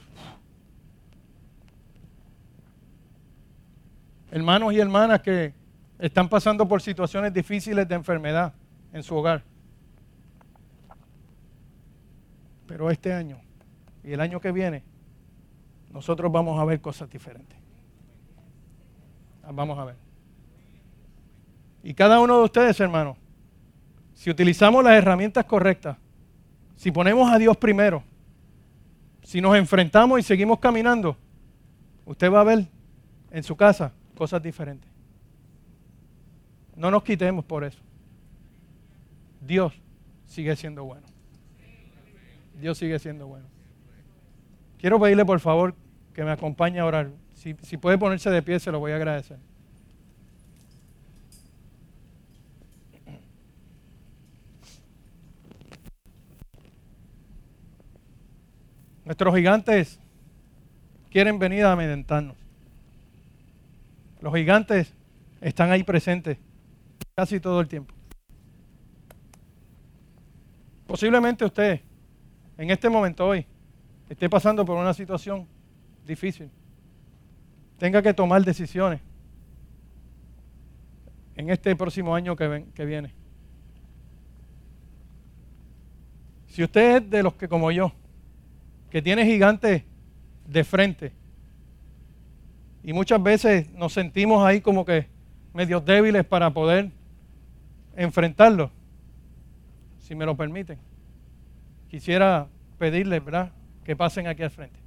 hermanos 4.35 4.73
y 4.73 4.79
hermanas 4.81 5.21
que 5.21 5.53
están 5.97 6.27
pasando 6.27 6.67
por 6.67 6.81
situaciones 6.81 7.33
difíciles 7.33 7.87
de 7.87 7.95
enfermedad 7.95 8.53
en 8.91 9.01
su 9.01 9.15
hogar. 9.15 9.41
Pero 12.67 12.91
este 12.91 13.13
año 13.13 13.39
y 14.03 14.11
el 14.11 14.19
año 14.19 14.41
que 14.41 14.51
viene, 14.51 14.83
nosotros 15.89 16.29
vamos 16.29 16.59
a 16.59 16.65
ver 16.65 16.81
cosas 16.81 17.09
diferentes. 17.09 17.57
Vamos 19.49 19.79
a 19.79 19.85
ver. 19.85 19.95
Y 21.81 21.93
cada 21.93 22.19
uno 22.19 22.39
de 22.39 22.43
ustedes, 22.43 22.77
hermanos, 22.81 23.15
si 24.15 24.29
utilizamos 24.29 24.83
las 24.83 24.95
herramientas 24.95 25.45
correctas, 25.45 25.95
si 26.75 26.91
ponemos 26.91 27.31
a 27.31 27.37
Dios 27.37 27.55
primero, 27.55 28.03
si 29.23 29.39
nos 29.39 29.55
enfrentamos 29.55 30.19
y 30.19 30.23
seguimos 30.23 30.59
caminando, 30.59 31.15
usted 32.03 32.29
va 32.29 32.41
a 32.41 32.43
ver 32.43 32.67
en 33.31 33.41
su 33.41 33.55
casa 33.55 33.93
cosas 34.15 34.41
diferentes. 34.41 34.89
No 36.75 36.91
nos 36.91 37.03
quitemos 37.03 37.45
por 37.45 37.63
eso. 37.63 37.79
Dios 39.41 39.73
sigue 40.25 40.55
siendo 40.55 40.83
bueno. 40.83 41.05
Dios 42.59 42.77
sigue 42.77 42.97
siendo 42.99 43.27
bueno. 43.27 43.45
Quiero 44.79 44.99
pedirle 44.99 45.25
por 45.25 45.39
favor 45.39 45.75
que 46.13 46.23
me 46.23 46.31
acompañe 46.31 46.79
a 46.79 46.85
orar. 46.85 47.11
Si, 47.33 47.55
si 47.61 47.77
puede 47.77 47.97
ponerse 47.97 48.29
de 48.29 48.41
pie, 48.41 48.59
se 48.59 48.71
lo 48.71 48.79
voy 48.79 48.91
a 48.91 48.95
agradecer. 48.95 49.37
Nuestros 59.05 59.35
gigantes 59.35 59.99
quieren 61.11 61.37
venir 61.37 61.63
a 61.63 61.73
amedrentarnos. 61.73 62.44
Los 64.25 64.33
gigantes 64.33 64.91
están 65.39 65.69
ahí 65.69 65.83
presentes 65.83 66.39
casi 67.15 67.39
todo 67.39 67.61
el 67.61 67.67
tiempo. 67.67 67.93
Posiblemente 70.87 71.45
usted 71.45 71.81
en 72.57 72.71
este 72.71 72.89
momento 72.89 73.27
hoy 73.27 73.45
esté 74.09 74.27
pasando 74.27 74.65
por 74.65 74.77
una 74.77 74.95
situación 74.95 75.47
difícil. 76.07 76.49
Tenga 77.77 78.01
que 78.01 78.15
tomar 78.15 78.43
decisiones 78.43 78.99
en 81.35 81.51
este 81.51 81.75
próximo 81.75 82.15
año 82.15 82.35
que, 82.35 82.83
viene. 82.83 83.13
Si 86.47 86.63
usted 86.63 86.95
es 86.95 87.09
de 87.11 87.21
los 87.21 87.35
que 87.35 87.47
como 87.47 87.69
yo, 87.69 87.91
que 88.89 89.03
tiene 89.03 89.23
gigantes 89.23 89.83
de 90.47 90.63
frente, 90.63 91.13
y 92.85 92.93
muchas 92.93 93.21
veces 93.21 93.67
nos 93.71 93.93
sentimos 93.93 94.45
ahí 94.45 94.61
como 94.61 94.85
que 94.85 95.07
medios 95.55 95.83
débiles 95.83 96.23
para 96.23 96.51
poder 96.51 96.91
enfrentarlo, 97.95 98.69
si 99.97 100.13
me 100.13 100.23
lo 100.23 100.37
permiten. 100.37 100.77
Quisiera 101.89 102.47
pedirles, 102.77 103.25
¿verdad?, 103.25 103.51
que 103.83 103.95
pasen 103.95 104.27
aquí 104.27 104.43
al 104.43 104.51
frente. 104.51 104.79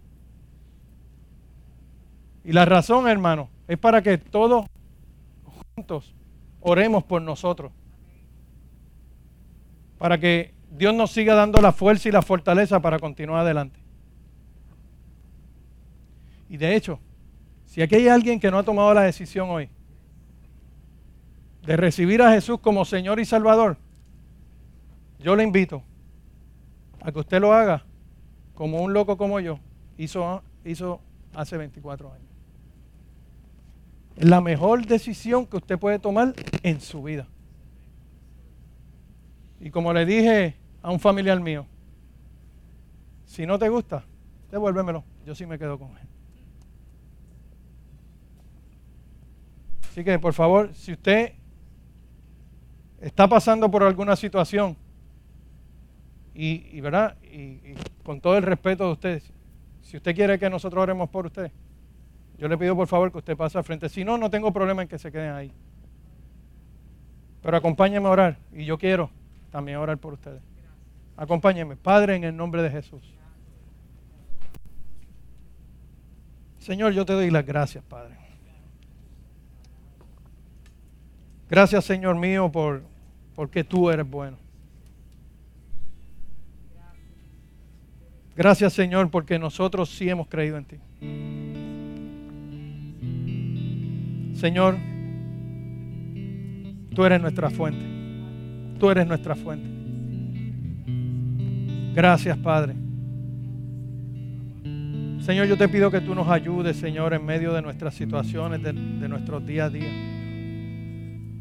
Y 2.45 2.53
la 2.53 2.65
razón, 2.65 3.09
hermano, 3.09 3.49
es 3.67 3.79
para 3.79 4.01
que 4.01 4.17
todos 4.17 4.67
juntos 5.75 6.15
oremos 6.61 7.03
por 7.03 7.21
nosotros. 7.21 7.73
Para 9.99 10.19
que 10.19 10.55
Dios 10.71 10.95
nos 10.95 11.11
siga 11.11 11.35
dando 11.35 11.61
la 11.61 11.73
fuerza 11.73 12.09
y 12.09 12.13
la 12.13 12.23
fortaleza 12.23 12.81
para 12.81 13.01
continuar 13.01 13.41
adelante. 13.41 13.81
Y 16.49 16.59
de 16.59 16.77
hecho, 16.77 17.01
si 17.69 17.83
aquí 17.83 17.97
hay 17.97 18.09
alguien 18.09 18.41
que 18.41 18.51
no 18.51 18.59
ha 18.59 18.63
tomado 18.63 18.95
la 18.95 19.03
decisión 19.03 19.51
hoy 19.51 19.69
de 21.67 21.77
recibir 21.77 22.23
a 22.23 22.33
Jesús 22.33 22.59
como 22.61 22.87
Señor 22.87 23.21
y 23.21 23.27
Salvador, 23.27 23.77
yo 25.21 25.37
le 25.37 25.45
invito 25.45 25.83
a 27.03 27.13
que 27.13 27.19
usted 27.19 27.43
lo 27.43 27.53
haga 27.53 27.85
como 28.55 28.81
un 28.81 28.95
loco 28.95 29.19
como 29.19 29.39
yo 29.39 29.61
hizo, 29.99 30.43
hizo 30.65 31.01
hace 31.35 31.59
24 31.59 32.11
años. 32.11 32.27
La 34.17 34.41
mejor 34.41 34.87
decisión 34.87 35.45
que 35.45 35.59
usted 35.59 35.79
puede 35.79 35.99
tomar 35.99 36.35
en 36.63 36.81
su 36.81 37.03
vida. 37.03 37.29
Y 39.61 39.71
como 39.71 39.93
le 39.93 40.07
dije 40.07 40.57
a 40.81 40.91
un 40.91 41.01
familiar 41.01 41.39
mío, 41.39 41.67
si 43.27 43.45
no 43.45 43.59
te 43.59 43.69
gusta, 43.69 44.05
devuélvemelo. 44.51 45.05
Yo 45.27 45.35
sí 45.35 45.45
me 45.45 45.59
quedo 45.59 45.79
con 45.79 45.91
él. 45.99 46.08
Así 49.99 50.05
que, 50.05 50.17
por 50.21 50.33
favor, 50.33 50.73
si 50.75 50.93
usted 50.93 51.33
está 53.01 53.27
pasando 53.27 53.69
por 53.69 53.83
alguna 53.83 54.15
situación 54.15 54.77
y, 56.33 56.81
¿verdad? 56.81 57.17
Y, 57.21 57.75
con 58.05 58.21
todo 58.21 58.37
el 58.37 58.45
respeto 58.45 58.87
de 58.87 58.93
ustedes, 58.93 59.33
si 59.83 59.97
usted 59.97 60.15
quiere 60.15 60.39
que 60.39 60.49
nosotros 60.49 60.81
oremos 60.81 61.11
por 61.11 61.27
usted, 61.27 61.51
yo 62.39 62.47
le 62.47 62.57
pido 62.57 62.77
por 62.77 62.87
favor 62.87 63.11
que 63.11 63.19
usted 63.19 63.37
pase 63.37 63.59
al 63.59 63.65
frente. 63.65 63.89
Si 63.89 64.05
no, 64.05 64.17
no 64.17 64.31
tengo 64.31 64.53
problema 64.53 64.83
en 64.83 64.89
que 64.89 65.01
se 65.01 65.11
queden 65.11 65.33
ahí. 65.33 65.53
Pero 67.43 67.57
acompáñeme 67.57 68.07
a 68.07 68.11
orar 68.11 68.39
y 68.53 68.65
yo 68.65 68.79
quiero 68.79 69.11
también 69.51 69.79
orar 69.79 69.99
por 69.99 70.13
ustedes. 70.13 70.43
Acompáñenme, 71.17 71.75
Padre, 71.75 72.15
en 72.15 72.23
el 72.23 72.37
nombre 72.37 72.63
de 72.63 72.71
Jesús. 72.71 73.03
Señor, 76.61 76.93
yo 76.93 77.05
te 77.05 77.15
doy 77.15 77.33
las 77.33 77.45
gracias, 77.45 77.83
Padre. 77.83 78.18
Gracias, 81.49 81.85
Señor 81.85 82.17
mío, 82.17 82.51
por 82.51 82.83
porque 83.39 83.63
tú 83.63 83.89
eres 83.89 84.05
bueno. 84.11 84.37
Gracias, 88.35 88.73
Señor, 88.73 89.11
porque 89.11 89.39
nosotros 89.39 89.89
sí 89.91 90.09
hemos 90.09 90.27
creído 90.27 90.59
en 90.59 90.65
ti. 90.65 90.77
Señor, 94.35 94.77
tú 96.95 97.05
eres 97.05 97.21
nuestra 97.21 97.49
fuente. 97.49 97.85
Tú 98.81 98.91
eres 98.91 99.07
nuestra 99.07 99.37
fuente. 99.37 99.69
Gracias, 101.95 102.37
Padre. 102.39 102.75
Señor, 105.21 105.47
yo 105.47 105.57
te 105.57 105.69
pido 105.69 105.93
que 105.93 106.01
tú 106.01 106.13
nos 106.13 106.27
ayudes, 106.27 106.77
Señor, 106.77 107.15
en 107.15 107.25
medio 107.25 107.53
de 107.53 107.63
nuestras 107.63 107.95
situaciones, 107.95 108.63
de, 108.65 108.73
de 108.73 109.09
nuestros 109.09 109.47
día 109.47 109.67
a 109.67 109.71
día. 109.71 110.18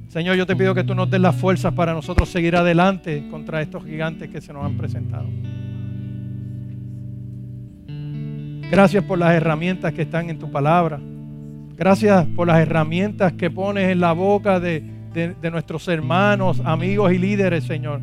Señor, 0.08 0.38
yo 0.38 0.46
te 0.46 0.56
pido 0.56 0.74
que 0.74 0.84
tú 0.84 0.96
nos 0.96 1.10
des 1.10 1.20
las 1.20 1.36
fuerzas 1.36 1.74
para 1.74 1.94
nosotros 1.94 2.30
seguir 2.30 2.56
adelante 2.56 3.28
contra 3.30 3.62
estos 3.62 3.84
gigantes 3.84 4.30
que 4.30 4.40
se 4.40 4.54
nos 4.54 4.66
han 4.66 4.78
presentado. 4.78 5.28
Gracias 8.72 9.04
por 9.04 9.20
las 9.20 9.34
herramientas 9.34 9.94
que 9.94 10.04
están 10.04 10.30
en 10.30 10.40
tu 10.40 10.50
palabra. 10.50 11.00
Gracias 11.76 12.26
por 12.36 12.48
las 12.48 12.60
herramientas 12.60 13.34
que 13.34 13.52
pones 13.52 13.90
en 13.90 14.00
la 14.00 14.14
boca 14.14 14.60
de, 14.60 14.96
nuestros 15.52 15.88
hermanos, 15.88 16.62
amigos 16.64 17.12
y 17.12 17.18
líderes, 17.18 17.66
Señor, 17.66 18.02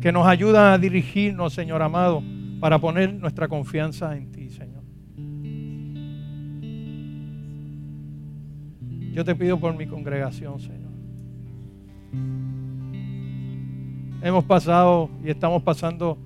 que 0.00 0.12
nos 0.12 0.26
ayudan 0.26 0.72
a 0.72 0.78
dirigirnos, 0.78 1.52
Señor 1.52 1.82
amado, 1.82 2.22
para 2.60 2.78
poner 2.78 3.12
nuestra 3.14 3.48
confianza 3.48 4.16
en 4.16 4.30
ti, 4.30 4.50
Señor. 4.50 4.82
Yo 9.12 9.24
te 9.24 9.34
pido 9.34 9.58
por 9.58 9.76
mi 9.76 9.86
congregación, 9.86 10.60
Señor. 10.60 10.81
Hemos 14.22 14.44
pasado 14.44 15.10
y 15.24 15.30
estamos 15.30 15.64
pasando 15.64 16.16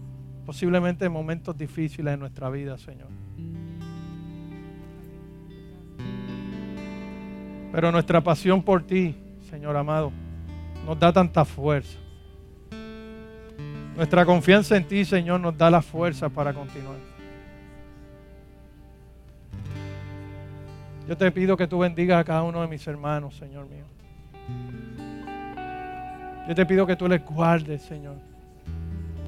posiblemente 0.44 1.08
momentos 1.08 1.56
difíciles 1.56 2.12
en 2.12 2.20
nuestra 2.20 2.50
vida, 2.50 2.76
Señor. 2.76 3.08
Pero 7.72 7.90
nuestra 7.90 8.20
pasión 8.20 8.62
por 8.62 8.82
ti, 8.82 9.14
Señor 9.48 9.74
amado, 9.78 10.12
nos 10.84 10.98
da 11.00 11.10
tanta 11.10 11.46
fuerza. 11.46 11.98
Nuestra 13.96 14.26
confianza 14.26 14.76
en 14.76 14.86
ti, 14.86 15.06
Señor, 15.06 15.40
nos 15.40 15.56
da 15.56 15.70
la 15.70 15.80
fuerza 15.80 16.28
para 16.28 16.52
continuar. 16.52 16.98
Yo 21.08 21.16
te 21.16 21.32
pido 21.32 21.56
que 21.56 21.66
tú 21.66 21.78
bendigas 21.78 22.20
a 22.20 22.24
cada 22.24 22.42
uno 22.42 22.60
de 22.60 22.68
mis 22.68 22.86
hermanos, 22.86 23.34
Señor 23.36 23.66
mío. 23.70 23.86
Yo 26.48 26.54
te 26.54 26.64
pido 26.64 26.86
que 26.86 26.96
tú 26.96 27.08
les 27.08 27.24
guardes, 27.24 27.82
Señor. 27.82 28.14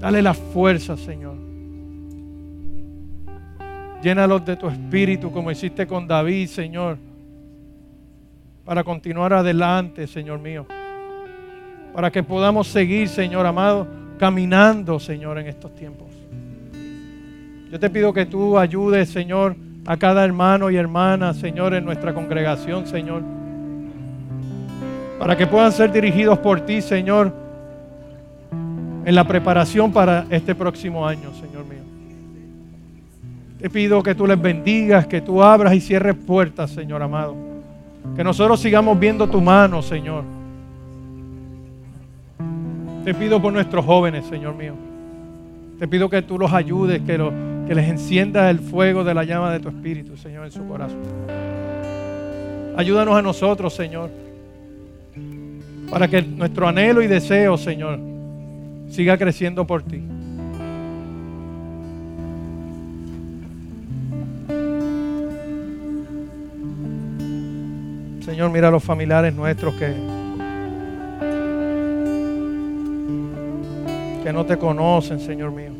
Dale 0.01 0.23
la 0.23 0.35
fuerza, 0.35 0.97
Señor. 0.97 1.37
Llénalos 4.03 4.45
de 4.45 4.57
tu 4.57 4.69
espíritu 4.69 5.33
como 5.33 5.51
hiciste 5.51 5.87
con 5.87 6.07
David, 6.07 6.47
Señor. 6.49 6.99
Para 8.65 8.85
continuar 8.85 9.33
adelante, 9.33 10.07
Señor 10.07 10.39
mío. 10.39 10.67
para 11.93 12.13
que 12.13 12.23
podamos 12.23 12.69
seguir, 12.69 13.09
Señor 13.09 13.45
amado, 13.45 13.89
caminando, 14.19 15.01
Señor, 15.01 15.39
en 15.39 15.49
estos 15.49 15.75
tiempos. 15.75 16.07
Yo 17.73 17.81
te 17.81 17.91
pido 17.91 18.13
que 18.13 18.25
tú 18.25 18.57
ayudes, 18.57 19.09
Señor, 19.09 19.57
a 19.85 19.97
cada 19.97 20.25
hermano 20.25 20.71
y 20.71 20.77
hermana, 20.77 21.35
Señor, 21.35 21.75
en 21.75 21.85
nuestra 21.85 22.15
congregación, 22.15 22.87
Señor, 22.87 23.23
para 25.19 25.37
que 25.37 25.47
puedan 25.47 25.73
ser 25.73 25.93
dirigidos 25.93 26.39
por 26.39 26.61
ti, 26.61 26.81
Señor, 26.81 27.33
en 29.05 29.15
la 29.15 29.25
preparación 29.27 29.93
para 29.93 30.27
este 30.31 30.55
próximo 30.55 31.07
año, 31.07 31.33
Señor 31.35 31.65
mío. 31.65 31.79
Te 33.61 33.69
pido 33.69 34.03
que 34.03 34.15
tú 34.15 34.27
les 34.27 34.41
bendigas, 34.41 35.07
que 35.07 35.21
tú 35.21 35.43
abras 35.43 35.75
y 35.75 35.81
cierres 35.81 36.15
puertas, 36.15 36.71
Señor 36.71 37.03
amado. 37.03 37.35
Que 38.15 38.23
nosotros 38.23 38.61
sigamos 38.61 38.99
viendo 38.99 39.29
tu 39.29 39.41
mano, 39.41 39.83
Señor. 39.83 40.23
Te 43.05 43.15
pido 43.15 43.43
por 43.43 43.53
nuestros 43.53 43.85
jóvenes, 43.85 44.27
Señor 44.27 44.55
mío. 44.55 44.75
Te 45.79 45.89
pido 45.89 46.09
que 46.09 46.23
tú 46.23 46.39
los 46.39 46.53
ayudes, 46.53 47.01
que, 47.01 47.33
que 47.67 47.75
les 47.75 47.89
enciendas 47.89 48.51
el 48.51 48.61
fuego 48.61 49.03
de 49.03 49.15
la 49.15 49.25
llama 49.25 49.53
de 49.53 49.61
tu 49.61 49.69
espíritu, 49.69 50.17
Señor, 50.17 50.45
en 50.45 50.53
su 50.53 50.67
corazón. 50.67 50.99
Ayúdanos 52.77 53.17
a 53.17 53.23
nosotros, 53.23 53.75
Señor, 53.75 54.11
para 55.91 56.09
que 56.09 56.23
nuestro 56.23 56.69
anhelo 56.69 57.03
y 57.03 57.07
deseo, 57.07 57.57
Señor, 57.57 57.99
siga 58.91 59.17
creciendo 59.17 59.67
por 59.67 59.83
ti. 59.83 60.03
Señor, 68.25 68.51
mira 68.51 68.69
a 68.69 68.71
los 68.71 68.85
familiares 68.85 69.35
nuestros 69.35 69.75
que, 69.75 69.93
que 74.23 74.33
no 74.33 74.45
te 74.45 74.57
conocen, 74.57 75.19
Señor 75.19 75.51
mío. 75.51 75.73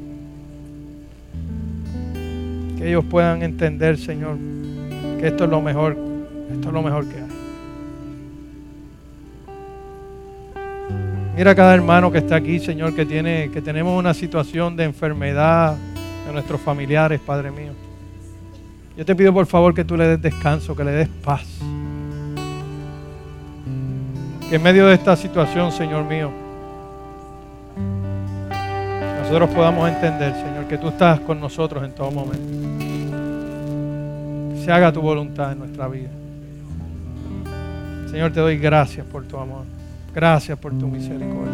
Que 2.79 2.89
ellos 2.89 3.05
puedan 3.05 3.43
entender, 3.43 3.99
Señor, 3.99 4.39
que 5.21 5.29
esto 5.29 5.45
es 5.45 5.51
lo 5.51 5.61
mejor, 5.61 5.97
esto 6.51 6.69
es 6.69 6.75
lo 6.75 6.83
mejor 6.83 7.07
que 7.09 7.17
hay. 7.17 7.28
Mira 11.39 11.53
a 11.53 11.55
cada 11.55 11.73
hermano 11.73 12.11
que 12.11 12.19
está 12.19 12.35
aquí, 12.35 12.59
Señor, 12.59 12.97
que 12.97 13.07
tiene, 13.07 13.49
que 13.53 13.63
tenemos 13.63 13.97
una 13.97 14.13
situación 14.13 14.75
de 14.75 14.83
enfermedad 14.83 15.77
de 16.27 16.33
nuestros 16.33 16.61
familiares, 16.61 17.21
Padre 17.21 17.53
mío. 17.53 17.75
Yo 18.97 19.05
te 19.05 19.15
pido 19.15 19.33
por 19.33 19.47
favor 19.47 19.73
que 19.73 19.85
tú 19.85 19.97
le 19.97 20.09
des 20.09 20.21
descanso, 20.21 20.75
que 20.75 20.83
le 20.83 20.91
des 20.91 21.09
paz. 21.09 21.47
Que 24.51 24.57
en 24.57 24.63
medio 24.65 24.89
de 24.89 24.95
esta 24.95 25.15
situación, 25.15 25.71
Señor 25.71 26.07
mío, 26.07 26.33
nosotros 29.23 29.49
podamos 29.51 29.89
entender, 29.89 30.35
Señor, 30.35 30.67
que 30.67 30.77
tú 30.77 30.89
estás 30.89 31.21
con 31.21 31.39
nosotros 31.39 31.85
en 31.85 31.95
todo 31.95 32.11
momento. 32.11 32.49
Que 34.57 34.65
se 34.65 34.73
haga 34.73 34.91
tu 34.91 35.01
voluntad 35.01 35.53
en 35.53 35.61
nuestra 35.61 35.87
vida. 35.87 36.11
Señor, 38.11 38.33
te 38.33 38.41
doy 38.41 38.59
gracias 38.59 39.07
por 39.07 39.25
tu 39.25 39.37
amor. 39.37 39.78
Gracias 40.15 40.59
por 40.59 40.77
tu 40.79 40.87
misericordia. 40.89 41.53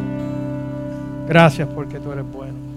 Gracias 1.28 1.68
porque 1.68 1.98
tú 1.98 2.12
eres 2.12 2.24
bueno. 2.30 2.73